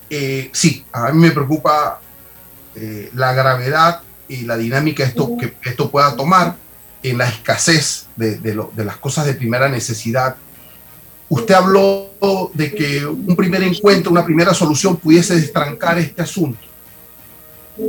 eh, 0.08 0.48
sí, 0.52 0.84
a 0.92 1.10
mí 1.10 1.20
me 1.20 1.32
preocupa 1.32 2.00
eh, 2.76 3.10
la 3.14 3.32
gravedad 3.32 4.02
y 4.28 4.42
la 4.42 4.56
dinámica 4.56 5.02
esto, 5.02 5.36
que 5.36 5.56
esto 5.64 5.90
pueda 5.90 6.14
tomar 6.14 6.54
en 7.02 7.18
la 7.18 7.28
escasez 7.28 8.06
de, 8.14 8.38
de, 8.38 8.84
las 8.84 8.96
cosas 8.98 9.26
de 9.26 9.34
primera 9.34 9.68
necesidad. 9.68 10.36
Usted 11.28 11.54
habló 11.54 12.10
de 12.54 12.72
que 12.72 13.04
un 13.04 13.34
primer 13.34 13.64
encuentro, 13.64 14.12
una 14.12 14.24
primera 14.24 14.54
solución 14.54 14.96
pudiese 14.96 15.34
destrancar 15.34 15.98
este 15.98 16.22
asunto. 16.22 16.60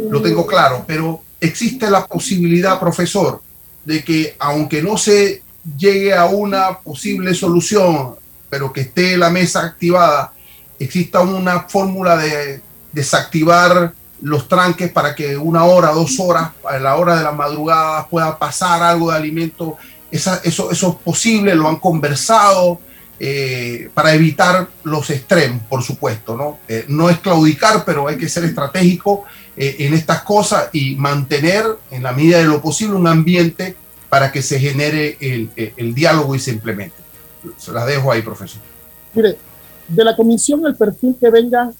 Lo 0.10 0.20
tengo 0.20 0.48
claro, 0.48 0.84
pero 0.88 1.22
existe 1.44 1.90
la 1.90 2.08
posibilidad, 2.08 2.80
profesor, 2.80 3.42
de 3.84 4.04
que 4.04 4.36
aunque 4.40 4.82
no 4.82 4.98
se 4.98 5.42
llegue 5.78 6.14
a 6.14 6.26
una 6.26 6.80
posible 6.80 7.34
solución, 7.34 8.16
pero 8.50 8.72
que 8.72 8.82
esté 8.82 9.18
la 9.18 9.30
mesa 9.30 9.62
activada, 9.62 10.32
exista 10.80 11.20
una 11.20 11.62
fórmula 11.62 12.16
de 12.16 12.62
desactivar 12.94 13.94
los 14.22 14.48
tranques 14.48 14.90
para 14.90 15.14
que 15.14 15.36
una 15.36 15.66
hora, 15.66 15.92
dos 15.92 16.18
horas, 16.20 16.52
a 16.66 16.80
la 16.80 16.96
hora 16.96 17.18
de 17.18 17.24
la 17.24 17.34
madrugada 17.34 18.08
pueda 18.08 18.38
pasar 18.38 18.82
algo 18.82 19.12
de 19.12 19.18
alimento. 19.18 19.78
eso, 20.12 20.40
es 20.72 20.86
posible, 21.04 21.56
lo 21.56 21.68
han 21.68 21.78
conversado 21.78 22.80
eh, 23.20 23.90
para 23.94 24.14
evitar 24.14 24.70
los 24.84 25.10
extremos, 25.10 25.62
por 25.68 25.84
supuesto. 25.84 26.38
¿no? 26.38 26.60
Eh, 26.70 26.86
no 26.88 27.10
es 27.10 27.20
claudicar, 27.20 27.84
pero 27.84 28.08
hay 28.08 28.18
que 28.18 28.30
ser 28.30 28.46
estratégico 28.46 29.26
eh, 29.56 29.76
en 29.80 29.94
estas 29.94 30.24
cosas 30.24 30.70
y 30.74 30.96
mantener 30.96 31.66
en 31.92 32.04
la 32.04 32.12
medida 32.12 32.40
de 32.40 32.46
lo 32.46 32.62
posible 32.62 32.96
un 32.96 33.08
ambiente 33.08 33.76
para 34.10 34.32
que 34.32 34.42
se 34.42 34.60
genere 34.60 35.18
el, 35.20 35.50
el 35.56 35.94
diálogo 35.94 36.36
y 36.36 36.40
se 36.40 36.52
implemente. 36.52 36.96
Se 37.58 37.72
las 37.72 37.86
dejo 37.86 38.12
ahí, 38.12 38.22
profesor. 38.22 38.62
Mire, 39.14 39.38
de 39.88 40.04
la 40.04 40.16
comisión 40.16 40.66
el 40.66 40.76
perfil 40.76 41.16
que 41.20 41.30
venga, 41.30 41.72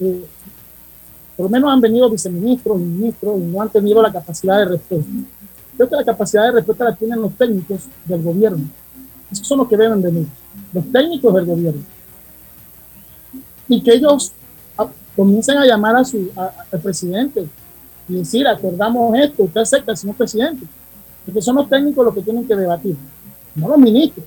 eh, 0.00 0.24
por 1.36 1.44
lo 1.44 1.50
menos 1.50 1.72
han 1.72 1.80
venido 1.80 2.08
viceministros 2.08 2.80
y 2.80 2.84
ministros 2.84 3.38
y 3.38 3.42
no 3.42 3.62
han 3.62 3.68
tenido 3.68 4.02
la 4.02 4.12
capacidad 4.12 4.58
de 4.58 4.64
respuesta. 4.66 5.10
Creo 5.76 5.88
que 5.88 5.96
la 5.96 6.04
capacidad 6.04 6.44
de 6.44 6.52
respuesta 6.52 6.84
la 6.84 6.94
tienen 6.94 7.20
los 7.20 7.32
técnicos 7.34 7.80
del 8.04 8.22
gobierno. 8.22 8.64
Esos 9.30 9.46
son 9.46 9.58
los 9.58 9.68
que 9.68 9.76
deben 9.76 10.02
venir, 10.02 10.26
los 10.72 10.84
técnicos 10.92 11.34
del 11.34 11.46
gobierno. 11.46 11.82
Y 13.68 13.82
que 13.82 13.94
ellos 13.94 14.32
comiencen 15.16 15.58
a 15.58 15.66
llamar 15.66 15.96
a 15.96 16.04
su, 16.04 16.30
al 16.36 16.80
presidente 16.80 17.46
y 18.08 18.14
decir, 18.14 18.46
acordamos 18.46 19.16
esto, 19.18 19.44
usted 19.44 19.60
acepta, 19.60 19.96
señor 19.96 20.16
presidente. 20.16 20.66
Porque 21.24 21.40
son 21.40 21.56
los 21.56 21.68
técnicos 21.68 22.04
los 22.04 22.14
que 22.14 22.22
tienen 22.22 22.46
que 22.46 22.56
debatir, 22.56 22.96
no 23.54 23.68
los 23.68 23.78
ministros. 23.78 24.26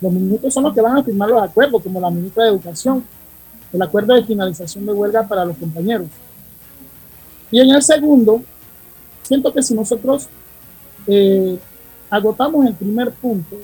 Los 0.00 0.12
ministros 0.12 0.52
son 0.52 0.64
los 0.64 0.74
que 0.74 0.80
van 0.80 0.96
a 0.96 1.02
firmar 1.02 1.28
los 1.28 1.42
acuerdos, 1.42 1.82
como 1.82 2.00
la 2.00 2.10
ministra 2.10 2.44
de 2.44 2.50
Educación, 2.50 3.04
el 3.72 3.82
acuerdo 3.82 4.14
de 4.14 4.24
finalización 4.24 4.84
de 4.84 4.92
huelga 4.92 5.26
para 5.26 5.44
los 5.44 5.56
compañeros. 5.56 6.08
Y 7.50 7.60
en 7.60 7.70
el 7.70 7.82
segundo, 7.82 8.42
siento 9.22 9.52
que 9.52 9.62
si 9.62 9.74
nosotros 9.74 10.28
eh, 11.06 11.58
agotamos 12.10 12.66
el 12.66 12.74
primer 12.74 13.12
punto, 13.12 13.56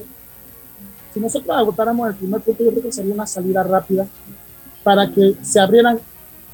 si 1.13 1.21
nosotros 1.21 1.55
agotáramos 1.57 2.09
el 2.09 2.15
primer 2.15 2.41
punto, 2.41 2.65
yo 2.65 2.71
creo 2.71 2.83
que 2.83 2.93
sería 2.93 3.13
una 3.13 3.27
salida 3.27 3.63
rápida 3.63 4.07
para 4.83 5.09
que 5.11 5.37
se 5.43 5.61
abrieran 5.61 6.01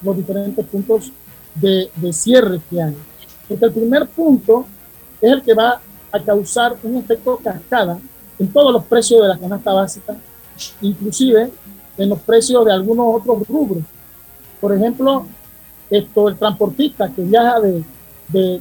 los 0.03 0.17
diferentes 0.17 0.65
puntos 0.67 1.13
de, 1.55 1.91
cierre 2.13 2.61
que 2.71 2.83
hay. 2.83 2.97
Porque 3.49 3.65
el 3.65 3.73
primer 3.73 4.07
punto 4.09 4.67
es 5.21 5.33
el 5.33 5.43
que 5.43 5.55
va 5.55 5.81
a 6.13 6.21
causar 6.21 6.77
un 6.83 6.97
efecto 6.97 7.39
cascada 7.43 7.99
en 8.39 8.49
todos 8.49 8.73
los 8.73 8.85
precios 8.85 9.23
de 9.23 9.29
la 9.29 9.39
canasta 9.39 9.73
básica, 9.73 10.17
inclusive 10.81 11.51
en 11.97 12.09
los 12.09 12.21
precios 12.21 12.65
de 12.65 12.73
algunos 12.73 13.21
otros 13.21 13.47
rubros. 13.49 13.83
Por 14.61 14.75
ejemplo, 14.75 15.27
esto, 15.91 16.29
el 16.29 16.37
transportista 16.37 17.11
que 17.11 17.23
viaja 17.23 17.61
de, 17.61 17.85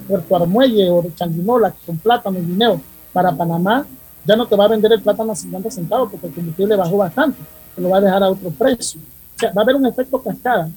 Puerto 0.08 0.34
Armuelle 0.38 0.90
o 0.90 1.02
de 1.02 1.14
Changuinola 1.14 1.74
con 1.86 1.98
plátano 1.98 2.40
y 2.40 2.42
dinero 2.42 2.80
para 3.12 3.36
Panamá, 3.36 3.86
ya 4.26 4.36
no 4.38 4.48
te 4.48 4.56
va 4.56 4.64
a 4.64 4.70
vender 4.70 4.94
el 4.94 5.02
plátano 5.02 5.34
a 5.34 5.36
50 5.36 5.72
centavos 5.72 6.10
porque 6.10 6.28
el 6.28 6.34
combustible 6.34 6.78
bajó 6.78 6.98
bastante, 6.98 7.38
te 7.76 7.82
lo 7.82 7.90
va 7.90 7.98
a 7.98 8.02
dejar 8.02 8.24
a 8.24 8.30
otro 8.30 8.50
precio. 8.52 9.02
O 9.36 9.40
sea, 9.40 9.52
va 9.52 9.62
a 9.62 9.64
haber 9.64 9.76
un 9.76 9.86
efecto 9.86 10.22
cascada 10.22 10.70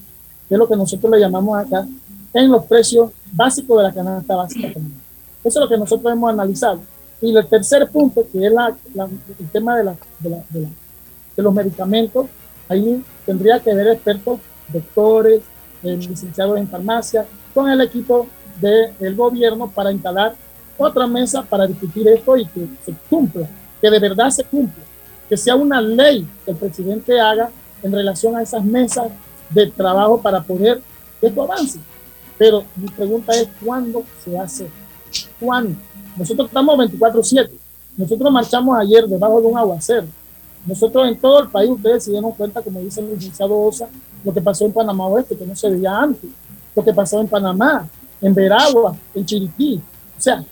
que 0.51 0.57
es 0.57 0.59
lo 0.59 0.67
que 0.67 0.75
nosotros 0.75 1.13
le 1.13 1.21
llamamos 1.21 1.57
acá, 1.57 1.87
en 2.35 2.51
los 2.51 2.65
precios 2.65 3.13
básicos 3.31 3.79
de 3.79 3.85
la 3.85 3.93
canasta 3.93 4.35
básica. 4.35 4.67
Eso 4.67 4.81
es 5.45 5.55
lo 5.55 5.69
que 5.69 5.79
nosotros 5.79 6.13
hemos 6.13 6.29
analizado. 6.29 6.81
Y 7.23 7.37
el 7.37 7.47
tercer 7.47 7.89
punto, 7.89 8.27
que 8.33 8.45
es 8.45 8.53
el 8.53 9.49
tema 9.53 9.79
de, 9.79 9.95
los 11.37 11.55
medicamentos, 11.55 12.27
ahí 12.69 13.01
tendría 13.25 13.61
que 13.61 13.71
haber 13.71 13.89
expertos, 13.89 14.41
doctores, 14.73 15.41
eh, 15.85 15.97
licenciados 15.97 16.59
en 16.59 16.67
farmacia, 16.67 17.25
con 17.55 17.71
el 17.71 17.81
equipo 17.83 18.27
del 18.61 19.15
gobierno 19.15 19.71
para 19.71 19.93
instalar 19.93 20.35
otra 20.77 21.07
mesa 21.07 21.43
para 21.43 21.65
discutir 21.65 22.09
esto 22.09 22.37
y 22.37 22.45
que 22.47 22.67
se 22.85 22.93
cumpla, 23.09 23.47
que 23.81 23.89
de 23.89 24.01
verdad 24.01 24.31
se 24.31 24.43
cumpla, 24.43 24.83
que 25.29 25.37
sea 25.37 25.55
una 25.55 25.81
ley 25.81 26.27
que 26.45 26.51
el 26.51 26.57
presidente 26.57 27.21
haga 27.21 27.51
en 27.85 27.93
relación 27.93 28.35
a 28.35 28.43
esas 28.43 28.65
mesas 28.65 29.13
de 29.51 29.71
trabajo 29.71 30.21
para 30.21 30.43
poder 30.43 30.81
que 31.21 31.27
esto 31.27 31.43
avance. 31.43 31.79
Pero 32.39 32.65
mi 32.77 32.89
pregunta 32.89 33.33
es, 33.33 33.49
¿cuándo 33.65 34.05
se 34.25 34.39
hace? 34.39 34.69
¿Cuándo? 35.39 35.77
Nosotros 36.17 36.49
estamos 36.49 36.79
24/7. 36.79 37.51
Nosotros 37.97 38.33
marchamos 38.33 38.79
ayer 38.79 39.07
debajo 39.07 39.41
de 39.41 39.47
un 39.47 39.59
aguacero. 39.59 40.07
Nosotros 40.67 41.09
en 41.09 41.19
todo 41.19 41.43
el 41.43 41.49
país, 41.49 41.71
ustedes 41.71 42.05
se 42.05 42.11
dieron 42.11 42.33
cuenta, 42.33 42.63
como 42.63 42.81
dice 42.81 43.01
el 43.01 43.15
licenciado 43.15 43.59
Osa, 43.59 43.89
lo 44.25 44.33
que 44.33 44.41
pasó 44.41 44.67
en 44.67 44.73
Panamá 44.73 45.07
Oeste, 45.07 45.37
que 45.37 45.47
no 45.47 45.57
se 45.57 45.71
veía 45.71 45.99
antes, 45.99 46.31
lo 46.75 46.85
que 46.85 46.93
pasó 46.93 47.21
en 47.21 47.29
Panamá, 47.29 47.89
en 48.21 48.35
Veragua, 48.35 48.95
en 49.15 49.25
Chiriquí. 49.25 49.81
O 50.19 50.21
sea, 50.21 50.45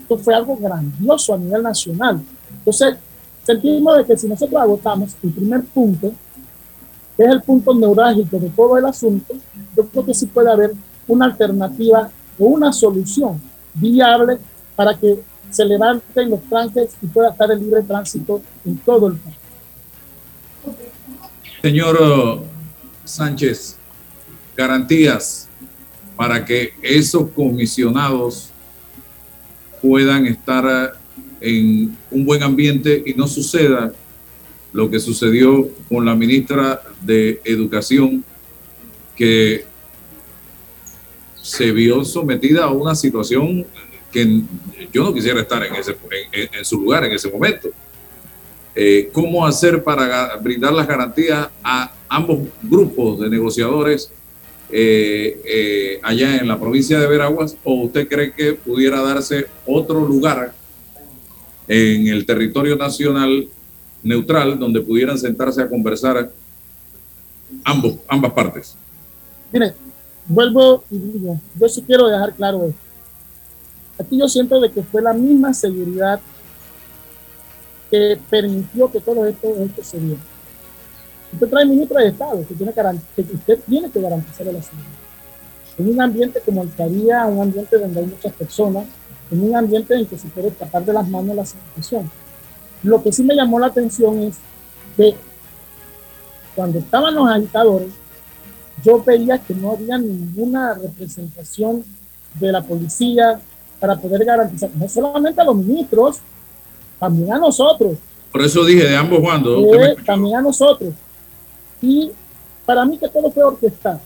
esto 0.00 0.18
fue 0.18 0.34
algo 0.34 0.56
grandioso 0.56 1.34
a 1.34 1.38
nivel 1.38 1.62
nacional. 1.62 2.20
Entonces, 2.58 2.96
sentimos 3.44 3.98
de 3.98 4.04
que 4.04 4.16
si 4.16 4.28
nosotros 4.28 4.60
agotamos 4.60 5.14
el 5.22 5.30
primer 5.30 5.64
punto, 5.64 6.12
es 7.24 7.30
el 7.30 7.42
punto 7.42 7.74
neurálgico 7.74 8.38
de 8.38 8.48
todo 8.50 8.78
el 8.78 8.84
asunto, 8.86 9.34
yo 9.76 9.86
creo 9.86 10.06
que 10.06 10.14
sí 10.14 10.26
puede 10.26 10.50
haber 10.50 10.72
una 11.06 11.26
alternativa 11.26 12.10
o 12.38 12.46
una 12.46 12.72
solución 12.72 13.40
viable 13.74 14.38
para 14.74 14.96
que 14.96 15.20
se 15.50 15.64
levanten 15.64 16.30
los 16.30 16.40
tranques 16.48 16.90
y 17.02 17.06
pueda 17.06 17.30
estar 17.30 17.50
el 17.50 17.58
libre 17.58 17.82
tránsito 17.82 18.40
en 18.64 18.76
todo 18.78 19.08
el 19.08 19.16
país. 19.16 19.36
Señor 21.60 22.42
Sánchez, 23.04 23.76
garantías 24.56 25.48
para 26.16 26.44
que 26.44 26.74
esos 26.80 27.30
comisionados 27.30 28.50
puedan 29.82 30.26
estar 30.26 30.94
en 31.40 31.96
un 32.10 32.24
buen 32.24 32.42
ambiente 32.42 33.02
y 33.04 33.14
no 33.14 33.26
suceda 33.26 33.92
lo 34.72 34.90
que 34.90 35.00
sucedió 35.00 35.68
con 35.88 36.04
la 36.04 36.14
ministra 36.14 36.82
de 37.02 37.40
Educación, 37.44 38.24
que 39.16 39.64
se 41.42 41.72
vio 41.72 42.04
sometida 42.04 42.64
a 42.64 42.70
una 42.70 42.94
situación 42.94 43.66
que 44.12 44.42
yo 44.92 45.04
no 45.04 45.14
quisiera 45.14 45.40
estar 45.40 45.64
en, 45.64 45.74
ese, 45.74 45.96
en, 46.32 46.64
su 46.64 46.80
lugar 46.80 47.04
en 47.04 47.12
ese 47.12 47.30
momento. 47.30 47.70
Eh, 48.74 49.10
¿Cómo 49.12 49.46
hacer 49.46 49.82
para 49.82 50.36
brindar 50.36 50.72
las 50.72 50.86
garantías 50.86 51.48
a 51.62 51.92
ambos 52.08 52.40
grupos 52.62 53.20
de 53.20 53.28
negociadores 53.28 54.12
eh, 54.70 55.40
eh, 55.44 56.00
allá 56.02 56.36
en 56.36 56.48
la 56.48 56.58
provincia 56.58 56.98
de 56.98 57.06
Veraguas? 57.06 57.56
¿O 57.64 57.82
usted 57.84 58.08
cree 58.08 58.32
que 58.32 58.54
pudiera 58.54 59.00
darse 59.02 59.46
otro 59.66 60.06
lugar 60.06 60.52
en 61.66 62.06
el 62.08 62.26
territorio 62.26 62.76
nacional 62.76 63.48
neutral 64.02 64.58
donde 64.58 64.80
pudieran 64.80 65.18
sentarse 65.18 65.62
a 65.62 65.68
conversar 65.68 66.30
ambos, 67.64 67.96
ambas 68.08 68.32
partes? 68.32 68.76
Mire, 69.52 69.74
vuelvo 70.26 70.84
y 70.90 70.98
digo, 70.98 71.40
yo 71.58 71.68
sí 71.68 71.82
quiero 71.82 72.06
dejar 72.08 72.34
claro 72.34 72.66
esto 72.66 72.90
Aquí 74.00 74.18
yo 74.18 74.26
siento 74.28 74.58
de 74.58 74.70
que 74.70 74.82
fue 74.82 75.02
la 75.02 75.12
misma 75.12 75.52
seguridad 75.52 76.18
que 77.90 78.18
permitió 78.30 78.90
que 78.90 78.98
todo 79.00 79.26
esto, 79.26 79.54
esto 79.62 79.84
se 79.84 80.00
diera. 80.00 80.20
Usted 81.34 81.48
trae 81.48 81.66
ministro 81.66 81.98
de 81.98 82.08
Estado 82.08 82.46
que, 82.48 82.54
tiene 82.54 82.72
que 82.72 83.20
usted 83.20 83.58
tiene 83.68 83.90
que 83.90 84.00
garantizar 84.00 84.46
la 84.46 84.62
seguridad. 84.62 84.90
En 85.76 85.88
un 85.90 86.00
ambiente 86.00 86.40
como 86.40 86.62
el 86.62 86.70
que 86.70 86.82
había, 86.82 87.26
un 87.26 87.42
ambiente 87.42 87.78
donde 87.78 88.00
hay 88.00 88.06
muchas 88.06 88.32
personas, 88.32 88.86
en 89.30 89.42
un 89.42 89.54
ambiente 89.54 89.94
en 89.94 90.06
que 90.06 90.16
se 90.16 90.28
puede 90.28 90.48
escapar 90.48 90.82
de 90.84 90.94
las 90.94 91.06
manos 91.06 91.36
la 91.36 91.44
situación. 91.44 92.10
Lo 92.82 93.02
que 93.02 93.12
sí 93.12 93.22
me 93.22 93.34
llamó 93.34 93.58
la 93.58 93.66
atención 93.66 94.18
es 94.22 94.36
que 94.96 95.14
cuando 96.54 96.78
estaban 96.78 97.14
los 97.14 97.28
agitadores, 97.28 97.90
yo 98.82 99.02
veía 99.02 99.38
que 99.38 99.54
no 99.54 99.72
había 99.72 99.98
ninguna 99.98 100.74
representación 100.74 101.84
de 102.38 102.52
la 102.52 102.62
policía, 102.62 103.40
para 103.80 103.96
poder 103.96 104.24
garantizar, 104.24 104.70
no 104.74 104.88
solamente 104.88 105.40
a 105.40 105.44
los 105.44 105.56
ministros, 105.56 106.18
también 106.98 107.32
a 107.32 107.38
nosotros. 107.38 107.96
Por 108.30 108.42
eso 108.42 108.62
dije 108.64 108.86
de 108.86 108.94
ambos 108.94 109.22
bandos. 109.22 109.58
Eh, 109.74 109.96
también 110.04 110.36
a 110.36 110.42
nosotros. 110.42 110.92
Y 111.80 112.12
para 112.66 112.84
mí 112.84 112.98
que 112.98 113.08
todo 113.08 113.32
fue 113.32 113.42
orquestado. 113.42 114.00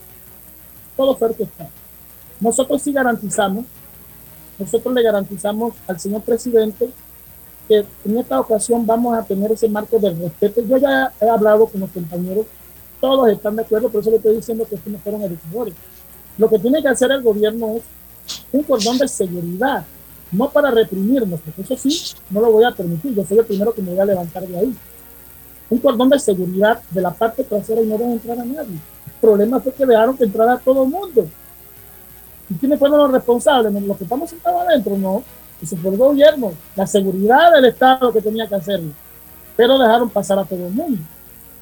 Todo 0.95 1.15
fue 1.17 1.27
orquestado. 1.27 1.69
Nosotros 2.39 2.81
sí 2.81 2.93
garantizamos, 2.93 3.65
nosotros 4.57 4.93
le 4.93 5.03
garantizamos 5.03 5.73
al 5.87 5.99
señor 5.99 6.21
presidente 6.21 6.89
que 7.67 7.85
en 8.05 8.17
esta 8.17 8.39
ocasión 8.39 8.85
vamos 8.85 9.17
a 9.17 9.23
tener 9.23 9.51
ese 9.51 9.67
marco 9.67 9.97
del 9.99 10.17
respeto. 10.19 10.61
Yo 10.61 10.77
ya 10.77 11.11
he 11.19 11.29
hablado 11.29 11.65
con 11.67 11.81
los 11.81 11.89
compañeros, 11.89 12.45
todos 13.01 13.29
están 13.29 13.55
de 13.55 13.63
acuerdo, 13.63 13.89
por 13.89 14.01
eso 14.01 14.11
le 14.11 14.17
estoy 14.17 14.35
diciendo 14.35 14.65
que 14.67 14.75
estos 14.75 14.91
no 14.91 14.99
fueron 14.99 15.21
educadores. 15.23 15.73
Lo 16.37 16.49
que 16.49 16.59
tiene 16.59 16.81
que 16.81 16.87
hacer 16.87 17.11
el 17.11 17.21
gobierno 17.21 17.75
es 17.75 17.83
un 18.51 18.63
cordón 18.63 18.97
de 18.97 19.07
seguridad, 19.07 19.85
no 20.31 20.49
para 20.49 20.71
reprimirnos, 20.71 21.39
porque 21.41 21.61
eso 21.61 21.77
sí, 21.77 22.15
no 22.29 22.41
lo 22.41 22.51
voy 22.51 22.63
a 22.63 22.71
permitir, 22.71 23.13
yo 23.13 23.25
soy 23.25 23.39
el 23.39 23.45
primero 23.45 23.73
que 23.73 23.81
me 23.81 23.91
voy 23.91 23.99
a 23.99 24.05
levantar 24.05 24.47
de 24.47 24.57
ahí. 24.57 24.75
Un 25.69 25.79
cordón 25.79 26.09
de 26.09 26.19
seguridad 26.19 26.79
de 26.91 27.01
la 27.01 27.11
parte 27.11 27.43
trasera 27.43 27.81
y 27.81 27.87
no 27.87 27.97
deja 27.97 28.11
entrar 28.11 28.39
a 28.39 28.45
nadie. 28.45 28.75
El 29.05 29.19
problema 29.21 29.59
fue 29.59 29.73
que 29.73 29.85
dejaron 29.85 30.15
que 30.15 30.25
entrara 30.25 30.57
todo 30.57 30.83
el 30.83 30.89
mundo. 30.89 31.27
¿Y 32.49 32.53
quiénes 32.55 32.77
fueron 32.77 32.99
los 32.99 33.11
responsables? 33.11 33.73
Los 33.83 33.97
que 33.97 34.03
estamos 34.03 34.29
sentados 34.29 34.61
adentro, 34.61 34.97
no. 34.97 35.23
Ese 35.61 35.77
fue 35.77 35.91
el 35.91 35.97
gobierno, 35.97 36.53
la 36.75 36.85
seguridad 36.85 37.53
del 37.53 37.65
Estado 37.65 38.11
que 38.11 38.21
tenía 38.21 38.47
que 38.47 38.55
hacerlo. 38.55 38.91
Pero 39.55 39.79
dejaron 39.79 40.09
pasar 40.09 40.37
a 40.37 40.45
todo 40.45 40.67
el 40.67 40.73
mundo. 40.73 41.01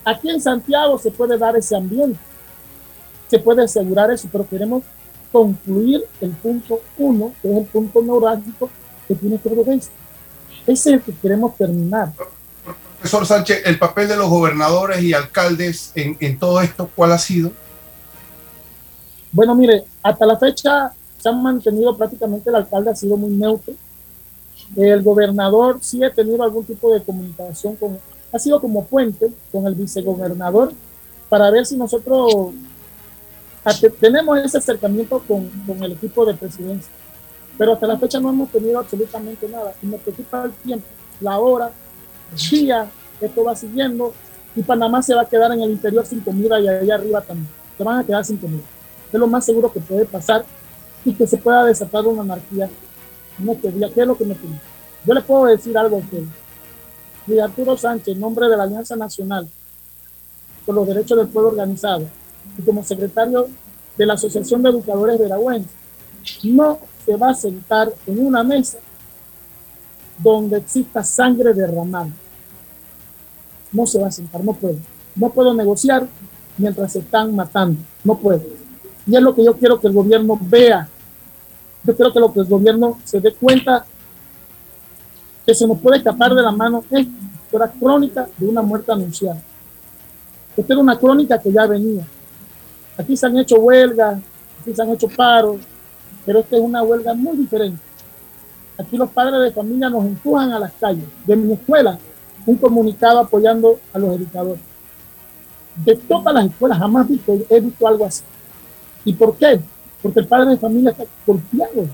Aquí 0.03 0.29
en 0.29 0.41
Santiago 0.41 0.97
se 0.97 1.11
puede 1.11 1.37
dar 1.37 1.55
ese 1.55 1.75
ambiente, 1.75 2.19
se 3.29 3.39
puede 3.39 3.63
asegurar 3.63 4.11
eso, 4.11 4.27
pero 4.31 4.47
queremos 4.47 4.83
concluir 5.31 6.03
el 6.19 6.31
punto 6.31 6.81
uno, 6.97 7.33
que 7.41 7.51
es 7.51 7.57
el 7.57 7.65
punto 7.65 8.01
neurálgico 8.01 8.69
que 9.07 9.15
tiene 9.15 9.39
que 9.39 9.49
ver 9.49 9.69
esto. 9.69 9.93
Ese 10.67 10.71
es 10.71 10.95
el 10.95 11.01
que 11.01 11.13
queremos 11.13 11.55
terminar. 11.55 12.11
Profesor 12.99 13.25
Sánchez, 13.25 13.63
el 13.65 13.79
papel 13.79 14.07
de 14.07 14.17
los 14.17 14.29
gobernadores 14.29 15.01
y 15.01 15.13
alcaldes 15.13 15.91
en, 15.95 16.17
en 16.19 16.37
todo 16.37 16.61
esto, 16.61 16.89
¿cuál 16.95 17.11
ha 17.11 17.17
sido? 17.17 17.51
Bueno, 19.31 19.55
mire, 19.55 19.83
hasta 20.01 20.25
la 20.25 20.37
fecha 20.37 20.93
se 21.17 21.29
han 21.29 21.41
mantenido 21.41 21.97
prácticamente, 21.97 22.49
el 22.49 22.55
alcalde 22.55 22.91
ha 22.91 22.95
sido 22.95 23.17
muy 23.17 23.31
neutro. 23.31 23.73
El 24.75 25.03
gobernador 25.03 25.77
sí 25.81 26.03
ha 26.03 26.11
tenido 26.11 26.43
algún 26.43 26.65
tipo 26.65 26.93
de 26.93 27.01
comunicación 27.01 27.75
con, 27.75 27.97
ha 28.31 28.39
sido 28.39 28.59
como 28.59 28.85
puente 28.85 29.31
con 29.51 29.67
el 29.67 29.75
vicegobernador 29.75 30.73
para 31.29 31.49
ver 31.51 31.65
si 31.65 31.77
nosotros 31.77 32.53
tenemos 33.99 34.37
ese 34.39 34.57
acercamiento 34.57 35.19
con, 35.27 35.47
con, 35.65 35.81
el 35.83 35.93
equipo 35.93 36.25
de 36.25 36.33
presidencia, 36.33 36.91
pero 37.57 37.73
hasta 37.73 37.87
la 37.87 37.97
fecha 37.97 38.19
no 38.19 38.29
hemos 38.29 38.49
tenido 38.49 38.79
absolutamente 38.79 39.47
nada. 39.47 39.73
Y 39.81 39.85
me 39.85 39.97
preocupa 39.97 40.45
el 40.45 40.51
tiempo, 40.53 40.85
la 41.21 41.39
hora, 41.39 41.71
el 42.31 42.49
día, 42.49 42.89
esto 43.21 43.43
va 43.43 43.55
siguiendo 43.55 44.13
y 44.55 44.61
Panamá 44.61 45.01
se 45.01 45.15
va 45.15 45.21
a 45.21 45.25
quedar 45.25 45.51
en 45.51 45.61
el 45.61 45.71
interior 45.71 46.05
sin 46.05 46.19
comida 46.19 46.59
y 46.59 46.67
allá 46.67 46.95
arriba 46.95 47.21
también. 47.21 47.49
Se 47.77 47.83
van 47.83 47.99
a 47.99 48.03
quedar 48.03 48.23
sin 48.23 48.37
comida. 48.37 48.63
Es 49.11 49.19
lo 49.19 49.27
más 49.27 49.45
seguro 49.45 49.71
que 49.71 49.79
puede 49.79 50.05
pasar 50.05 50.45
y 51.05 51.13
que 51.13 51.27
se 51.27 51.37
pueda 51.37 51.65
desatar 51.65 52.05
una 52.05 52.21
anarquía 52.21 52.69
en 53.39 53.49
este 53.49 53.71
día. 53.71 53.89
¿Qué 53.93 54.05
lo 54.05 54.17
que 54.17 54.25
me 54.25 54.35
pide? 54.35 54.59
Yo 55.05 55.13
le 55.13 55.21
puedo 55.21 55.45
decir 55.45 55.77
algo 55.77 55.97
a 55.97 55.99
usted. 55.99 56.23
Y 57.27 57.39
Arturo 57.39 57.77
Sánchez, 57.77 58.15
en 58.15 58.19
nombre 58.19 58.47
de 58.47 58.57
la 58.57 58.63
Alianza 58.63 58.95
Nacional 58.95 59.47
por 60.65 60.75
los 60.75 60.87
Derechos 60.87 61.17
del 61.17 61.27
Pueblo 61.27 61.49
Organizado, 61.49 62.07
y 62.57 62.61
como 62.61 62.83
secretario 62.83 63.47
de 63.97 64.05
la 64.05 64.13
Asociación 64.13 64.61
de 64.61 64.69
Educadores 64.69 65.17
de 65.17 65.23
Veragüense, 65.25 65.69
no 66.43 66.79
se 67.05 67.15
va 67.15 67.31
a 67.31 67.35
sentar 67.35 67.93
en 68.07 68.25
una 68.25 68.43
mesa 68.43 68.77
donde 70.17 70.57
exista 70.57 71.03
sangre 71.03 71.53
derramada. 71.53 72.09
No 73.71 73.85
se 73.85 73.99
va 73.99 74.07
a 74.07 74.11
sentar, 74.11 74.43
no 74.43 74.53
puedo. 74.53 74.77
No 75.15 75.29
puedo 75.29 75.53
negociar 75.53 76.07
mientras 76.57 76.93
se 76.93 76.99
están 76.99 77.35
matando. 77.35 77.81
No 78.03 78.17
puedo. 78.17 78.43
Y 79.05 79.15
es 79.15 79.21
lo 79.21 79.35
que 79.35 79.43
yo 79.43 79.55
quiero 79.57 79.79
que 79.79 79.87
el 79.87 79.93
gobierno 79.93 80.37
vea. 80.41 80.87
Yo 81.83 81.95
quiero 81.95 82.13
que, 82.13 82.19
lo 82.19 82.31
que 82.31 82.39
el 82.39 82.45
gobierno 82.45 82.99
se 83.03 83.19
dé 83.19 83.33
cuenta 83.33 83.85
que 85.45 85.53
se 85.53 85.67
nos 85.67 85.79
puede 85.79 85.97
escapar 85.97 86.33
de 86.33 86.41
la 86.41 86.51
mano 86.51 86.83
es 86.89 87.07
la 87.51 87.69
crónica 87.69 88.27
de 88.37 88.47
una 88.47 88.61
muerte 88.61 88.91
anunciada. 88.91 89.41
Esta 90.55 90.73
era 90.73 90.81
una 90.81 90.97
crónica 90.97 91.39
que 91.39 91.51
ya 91.51 91.65
venía. 91.65 92.05
Aquí 92.97 93.17
se 93.17 93.25
han 93.25 93.37
hecho 93.37 93.55
huelgas, 93.57 94.19
aquí 94.61 94.73
se 94.73 94.81
han 94.81 94.89
hecho 94.89 95.07
paros, 95.09 95.57
pero 96.25 96.39
esta 96.39 96.55
es 96.55 96.61
una 96.61 96.83
huelga 96.83 97.13
muy 97.13 97.37
diferente. 97.37 97.81
Aquí 98.77 98.97
los 98.97 99.09
padres 99.09 99.41
de 99.41 99.51
familia 99.51 99.89
nos 99.89 100.05
empujan 100.05 100.51
a 100.51 100.59
las 100.59 100.71
calles. 100.73 101.05
De 101.25 101.35
mi 101.35 101.53
escuela, 101.53 101.97
un 102.45 102.55
comunicado 102.55 103.19
apoyando 103.19 103.79
a 103.93 103.99
los 103.99 104.15
educadores. 104.15 104.61
de 105.85 105.95
todas 105.95 106.33
las 106.33 106.45
escuelas, 106.45 106.77
jamás 106.77 107.07
he 107.49 107.59
visto 107.59 107.87
algo 107.87 108.05
así. 108.05 108.23
¿Y 109.05 109.13
por 109.13 109.35
qué? 109.35 109.59
Porque 110.03 110.19
el 110.19 110.27
padre 110.27 110.51
de 110.51 110.57
familia 110.57 110.91
está 110.91 111.05
golpeado. 111.25 111.87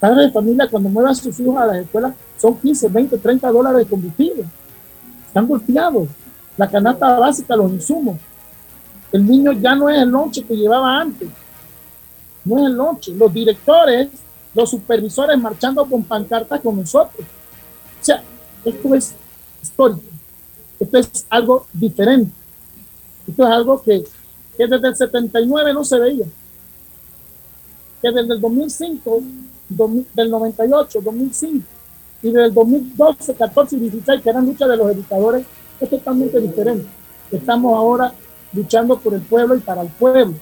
Padre 0.00 0.22
de 0.22 0.32
familia 0.32 0.66
cuando 0.68 0.88
mueve 0.88 1.10
a 1.10 1.14
sus 1.14 1.38
hijos 1.38 1.56
a 1.58 1.66
las 1.66 1.76
escuelas 1.76 2.14
son 2.38 2.56
15, 2.56 2.88
20, 2.88 3.18
30 3.18 3.52
dólares 3.52 3.78
de 3.80 3.86
combustible. 3.86 4.44
Están 5.26 5.46
golpeados. 5.46 6.08
La 6.56 6.68
canasta 6.68 7.18
básica, 7.18 7.54
los 7.54 7.70
insumos. 7.70 8.16
El 9.12 9.26
niño 9.26 9.52
ya 9.52 9.74
no 9.74 9.88
es 9.90 10.00
el 10.02 10.08
lonche 10.08 10.42
que 10.42 10.56
llevaba 10.56 10.98
antes. 10.98 11.28
No 12.44 12.58
es 12.58 12.66
el 12.66 12.72
lonche. 12.72 13.12
Los 13.14 13.32
directores, 13.32 14.08
los 14.54 14.70
supervisores 14.70 15.38
marchando 15.38 15.84
con 15.84 16.02
pancartas 16.02 16.60
con 16.60 16.76
nosotros. 16.76 17.24
O 18.00 18.04
sea, 18.04 18.22
esto 18.64 18.94
es 18.94 19.14
histórico. 19.62 20.02
Esto 20.80 20.98
es 20.98 21.26
algo 21.28 21.66
diferente. 21.72 22.32
Esto 23.28 23.44
es 23.44 23.50
algo 23.50 23.82
que, 23.82 24.02
que 24.56 24.66
desde 24.66 24.88
el 24.88 24.96
79 24.96 25.74
no 25.74 25.84
se 25.84 25.98
veía. 25.98 26.26
Que 28.02 28.10
desde 28.10 28.34
el 28.34 28.40
2005, 28.40 29.22
del 30.14 30.30
98, 30.30 31.00
2005 31.02 31.64
y 32.22 32.30
del 32.30 32.52
2012, 32.52 33.34
14 33.34 33.76
y 33.76 33.80
16, 33.80 34.22
que 34.22 34.30
eran 34.30 34.46
luchas 34.46 34.68
de 34.68 34.76
los 34.76 34.90
educadores, 34.90 35.44
es 35.80 35.90
totalmente 35.90 36.40
diferente. 36.40 36.86
Estamos 37.30 37.74
ahora 37.74 38.12
luchando 38.52 38.98
por 38.98 39.14
el 39.14 39.22
pueblo 39.22 39.56
y 39.56 39.60
para 39.60 39.82
el 39.82 39.88
pueblo. 39.88 40.34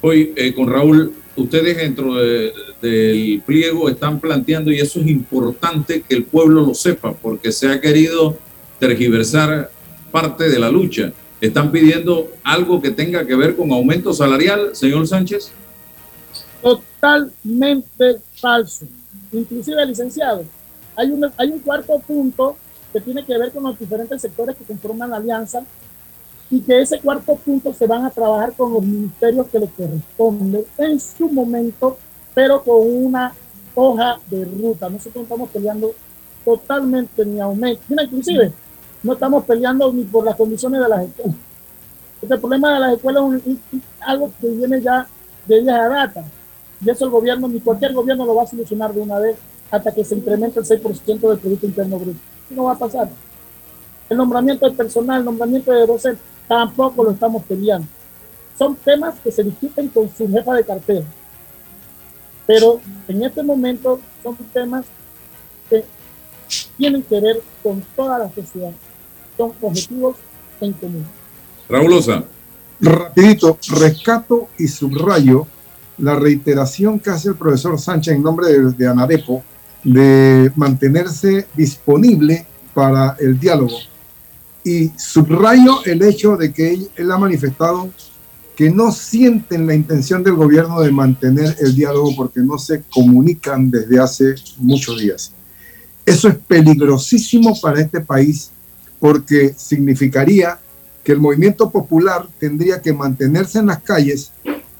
Hoy, 0.00 0.32
eh, 0.34 0.54
con 0.54 0.68
Raúl, 0.68 1.12
ustedes 1.36 1.76
dentro 1.76 2.14
del 2.14 3.42
pliego 3.44 3.88
están 3.88 4.18
planteando, 4.18 4.72
y 4.72 4.80
eso 4.80 5.00
es 5.00 5.06
importante 5.08 6.02
que 6.02 6.14
el 6.14 6.24
pueblo 6.24 6.66
lo 6.66 6.74
sepa, 6.74 7.12
porque 7.12 7.52
se 7.52 7.68
ha 7.68 7.80
querido 7.80 8.36
tergiversar 8.78 9.70
parte 10.10 10.48
de 10.48 10.58
la 10.58 10.70
lucha. 10.70 11.12
¿Están 11.40 11.70
pidiendo 11.70 12.28
algo 12.42 12.82
que 12.82 12.90
tenga 12.90 13.26
que 13.26 13.34
ver 13.34 13.56
con 13.56 13.70
aumento 13.72 14.12
salarial, 14.12 14.70
señor 14.74 15.06
Sánchez? 15.06 15.52
Totalmente 16.62 18.20
falso. 18.34 18.86
Inclusive, 19.32 19.86
licenciado, 19.86 20.44
hay 20.96 21.10
un, 21.10 21.30
hay 21.36 21.50
un 21.50 21.58
cuarto 21.60 21.98
punto 22.00 22.56
que 22.92 23.00
tiene 23.00 23.24
que 23.24 23.38
ver 23.38 23.52
con 23.52 23.62
los 23.62 23.78
diferentes 23.78 24.20
sectores 24.20 24.56
que 24.56 24.64
conforman 24.64 25.10
la 25.10 25.16
alianza 25.16 25.64
y 26.50 26.60
que 26.60 26.80
ese 26.80 26.98
cuarto 26.98 27.36
punto 27.36 27.72
se 27.72 27.86
van 27.86 28.04
a 28.04 28.10
trabajar 28.10 28.52
con 28.54 28.72
los 28.72 28.82
ministerios 28.82 29.46
que 29.46 29.60
les 29.60 29.70
corresponden 29.70 30.64
en 30.78 31.00
su 31.00 31.28
momento, 31.28 31.96
pero 32.34 32.62
con 32.62 33.04
una 33.04 33.32
hoja 33.74 34.18
de 34.28 34.44
ruta. 34.44 34.90
Nosotros 34.90 35.22
estamos 35.22 35.48
peleando 35.50 35.94
totalmente 36.44 37.24
ni 37.24 37.38
aumento. 37.38 37.82
Mira, 37.88 38.02
inclusive, 38.02 38.52
no 39.02 39.12
estamos 39.12 39.44
peleando 39.44 39.92
ni 39.92 40.02
por 40.04 40.24
las 40.24 40.36
condiciones 40.36 40.80
de 40.80 40.88
las 40.88 41.04
escuelas. 41.04 41.36
Este 42.20 42.36
problema 42.36 42.74
de 42.74 42.80
las 42.80 42.92
escuelas 42.94 43.24
es, 43.46 43.56
algo 44.00 44.30
que 44.40 44.48
viene 44.48 44.80
ya 44.80 45.06
de 45.46 45.60
vieja 45.60 45.88
data. 45.88 46.24
Y 46.84 46.90
eso 46.90 47.04
el 47.04 47.10
gobierno, 47.10 47.48
ni 47.48 47.60
cualquier 47.60 47.92
gobierno 47.92 48.24
lo 48.24 48.34
va 48.34 48.44
a 48.44 48.46
solucionar 48.46 48.92
de 48.92 49.00
una 49.00 49.18
vez 49.18 49.36
hasta 49.70 49.92
que 49.92 50.04
se 50.04 50.16
incremente 50.16 50.60
el 50.60 50.66
6% 50.66 51.20
del 51.20 51.38
Producto 51.38 51.66
Interno 51.66 51.98
Bruto. 51.98 52.18
¿Qué 52.48 52.54
no 52.54 52.64
va 52.64 52.72
a 52.72 52.78
pasar? 52.78 53.08
El 54.08 54.16
nombramiento 54.16 54.68
de 54.68 54.76
personal, 54.76 55.20
el 55.20 55.24
nombramiento 55.24 55.70
de 55.72 55.86
docentes, 55.86 56.24
tampoco 56.48 57.04
lo 57.04 57.10
estamos 57.12 57.44
peleando. 57.44 57.86
Son 58.58 58.74
temas 58.74 59.14
que 59.20 59.30
se 59.30 59.44
discuten 59.44 59.88
con 59.88 60.10
su 60.14 60.28
jefa 60.28 60.54
de 60.54 60.64
cartera. 60.64 61.04
Pero 62.46 62.80
en 63.06 63.22
este 63.22 63.42
momento 63.42 64.00
son 64.22 64.36
temas 64.52 64.84
que 65.68 65.84
tienen 66.76 67.02
que 67.02 67.20
ver 67.20 67.40
con 67.62 67.80
toda 67.94 68.18
la 68.18 68.32
sociedad. 68.32 68.72
Son 69.36 69.52
objetivos 69.60 70.16
en 70.60 70.72
común. 70.72 71.06
Raúl 71.68 71.92
Osa. 71.92 72.24
Rapidito, 72.80 73.58
rescato 73.68 74.48
y 74.58 74.66
subrayo 74.66 75.46
la 76.00 76.16
reiteración 76.16 76.98
que 76.98 77.10
hace 77.10 77.28
el 77.30 77.34
profesor 77.36 77.78
Sánchez 77.78 78.14
en 78.14 78.22
nombre 78.22 78.48
de, 78.48 78.72
de 78.72 78.88
Anarepo 78.88 79.42
de 79.84 80.52
mantenerse 80.56 81.46
disponible 81.56 82.46
para 82.74 83.16
el 83.18 83.38
diálogo. 83.38 83.76
Y 84.64 84.90
subrayo 84.96 85.84
el 85.84 86.02
hecho 86.02 86.36
de 86.36 86.52
que 86.52 86.88
él, 86.96 87.10
ha 87.10 87.18
manifestado 87.18 87.90
que 88.54 88.70
no 88.70 88.92
sienten 88.92 89.66
la 89.66 89.74
intención 89.74 90.22
del 90.22 90.34
gobierno 90.34 90.80
de 90.80 90.92
mantener 90.92 91.56
el 91.60 91.74
diálogo 91.74 92.14
porque 92.14 92.40
no 92.40 92.58
se 92.58 92.82
comunican 92.82 93.70
desde 93.70 93.98
hace 93.98 94.34
muchos 94.58 95.00
días. 95.00 95.32
Eso 96.04 96.28
es 96.28 96.36
peligrosísimo 96.36 97.58
para 97.60 97.80
este 97.80 98.00
país 98.00 98.50
porque 98.98 99.54
significaría 99.56 100.58
que 101.02 101.12
el 101.12 101.20
movimiento 101.20 101.70
popular 101.70 102.28
tendría 102.38 102.82
que 102.82 102.92
mantenerse 102.92 103.60
en 103.60 103.66
las 103.66 103.82
calles 103.82 104.32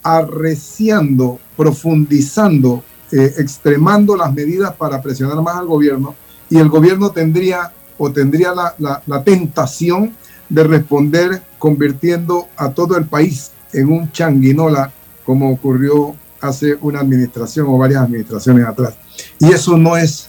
arreciando, 0.03 1.39
profundizando 1.57 2.83
eh, 3.13 3.35
extremando 3.39 4.17
las 4.17 4.33
medidas 4.33 4.73
para 4.75 5.03
presionar 5.03 5.43
más 5.43 5.57
al 5.57 5.67
gobierno 5.67 6.15
y 6.49 6.59
el 6.59 6.69
gobierno 6.69 7.11
tendría 7.11 7.73
o 7.99 8.13
tendría 8.13 8.55
la, 8.55 9.03
la, 9.05 9.25
tentación 9.25 10.15
de 10.49 10.63
responder 10.63 11.43
convirtiendo 11.59 12.47
a 12.57 12.71
todo 12.71 12.97
el 12.97 13.07
país 13.07 13.51
en 13.73 13.91
un 13.91 14.13
changuinola 14.13 14.93
como 15.25 15.51
ocurrió 15.51 16.15
hace 16.41 16.79
una 16.81 17.01
administración 17.01 17.67
o 17.69 17.77
varias 17.77 18.03
administraciones 18.03 18.67
atrás. 18.67 18.95
Y 19.39 19.53
eso 19.53 19.77
no 19.77 19.97
es 19.97 20.29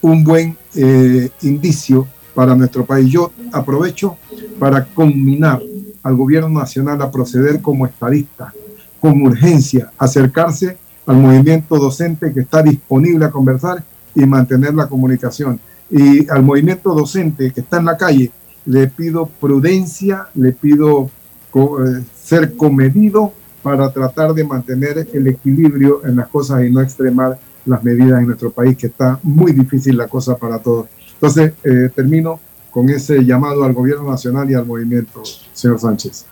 un 0.00 0.24
buen 0.24 0.56
eh, 0.74 1.30
indicio 1.42 2.06
para 2.34 2.54
nuestro 2.54 2.84
país. 2.84 3.10
Yo 3.10 3.32
aprovecho 3.52 4.16
para 4.58 4.84
combinar 4.84 5.60
al 6.02 6.16
gobierno 6.16 6.60
nacional 6.60 7.02
a 7.02 7.10
proceder 7.10 7.60
como 7.60 7.86
estadista, 7.86 8.52
con 9.00 9.22
urgencia, 9.22 9.90
acercarse 9.98 10.76
al 11.06 11.16
movimiento 11.16 11.76
docente 11.76 12.32
que 12.32 12.40
está 12.40 12.62
disponible 12.62 13.24
a 13.24 13.30
conversar 13.30 13.82
y 14.14 14.26
mantener 14.26 14.74
la 14.74 14.86
comunicación. 14.86 15.58
Y 15.90 16.28
al 16.30 16.42
movimiento 16.42 16.94
docente 16.94 17.50
que 17.52 17.60
está 17.60 17.78
en 17.78 17.86
la 17.86 17.96
calle, 17.96 18.30
le 18.66 18.86
pido 18.86 19.26
prudencia, 19.26 20.28
le 20.34 20.52
pido 20.52 21.10
eh, 21.54 22.04
ser 22.14 22.54
comedido 22.56 23.32
para 23.62 23.90
tratar 23.92 24.32
de 24.34 24.44
mantener 24.44 25.08
el 25.12 25.26
equilibrio 25.26 26.04
en 26.06 26.16
las 26.16 26.28
cosas 26.28 26.64
y 26.64 26.70
no 26.70 26.80
extremar 26.80 27.38
las 27.66 27.82
medidas 27.82 28.20
en 28.20 28.26
nuestro 28.26 28.50
país, 28.50 28.76
que 28.76 28.86
está 28.86 29.18
muy 29.22 29.52
difícil 29.52 29.96
la 29.96 30.06
cosa 30.06 30.36
para 30.36 30.58
todos. 30.58 30.86
Entonces, 31.14 31.52
eh, 31.64 31.90
termino 31.94 32.40
con 32.70 32.88
ese 32.88 33.24
llamado 33.24 33.64
al 33.64 33.72
gobierno 33.72 34.10
nacional 34.10 34.50
y 34.50 34.54
al 34.54 34.64
movimiento, 34.64 35.22
señor 35.52 35.80
Sánchez. 35.80 36.24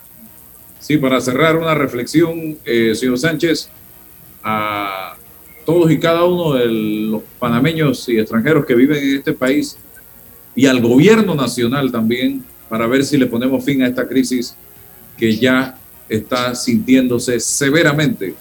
Sí, 0.80 0.96
para 0.96 1.20
cerrar 1.20 1.56
una 1.56 1.74
reflexión, 1.74 2.58
eh, 2.64 2.94
señor 2.94 3.18
Sánchez, 3.18 3.68
a 4.42 5.16
todos 5.66 5.90
y 5.90 5.98
cada 5.98 6.24
uno 6.24 6.54
de 6.54 6.66
los 6.66 7.22
panameños 7.38 8.08
y 8.08 8.18
extranjeros 8.18 8.64
que 8.64 8.74
viven 8.74 9.02
en 9.02 9.16
este 9.18 9.32
país 9.32 9.76
y 10.54 10.66
al 10.66 10.80
gobierno 10.80 11.34
nacional 11.34 11.92
también 11.92 12.44
para 12.68 12.86
ver 12.86 13.04
si 13.04 13.18
le 13.18 13.26
ponemos 13.26 13.64
fin 13.64 13.82
a 13.82 13.88
esta 13.88 14.08
crisis 14.08 14.56
que 15.16 15.36
ya 15.36 15.76
está 16.08 16.54
sintiéndose 16.54 17.38
severamente 17.38 18.34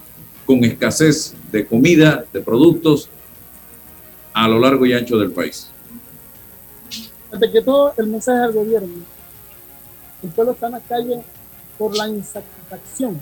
con 0.46 0.64
escasez 0.64 1.36
de 1.52 1.66
comida, 1.66 2.24
de 2.32 2.40
productos 2.40 3.10
a 4.34 4.48
lo 4.48 4.60
largo 4.60 4.86
y 4.86 4.94
ancho 4.94 5.18
del 5.18 5.32
país. 5.32 5.70
Ante 7.32 7.52
que 7.52 7.62
todo, 7.62 7.94
el 7.98 8.08
mensaje 8.08 8.40
al 8.40 8.54
gobierno, 8.54 8.94
el 10.24 10.30
pueblo 10.30 10.54
está 10.54 10.68
en 10.68 10.72
la 10.72 10.80
calle 10.80 11.24
por 11.78 11.96
la 11.96 12.08
insatisfacción 12.08 13.20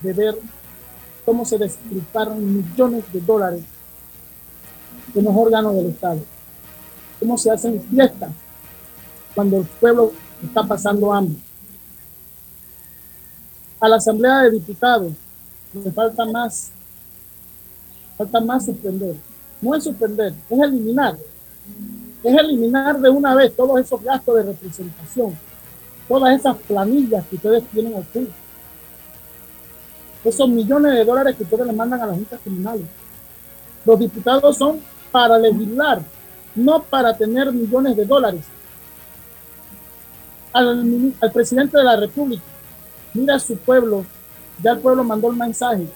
de 0.00 0.12
ver 0.12 0.38
cómo 1.24 1.44
se 1.44 1.58
destriparon 1.58 2.56
millones 2.56 3.04
de 3.12 3.20
dólares 3.20 3.62
en 5.14 5.24
los 5.24 5.34
órganos 5.36 5.74
del 5.74 5.86
Estado, 5.86 6.20
cómo 7.18 7.38
se 7.38 7.50
hacen 7.50 7.82
fiestas 7.82 8.30
cuando 9.34 9.58
el 9.58 9.64
pueblo 9.64 10.12
está 10.42 10.62
pasando 10.62 11.12
hambre. 11.12 11.36
A 13.80 13.88
la 13.88 13.96
Asamblea 13.96 14.42
de 14.42 14.52
Diputados 14.52 15.12
le 15.72 15.92
falta 15.92 16.24
más, 16.24 16.70
falta 18.16 18.40
más 18.40 18.64
suspender. 18.64 19.16
No 19.60 19.74
es 19.74 19.84
suspender, 19.84 20.34
es 20.48 20.58
eliminar. 20.58 21.16
Es 22.22 22.38
eliminar 22.38 22.98
de 23.00 23.10
una 23.10 23.34
vez 23.34 23.54
todos 23.54 23.80
esos 23.80 24.02
gastos 24.02 24.36
de 24.36 24.42
representación, 24.44 25.36
todas 26.08 26.38
esas 26.38 26.56
planillas 26.56 27.24
que 27.26 27.36
ustedes 27.36 27.64
tienen 27.68 27.96
aquí 27.96 28.28
esos 30.28 30.48
millones 30.48 30.92
de 30.94 31.04
dólares 31.04 31.36
que 31.36 31.44
ustedes 31.44 31.66
le 31.66 31.72
mandan 31.72 32.00
a 32.00 32.06
las 32.06 32.16
juntas 32.16 32.40
criminales. 32.42 32.84
Los 33.84 33.98
diputados 33.98 34.56
son 34.56 34.80
para 35.12 35.38
legislar, 35.38 36.02
no 36.54 36.82
para 36.82 37.16
tener 37.16 37.52
millones 37.52 37.96
de 37.96 38.04
dólares. 38.04 38.44
Al, 40.52 41.14
presidente 41.32 41.76
de 41.76 41.84
la 41.84 41.96
República, 41.96 42.42
mira 43.14 43.38
su 43.38 43.56
pueblo, 43.56 44.04
ya 44.62 44.72
el 44.72 44.78
pueblo 44.78 45.04
mandó 45.04 45.30
el 45.30 45.36
mensaje. 45.36 45.86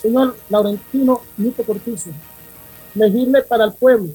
Señor 0.00 0.36
Laurentino 0.50 1.22
Nito 1.38 1.64
Cortizo, 1.64 2.10
legisle 2.94 3.42
para 3.42 3.64
el 3.64 3.72
pueblo, 3.72 4.10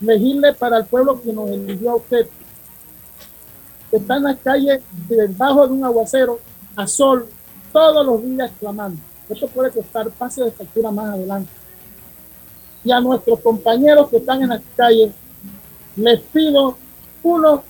legisle 0.00 0.52
para 0.52 0.78
el 0.78 0.84
pueblo 0.84 1.20
que 1.20 1.32
nos 1.32 1.50
eligió 1.50 1.92
a 1.92 1.96
usted. 1.96 2.28
Que 3.94 3.98
está 3.98 4.16
en 4.16 4.24
la 4.24 4.34
calle 4.34 4.82
debajo 5.08 5.68
de 5.68 5.72
un 5.72 5.84
aguacero 5.84 6.40
a 6.74 6.84
sol 6.84 7.28
todos 7.72 8.04
los 8.04 8.20
días 8.24 8.50
clamando. 8.58 9.00
Esto 9.28 9.46
puede 9.46 9.70
costar 9.70 10.10
pase 10.10 10.42
de 10.42 10.50
factura 10.50 10.90
más 10.90 11.14
adelante. 11.14 11.48
Y 12.82 12.90
a 12.90 13.00
nuestros 13.00 13.38
compañeros 13.38 14.08
que 14.08 14.16
están 14.16 14.42
en 14.42 14.48
las 14.48 14.62
calles, 14.74 15.12
les 15.94 16.20
pido, 16.22 16.76
uno, 17.22 17.62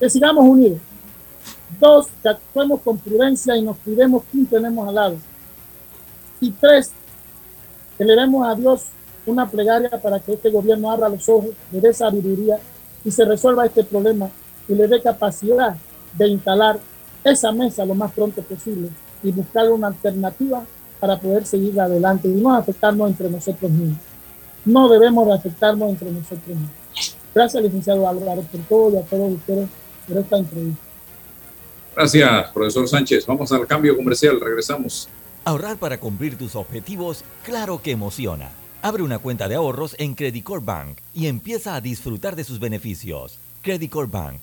que 0.00 0.10
sigamos 0.10 0.44
unidos. 0.44 0.80
Dos, 1.78 2.08
que 2.20 2.30
actuemos 2.30 2.80
con 2.80 2.98
prudencia 2.98 3.56
y 3.56 3.62
nos 3.62 3.76
cuidemos 3.76 4.24
quién 4.32 4.46
tenemos 4.46 4.88
al 4.88 4.94
lado. 4.96 5.16
Y 6.40 6.50
tres, 6.50 6.90
que 7.96 8.04
le 8.04 8.16
demos 8.16 8.44
a 8.44 8.56
Dios 8.56 8.86
una 9.24 9.48
plegaria 9.48 10.02
para 10.02 10.18
que 10.18 10.32
este 10.32 10.50
gobierno 10.50 10.90
abra 10.90 11.08
los 11.08 11.28
ojos, 11.28 11.50
le 11.70 11.80
dé 11.80 11.94
sabiduría 11.94 12.58
y 13.04 13.12
se 13.12 13.24
resuelva 13.24 13.66
este 13.66 13.84
problema 13.84 14.28
y 14.68 14.74
le 14.74 14.88
dé 14.88 15.00
capacidad 15.02 15.76
de 16.16 16.28
instalar 16.28 16.78
esa 17.22 17.52
mesa 17.52 17.84
lo 17.84 17.94
más 17.94 18.12
pronto 18.12 18.42
posible 18.42 18.88
y 19.22 19.32
buscar 19.32 19.70
una 19.70 19.88
alternativa 19.88 20.64
para 21.00 21.18
poder 21.18 21.46
seguir 21.46 21.78
adelante 21.80 22.28
y 22.28 22.32
no 22.32 22.54
afectarnos 22.54 23.10
entre 23.10 23.30
nosotros 23.30 23.70
mismos. 23.70 23.98
No 24.64 24.88
debemos 24.88 25.26
de 25.26 25.34
afectarnos 25.34 25.90
entre 25.90 26.10
nosotros 26.10 26.46
mismos. 26.48 26.70
Gracias, 27.34 27.62
licenciado 27.62 28.08
Álvaro, 28.08 28.42
por 28.42 28.60
todo 28.62 28.94
y 28.94 28.96
a 28.98 29.02
todos 29.02 29.32
ustedes 29.32 29.68
por 30.06 30.18
esta 30.18 30.38
entrevista. 30.38 30.82
Gracias, 31.96 32.50
profesor 32.52 32.88
Sánchez. 32.88 33.26
Vamos 33.26 33.52
al 33.52 33.66
cambio 33.66 33.96
comercial, 33.96 34.40
regresamos. 34.40 35.08
Ahorrar 35.44 35.76
para 35.76 35.98
cumplir 35.98 36.38
tus 36.38 36.56
objetivos, 36.56 37.24
claro 37.42 37.80
que 37.82 37.90
emociona. 37.90 38.50
Abre 38.82 39.02
una 39.02 39.18
cuenta 39.18 39.48
de 39.48 39.54
ahorros 39.54 39.94
en 39.98 40.14
Credit 40.14 40.46
Bank 40.62 40.98
y 41.12 41.26
empieza 41.26 41.74
a 41.74 41.80
disfrutar 41.80 42.36
de 42.36 42.44
sus 42.44 42.58
beneficios. 42.58 43.38
Credit 43.62 43.92
Bank, 44.08 44.42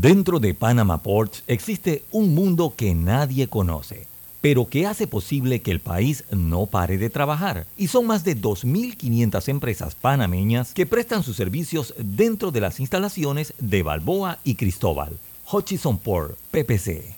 Dentro 0.00 0.38
de 0.38 0.54
Panama 0.54 1.02
Ports 1.02 1.42
existe 1.48 2.04
un 2.12 2.32
mundo 2.32 2.72
que 2.76 2.94
nadie 2.94 3.48
conoce, 3.48 4.06
pero 4.40 4.68
que 4.68 4.86
hace 4.86 5.08
posible 5.08 5.60
que 5.60 5.72
el 5.72 5.80
país 5.80 6.22
no 6.30 6.66
pare 6.66 6.98
de 6.98 7.10
trabajar. 7.10 7.66
Y 7.76 7.88
son 7.88 8.06
más 8.06 8.22
de 8.22 8.36
2.500 8.40 9.48
empresas 9.48 9.96
panameñas 9.96 10.72
que 10.72 10.86
prestan 10.86 11.24
sus 11.24 11.34
servicios 11.34 11.94
dentro 11.98 12.52
de 12.52 12.60
las 12.60 12.78
instalaciones 12.78 13.54
de 13.58 13.82
Balboa 13.82 14.38
y 14.44 14.54
Cristóbal. 14.54 15.18
Hutchison 15.50 15.98
Port, 15.98 16.38
PPC. 16.52 17.17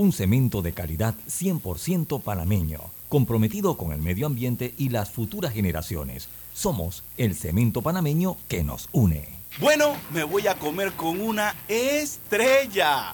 un 0.00 0.12
cemento 0.12 0.62
de 0.62 0.72
calidad 0.72 1.14
100% 1.28 2.22
panameño, 2.22 2.80
comprometido 3.10 3.76
con 3.76 3.92
el 3.92 4.00
medio 4.00 4.26
ambiente 4.26 4.72
y 4.78 4.88
las 4.88 5.10
futuras 5.10 5.52
generaciones. 5.52 6.28
Somos 6.54 7.04
el 7.18 7.34
cemento 7.34 7.82
panameño 7.82 8.38
que 8.48 8.64
nos 8.64 8.88
une. 8.92 9.28
Bueno, 9.60 9.94
me 10.10 10.24
voy 10.24 10.46
a 10.46 10.54
comer 10.54 10.92
con 10.92 11.20
una 11.20 11.54
estrella. 11.68 13.12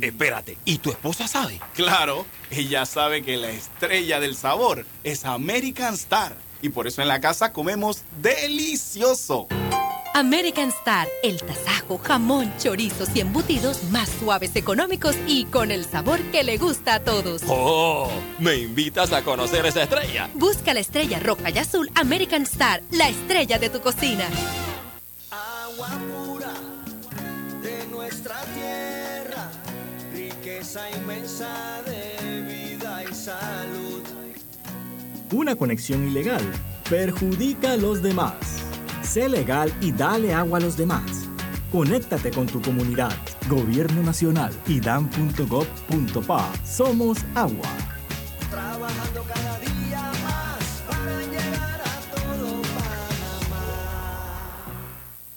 Espérate, 0.00 0.56
¿y 0.64 0.78
tu 0.78 0.90
esposa 0.90 1.28
sabe? 1.28 1.60
Claro, 1.74 2.24
ella 2.50 2.86
sabe 2.86 3.20
que 3.20 3.36
la 3.36 3.50
estrella 3.50 4.18
del 4.18 4.34
sabor 4.34 4.86
es 5.04 5.26
American 5.26 5.92
Star. 5.92 6.38
Y 6.62 6.70
por 6.70 6.86
eso 6.86 7.02
en 7.02 7.08
la 7.08 7.20
casa 7.20 7.52
comemos 7.52 8.02
delicioso. 8.22 9.46
American 10.16 10.70
Star, 10.70 11.06
el 11.22 11.42
tasajo, 11.42 11.98
jamón, 11.98 12.50
chorizos 12.56 13.10
y 13.14 13.20
embutidos 13.20 13.84
más 13.90 14.08
suaves, 14.08 14.56
económicos 14.56 15.14
y 15.26 15.44
con 15.44 15.70
el 15.70 15.84
sabor 15.84 16.18
que 16.32 16.42
le 16.42 16.56
gusta 16.56 16.94
a 16.94 17.00
todos. 17.00 17.42
Oh, 17.46 18.08
¿me 18.38 18.56
invitas 18.56 19.12
a 19.12 19.22
conocer 19.22 19.66
esa 19.66 19.82
estrella? 19.82 20.30
Busca 20.32 20.72
la 20.72 20.80
estrella 20.80 21.20
roja 21.20 21.50
y 21.50 21.58
azul 21.58 21.90
American 21.94 22.44
Star, 22.44 22.80
la 22.92 23.10
estrella 23.10 23.58
de 23.58 23.68
tu 23.68 23.82
cocina. 23.82 24.24
Agua 25.30 25.90
pura 26.08 26.54
de 27.60 27.86
nuestra 27.88 28.40
tierra, 28.54 29.50
riqueza 30.14 30.90
inmensa 30.92 31.82
de 31.84 32.40
vida 32.40 33.04
y 33.04 33.14
salud. 33.14 34.02
Una 35.30 35.56
conexión 35.56 36.08
ilegal 36.08 36.40
perjudica 36.88 37.72
a 37.72 37.76
los 37.76 38.00
demás. 38.00 38.65
Sé 39.06 39.28
legal 39.28 39.72
y 39.80 39.92
dale 39.92 40.34
agua 40.34 40.58
a 40.58 40.60
los 40.60 40.76
demás. 40.76 41.28
Conéctate 41.70 42.30
con 42.32 42.46
tu 42.46 42.60
comunidad. 42.60 43.12
Gobierno 43.48 44.02
Nacional 44.02 44.52
y 44.66 44.80
dan.gov.pa. 44.80 46.52
Somos 46.64 47.18
agua. 47.34 47.68
Trabajando 48.50 49.22
cada 49.22 49.60
día 49.60 50.10
más 50.24 50.82
para 50.88 51.20
llegar 51.20 51.80
a 51.84 52.16
todo 52.16 52.62
Panamá. 52.62 53.64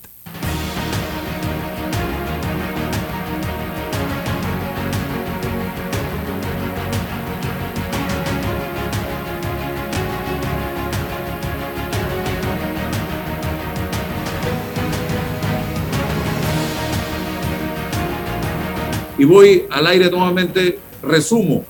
Voy 19.26 19.66
al 19.70 19.88
aire 19.88 20.10
nuevamente, 20.10 20.80
resumo. 21.02 21.66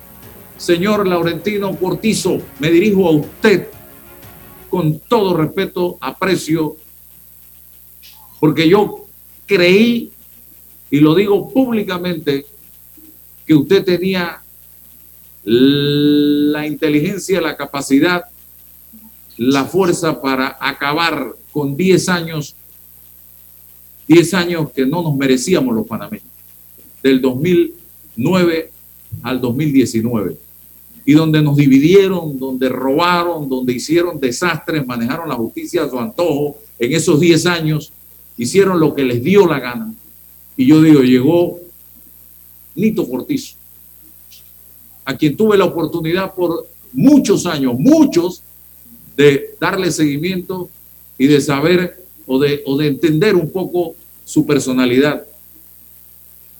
Señor 0.57 1.07
Laurentino 1.07 1.75
Cortizo, 1.75 2.41
me 2.59 2.69
dirijo 2.69 3.07
a 3.07 3.11
usted 3.11 3.67
con 4.69 4.99
todo 4.99 5.35
respeto, 5.37 5.97
aprecio, 6.01 6.75
porque 8.39 8.67
yo 8.67 9.05
creí, 9.45 10.11
y 10.91 10.99
lo 10.99 11.15
digo 11.15 11.49
públicamente, 11.49 12.45
que 13.45 13.53
usted 13.53 13.83
tenía 13.83 14.41
la 15.43 16.65
inteligencia, 16.65 17.41
la 17.41 17.55
capacidad, 17.55 18.25
la 19.37 19.65
fuerza 19.65 20.21
para 20.21 20.57
acabar 20.59 21.35
con 21.51 21.75
10 21.75 22.09
años, 22.09 22.55
10 24.07 24.33
años 24.33 24.71
que 24.71 24.85
no 24.85 25.01
nos 25.03 25.15
merecíamos 25.15 25.75
los 25.75 25.87
panameños 25.87 26.34
del 27.05 27.21
2009 27.21 28.71
al 29.21 29.39
2019, 29.39 30.37
y 31.05 31.13
donde 31.13 31.39
nos 31.39 31.55
dividieron, 31.55 32.39
donde 32.39 32.67
robaron, 32.67 33.47
donde 33.47 33.73
hicieron 33.73 34.19
desastres, 34.19 34.87
manejaron 34.87 35.29
la 35.29 35.35
justicia 35.35 35.83
a 35.83 35.89
su 35.89 35.99
antojo, 35.99 36.57
en 36.79 36.93
esos 36.93 37.19
10 37.19 37.45
años 37.45 37.93
hicieron 38.37 38.79
lo 38.79 38.95
que 38.95 39.03
les 39.03 39.23
dio 39.23 39.45
la 39.45 39.59
gana. 39.59 39.93
Y 40.57 40.65
yo 40.65 40.81
digo, 40.81 41.03
llegó 41.03 41.59
Nito 42.73 43.07
Cortizo, 43.07 43.55
a 45.05 45.15
quien 45.15 45.37
tuve 45.37 45.59
la 45.59 45.65
oportunidad 45.65 46.33
por 46.33 46.65
muchos 46.91 47.45
años, 47.45 47.75
muchos, 47.77 48.41
de 49.15 49.55
darle 49.61 49.91
seguimiento 49.91 50.71
y 51.19 51.27
de 51.27 51.39
saber 51.39 52.03
o 52.25 52.39
de, 52.39 52.63
o 52.65 52.75
de 52.77 52.87
entender 52.87 53.35
un 53.35 53.51
poco 53.51 53.93
su 54.25 54.43
personalidad. 54.43 55.23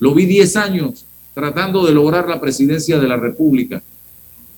Lo 0.06 0.14
vi 0.14 0.28
10 0.28 0.56
años 0.58 1.04
tratando 1.34 1.84
de 1.84 1.92
lograr 1.92 2.30
la 2.30 2.40
presidencia 2.40 3.00
de 3.00 3.08
la 3.08 3.18
República. 3.18 3.82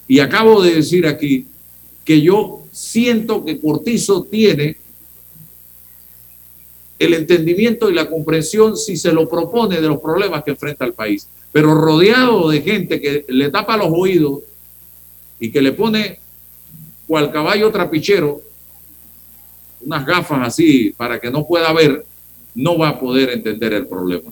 Y 0.05 0.19
acabo 0.19 0.61
de 0.61 0.75
decir 0.75 1.07
aquí 1.07 1.47
que 2.03 2.21
yo 2.21 2.63
siento 2.73 3.45
que 3.45 3.57
Cortizo 3.57 4.23
tiene 4.23 4.75
el 6.99 7.13
entendimiento 7.13 7.89
y 7.89 7.93
la 7.93 8.09
comprensión 8.09 8.75
si 8.75 8.97
se 8.97 9.13
lo 9.13 9.29
propone 9.29 9.79
de 9.79 9.87
los 9.87 10.01
problemas 10.01 10.43
que 10.43 10.51
enfrenta 10.51 10.83
el 10.83 10.91
país. 10.91 11.29
Pero 11.53 11.73
rodeado 11.75 12.49
de 12.49 12.61
gente 12.61 12.99
que 12.99 13.23
le 13.29 13.49
tapa 13.49 13.77
los 13.77 13.87
oídos 13.89 14.41
y 15.39 15.49
que 15.49 15.61
le 15.61 15.71
pone 15.71 16.19
cual 17.07 17.31
caballo 17.31 17.71
trapichero 17.71 18.41
unas 19.79 20.05
gafas 20.05 20.45
así 20.45 20.93
para 20.97 21.21
que 21.21 21.31
no 21.31 21.47
pueda 21.47 21.71
ver, 21.71 22.05
no 22.53 22.77
va 22.77 22.89
a 22.89 22.99
poder 22.99 23.29
entender 23.29 23.71
el 23.71 23.87
problema. 23.87 24.29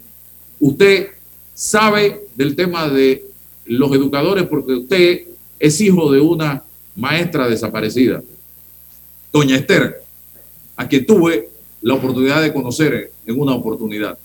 Usted 0.60 1.10
sabe 1.54 2.28
del 2.36 2.56
tema 2.56 2.88
de 2.90 3.26
los 3.66 3.92
educadores 3.94 4.46
porque 4.46 4.74
usted 4.74 5.22
es 5.60 5.82
hijo 5.82 6.12
de 6.12 6.20
una 6.20 6.64
maestra 6.96 7.48
desaparecida, 7.48 8.24
doña 9.32 9.58
Esther, 9.58 10.02
a 10.76 10.88
quien 10.88 11.06
tuve 11.06 11.50
la 11.82 11.94
oportunidad 11.94 12.42
de 12.42 12.54
conocer 12.54 13.12
en 13.26 13.40
una 13.40 13.54
oportunidad. 13.54 14.18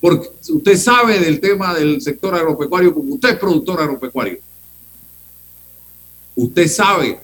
Porque 0.00 0.28
usted 0.50 0.76
sabe 0.76 1.18
del 1.18 1.40
tema 1.40 1.74
del 1.74 2.00
sector 2.00 2.34
agropecuario 2.34 2.94
porque 2.94 3.12
usted 3.12 3.28
es 3.30 3.38
productor 3.38 3.80
agropecuario. 3.80 4.38
Usted 6.34 6.68
sabe 6.68 7.20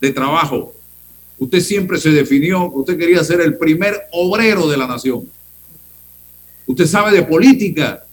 de 0.00 0.10
trabajo. 0.12 0.72
Usted 1.38 1.60
siempre 1.60 1.98
se 1.98 2.10
definió 2.10 2.70
usted 2.70 2.96
quería 2.96 3.22
ser 3.22 3.40
el 3.40 3.56
primer 3.56 3.94
obrero 4.12 4.66
de 4.68 4.76
la 4.76 4.86
nación. 4.86 5.28
Usted 6.68 6.86
sabe 6.86 7.16
de 7.16 7.22
política 7.22 8.04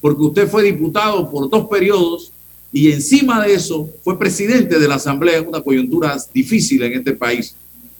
porque 0.00 0.22
usted 0.22 0.48
fue 0.48 0.62
diputado 0.62 1.30
por 1.30 1.48
dos 1.50 1.68
periodos 1.68 2.32
y 2.72 2.90
encima 2.90 3.44
de 3.44 3.52
eso 3.52 3.88
fue 4.02 4.18
presidente 4.18 4.78
de 4.78 4.88
la 4.88 4.94
Asamblea 4.94 5.36
en 5.36 5.48
una 5.48 5.60
coyuntura 5.60 6.16
difícil 6.32 6.82
en 6.82 6.94
este 6.94 7.12
país 7.12 7.54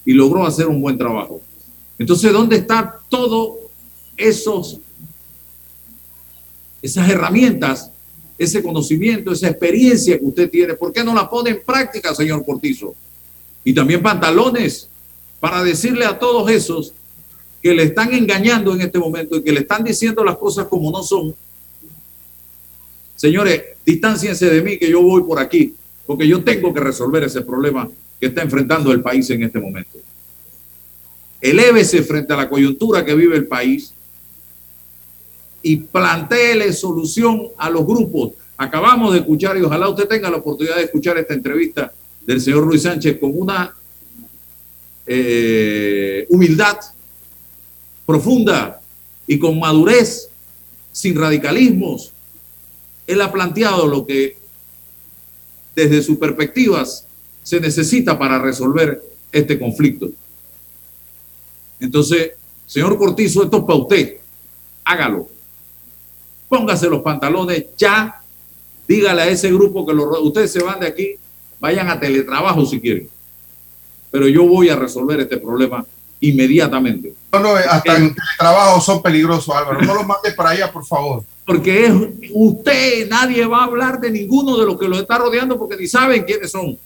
y 0.07 0.15
logró 0.15 0.47
hacer 0.47 0.67
un 0.67 0.81
buen 0.81 0.97
trabajo. 0.97 1.43
Entonces, 1.99 2.33
¿dónde 2.33 2.57
están 2.57 2.91
todos 3.11 3.59
esos 4.17 4.79
esas 6.81 7.09
herramientas, 7.09 7.91
ese 8.39 8.63
conocimiento, 8.63 9.31
esa 9.31 9.49
experiencia 9.49 10.19
que 10.19 10.25
usted 10.25 10.51
tiene? 10.51 10.73
¿Por 10.73 10.91
qué 10.91 11.05
no 11.05 11.15
la 11.15 11.29
pone 11.29 11.51
en 11.51 11.63
práctica, 11.65 12.15
señor 12.15 12.45
Cortizo? 12.47 12.95
Y 13.63 13.75
también 13.75 14.03
pantalones 14.03 14.89
para 15.39 15.63
decirle 15.63 16.07
a 16.07 16.19
todos 16.19 16.51
esos 16.51 16.95
que 17.63 17.73
le 17.73 17.85
están 17.85 18.13
engañando 18.13 18.75
en 18.75 18.81
este 18.81 18.99
momento 18.99 19.37
y 19.37 19.43
que 19.43 19.53
le 19.53 19.61
están 19.61 19.85
diciendo 19.85 20.25
las 20.25 20.37
cosas 20.37 20.67
como 20.67 20.91
no 20.91 21.03
son. 21.03 21.35
Señores, 23.15 23.63
distánciense 23.87 24.51
de 24.51 24.63
mí 24.63 24.79
que 24.79 24.91
yo 24.91 25.01
voy 25.01 25.23
por 25.23 25.39
aquí, 25.39 25.75
porque 26.05 26.27
yo 26.27 26.43
tengo 26.43 26.75
que 26.75 26.81
resolver 26.81 27.23
ese 27.23 27.43
problema 27.43 27.89
que 28.19 28.27
está 28.27 28.43
enfrentando 28.43 28.91
el 28.91 29.01
país 29.01 29.31
en 29.31 29.45
este 29.45 29.61
momento. 29.61 29.99
Elévese 31.41 32.03
frente 32.03 32.33
a 32.33 32.37
la 32.37 32.49
coyuntura 32.49 33.05
que 33.05 33.15
vive 33.15 33.37
el 33.37 33.47
país 33.47 33.93
y 35.63 35.77
planteele 35.77 36.73
solución 36.73 37.49
a 37.57 37.71
los 37.71 37.87
grupos. 37.87 38.33
Acabamos 38.57 39.13
de 39.13 39.21
escuchar, 39.21 39.57
y 39.57 39.63
ojalá 39.63 39.89
usted 39.89 40.09
tenga 40.09 40.31
la 40.31 40.39
oportunidad 40.39 40.77
de 40.77 40.85
escuchar 40.85 41.17
esta 41.19 41.35
entrevista 41.35 41.93
del 42.27 42.41
señor 42.41 42.67
Luis 42.67 42.83
Sánchez 42.83 43.19
con 43.19 43.31
una 43.35 43.73
eh, 45.07 46.27
humildad 46.29 46.79
profunda 48.07 48.81
y 49.27 49.39
con 49.39 49.59
madurez, 49.59 50.29
sin 50.93 51.17
radicalismos. 51.17 52.13
Él 53.07 53.21
ha 53.21 53.33
planteado 53.33 53.87
lo 53.87 54.07
que 54.07 54.37
desde 55.75 56.03
sus 56.03 56.19
perspectivas 56.19 57.07
se 57.43 57.61
necesita 57.61 58.19
para 58.19 58.39
resolver 58.39 59.03
este 59.33 59.59
conflicto. 59.59 60.11
Entonces, 61.81 62.33
señor 62.67 62.97
Cortizo, 62.99 63.43
esto 63.43 63.59
es 63.59 63.65
para 63.65 63.79
usted. 63.79 64.17
Hágalo. 64.85 65.29
Póngase 66.49 66.89
los 66.89 67.03
pantalones 67.03 67.67
ya. 67.77 68.23
Dígale 68.87 69.23
a 69.23 69.29
ese 69.29 69.51
grupo 69.51 69.87
que 69.87 69.95
lo, 69.95 70.23
ustedes 70.23 70.53
se 70.53 70.63
van 70.63 70.81
de 70.81 70.87
aquí, 70.87 71.15
vayan 71.59 71.89
a 71.89 71.99
teletrabajo 71.99 72.67
si 72.67 72.81
quieren. 72.81 73.09
Pero 74.11 74.29
yo 74.29 74.45
voy 74.45 74.69
a 74.69 74.77
resolver 74.77 75.21
este 75.21 75.39
problema 75.39 75.85
inmediatamente. 76.21 77.15
No, 77.33 77.41
no, 77.41 77.55
hasta 77.55 77.97
en 77.97 78.15
teletrabajo 78.15 78.81
son 78.81 79.03
peligrosos, 79.03 79.55
Álvaro. 79.55 79.81
No 79.81 79.95
los 79.95 80.07
mande 80.07 80.33
para 80.33 80.51
allá, 80.51 80.71
por 80.71 80.85
favor. 80.85 81.25
Porque 81.47 81.87
es 81.87 81.93
usted, 82.33 83.09
nadie 83.09 83.47
va 83.47 83.61
a 83.61 83.65
hablar 83.65 84.01
de 84.01 84.11
ninguno 84.11 84.59
de 84.59 84.67
los 84.67 84.79
que 84.79 84.87
lo 84.87 84.99
está 84.99 85.19
rodeando 85.19 85.59
porque 85.59 85.77
ni 85.77 85.87
saben 85.87 86.25
quiénes 86.25 86.51
son. 86.51 86.79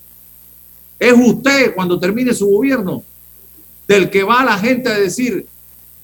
Es 0.99 1.13
usted 1.13 1.75
cuando 1.75 1.99
termine 1.99 2.33
su 2.33 2.47
gobierno 2.47 3.03
del 3.87 4.09
que 4.09 4.23
va 4.23 4.45
la 4.45 4.57
gente 4.57 4.89
a 4.89 4.99
decir 4.99 5.47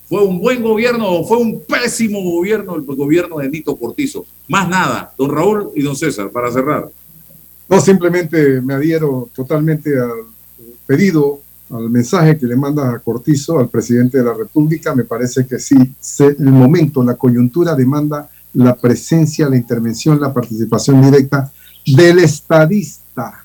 fue 0.08 0.22
un 0.22 0.38
buen 0.40 0.62
gobierno 0.62 1.08
o 1.08 1.26
fue 1.26 1.38
un 1.38 1.62
pésimo 1.62 2.20
gobierno 2.20 2.74
el 2.74 2.82
gobierno 2.82 3.38
de 3.38 3.48
Nito 3.48 3.76
Cortizo. 3.76 4.26
Más 4.48 4.68
nada, 4.68 5.14
don 5.16 5.30
Raúl 5.30 5.70
y 5.74 5.82
don 5.82 5.96
César, 5.96 6.30
para 6.30 6.52
cerrar. 6.52 6.90
No, 7.66 7.80
simplemente 7.80 8.60
me 8.60 8.74
adhiero 8.74 9.30
totalmente 9.34 9.98
al 9.98 10.26
pedido, 10.84 11.40
al 11.70 11.88
mensaje 11.90 12.38
que 12.38 12.46
le 12.46 12.56
manda 12.56 12.90
a 12.90 12.98
Cortizo, 12.98 13.58
al 13.58 13.68
presidente 13.68 14.18
de 14.18 14.24
la 14.24 14.34
República. 14.34 14.94
Me 14.94 15.04
parece 15.04 15.46
que 15.46 15.58
sí, 15.58 15.76
el 16.18 16.52
momento, 16.52 17.02
la 17.02 17.16
coyuntura 17.16 17.74
demanda 17.74 18.28
la 18.54 18.76
presencia, 18.76 19.48
la 19.48 19.56
intervención, 19.56 20.20
la 20.20 20.32
participación 20.32 21.00
directa 21.00 21.50
del 21.86 22.18
estadista 22.18 23.44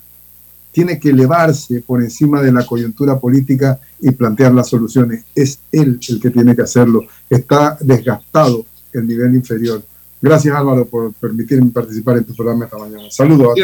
tiene 0.77 0.99
que 0.99 1.09
elevarse 1.09 1.81
por 1.81 2.03
encima 2.03 2.39
de 2.39 2.51
la 2.51 2.63
coyuntura 2.63 3.19
política 3.19 3.79
y 3.99 4.11
plantear 4.11 4.53
las 4.53 4.69
soluciones. 4.69 5.25
Es 5.33 5.59
él 5.71 5.99
el 6.07 6.19
que 6.19 6.29
tiene 6.29 6.55
que 6.55 6.61
hacerlo. 6.61 7.03
Está 7.27 7.77
desgastado 7.81 8.63
el 8.93 9.07
nivel 9.07 9.33
inferior. 9.33 9.81
Gracias 10.21 10.55
Álvaro 10.55 10.85
por 10.85 11.13
permitirme 11.13 11.71
participar 11.71 12.17
en 12.17 12.25
tu 12.25 12.35
programa 12.35 12.65
esta 12.65 12.77
mañana. 12.77 13.09
Saludos. 13.09 13.57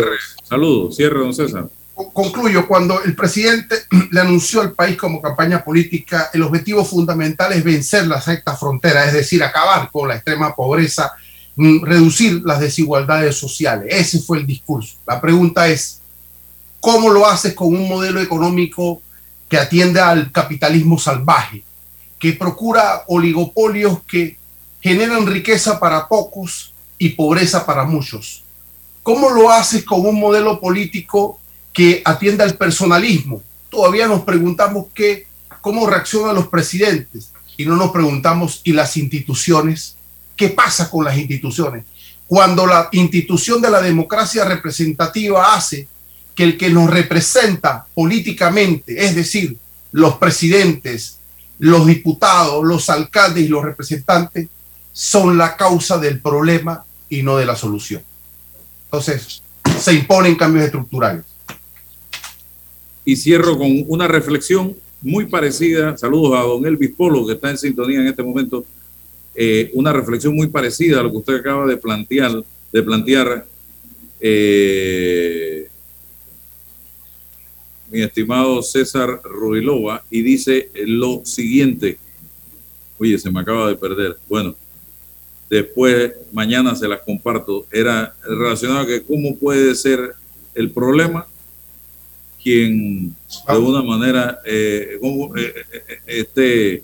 Saludos. 0.44 0.96
Cierre, 0.96 1.20
don 1.20 1.34
César. 1.34 1.70
Concluyo, 1.96 2.68
cuando 2.68 3.04
el 3.04 3.16
presidente 3.16 3.76
le 4.12 4.22
anunció 4.22 4.62
al 4.62 4.72
país 4.72 4.98
como 4.98 5.22
campaña 5.22 5.64
política, 5.64 6.30
el 6.34 6.44
objetivo 6.44 6.84
fundamental 6.84 7.54
es 7.54 7.64
vencer 7.64 8.08
la 8.08 8.22
secta 8.22 8.56
frontera, 8.56 9.06
es 9.06 9.14
decir, 9.14 9.44
acabar 9.44 9.90
con 9.92 10.08
la 10.08 10.16
extrema 10.16 10.56
pobreza, 10.56 11.12
mm, 11.56 11.84
reducir 11.84 12.42
las 12.44 12.60
desigualdades 12.60 13.38
sociales. 13.38 13.88
Ese 13.90 14.20
fue 14.20 14.40
el 14.40 14.48
discurso. 14.48 14.96
La 15.06 15.22
pregunta 15.22 15.68
es, 15.68 16.02
¿Cómo 16.84 17.12
lo 17.12 17.26
haces 17.26 17.54
con 17.54 17.70
un 17.70 17.88
modelo 17.88 18.20
económico 18.20 19.02
que 19.48 19.58
atiende 19.58 20.02
al 20.02 20.34
capitalismo 20.34 21.00
salvaje, 21.00 21.64
que 22.20 22.34
procura 22.34 23.04
oligopolios 23.08 24.04
que 24.04 24.38
generan 24.82 25.26
riqueza 25.26 25.80
para 25.80 26.10
pocos 26.10 26.74
y 26.98 27.12
pobreza 27.12 27.66
para 27.66 27.86
muchos? 27.86 28.44
¿Cómo 29.02 29.30
lo 29.30 29.50
haces 29.50 29.86
con 29.86 30.06
un 30.06 30.20
modelo 30.20 30.60
político 30.60 31.40
que 31.74 32.02
atiende 32.06 32.44
al 32.44 32.56
personalismo? 32.56 33.42
Todavía 33.70 34.08
nos 34.08 34.22
preguntamos 34.22 34.86
qué, 34.94 35.28
cómo 35.62 35.88
reaccionan 35.88 36.36
los 36.36 36.48
presidentes 36.48 37.32
y 37.58 37.66
no 37.66 37.76
nos 37.76 37.92
preguntamos 37.92 38.62
y 38.64 38.74
las 38.74 38.96
instituciones, 38.98 39.96
qué 40.36 40.50
pasa 40.50 40.90
con 40.90 41.06
las 41.06 41.18
instituciones. 41.18 41.86
Cuando 42.28 42.66
la 42.66 42.90
institución 42.92 43.62
de 43.62 43.70
la 43.70 43.82
democracia 43.82 44.46
representativa 44.46 45.56
hace 45.56 45.88
que 46.36 46.44
el 46.44 46.58
que 46.58 46.70
nos 46.70 46.90
representa 46.90 47.86
políticamente, 47.94 49.06
es 49.06 49.16
decir, 49.16 49.58
los 49.92 50.16
presidentes, 50.16 51.20
los 51.60 51.86
diputados, 51.86 52.64
los 52.64 52.90
alcaldes 52.90 53.46
y 53.46 53.48
los 53.48 53.64
representantes, 53.64 54.48
son 54.92 55.38
la 55.38 55.56
causa 55.56 55.98
del 55.98 56.20
problema 56.20 56.86
y 57.10 57.24
no 57.24 57.38
de 57.38 57.46
la 57.46 57.56
solución. 57.56 58.02
Entonces, 58.86 59.42
se 59.80 59.94
imponen 59.94 60.36
cambios 60.36 60.66
estructurales. 60.66 61.24
Y 63.06 63.16
cierro 63.16 63.58
con 63.58 63.84
una 63.88 64.08
reflexión 64.08 64.76
muy 65.02 65.26
parecida. 65.26 65.98
Saludos 65.98 66.38
a 66.38 66.44
don 66.44 66.66
Elvis 66.66 66.92
Polo, 66.92 67.26
que 67.26 67.34
está 67.34 67.52
en 67.52 67.58
sintonía 67.58 68.00
en 68.00 68.08
este 68.08 68.24
momento. 68.24 68.66
Eh, 69.36 69.72
una 69.74 69.92
reflexión 69.92 70.36
muy 70.36 70.48
parecida 70.48 71.00
a 71.00 71.04
lo 71.04 71.12
que 71.12 71.18
usted 71.18 71.36
acaba 71.36 71.66
de 71.66 71.78
plantear, 71.78 72.32
de 72.72 72.84
plantear 72.84 73.46
eh, 74.20 75.68
mi 77.92 78.02
estimado 78.02 78.62
César 78.62 79.22
Ruilova, 79.24 80.04
y 80.10 80.22
dice 80.22 80.70
lo 80.86 81.22
siguiente. 81.26 81.98
Oye, 82.98 83.18
se 83.20 83.30
me 83.30 83.42
acaba 83.42 83.68
de 83.68 83.76
perder. 83.76 84.18
Bueno, 84.30 84.56
después 85.50 86.14
mañana 86.32 86.76
se 86.76 86.88
las 86.88 87.02
comparto. 87.02 87.66
Era 87.72 88.16
relacionado 88.24 88.80
a 88.80 88.88
que 88.88 89.04
cómo 89.04 89.36
puede 89.36 89.76
ser 89.76 90.14
el 90.56 90.72
problema 90.72 91.28
quien 92.44 93.16
de 93.48 93.58
una 93.58 93.82
manera 93.82 94.40
eh, 94.46 94.98
como, 95.00 95.36
eh, 95.38 95.54
eh, 95.72 95.98
este, 96.06 96.84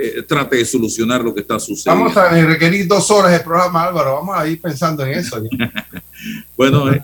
eh, 0.00 0.22
trate 0.22 0.56
de 0.56 0.64
solucionar 0.64 1.22
lo 1.22 1.34
que 1.34 1.40
está 1.40 1.58
sucediendo. 1.58 2.04
Vamos 2.04 2.16
a 2.16 2.30
requerir 2.46 2.86
dos 2.86 3.10
horas 3.10 3.32
de 3.32 3.40
programa, 3.40 3.84
Álvaro. 3.84 4.14
Vamos 4.16 4.38
a 4.38 4.46
ir 4.46 4.60
pensando 4.60 5.04
en 5.04 5.18
eso. 5.18 5.42
Bueno, 6.56 6.92
eh, 6.92 7.00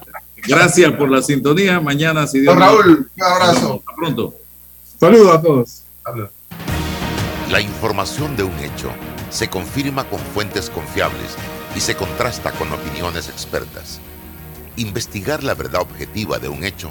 gracias 0.48 0.92
por 0.94 1.09
la 1.09 1.22
sintonía. 1.22 1.80
Mañana, 1.80 2.26
si 2.26 2.40
Dios 2.40 2.52
Don 2.52 2.61
Raúl, 2.61 3.09
un 3.16 3.22
abrazo. 3.22 3.80
Hasta 3.80 3.94
pronto. 3.94 4.34
Saludos 4.98 5.36
a 5.36 5.40
todos. 5.40 5.82
La 7.48 7.61
información 7.61 8.36
de 8.36 8.42
un 8.42 8.59
hecho 8.59 8.90
se 9.30 9.48
confirma 9.48 10.02
con 10.09 10.18
fuentes 10.18 10.68
confiables 10.68 11.36
y 11.76 11.80
se 11.80 11.94
contrasta 11.94 12.50
con 12.52 12.72
opiniones 12.72 13.28
expertas. 13.28 14.00
Investigar 14.76 15.44
la 15.44 15.55
verdad 15.55 15.82
objetiva 15.82 16.40
de 16.40 16.48
un 16.48 16.64
hecho 16.64 16.90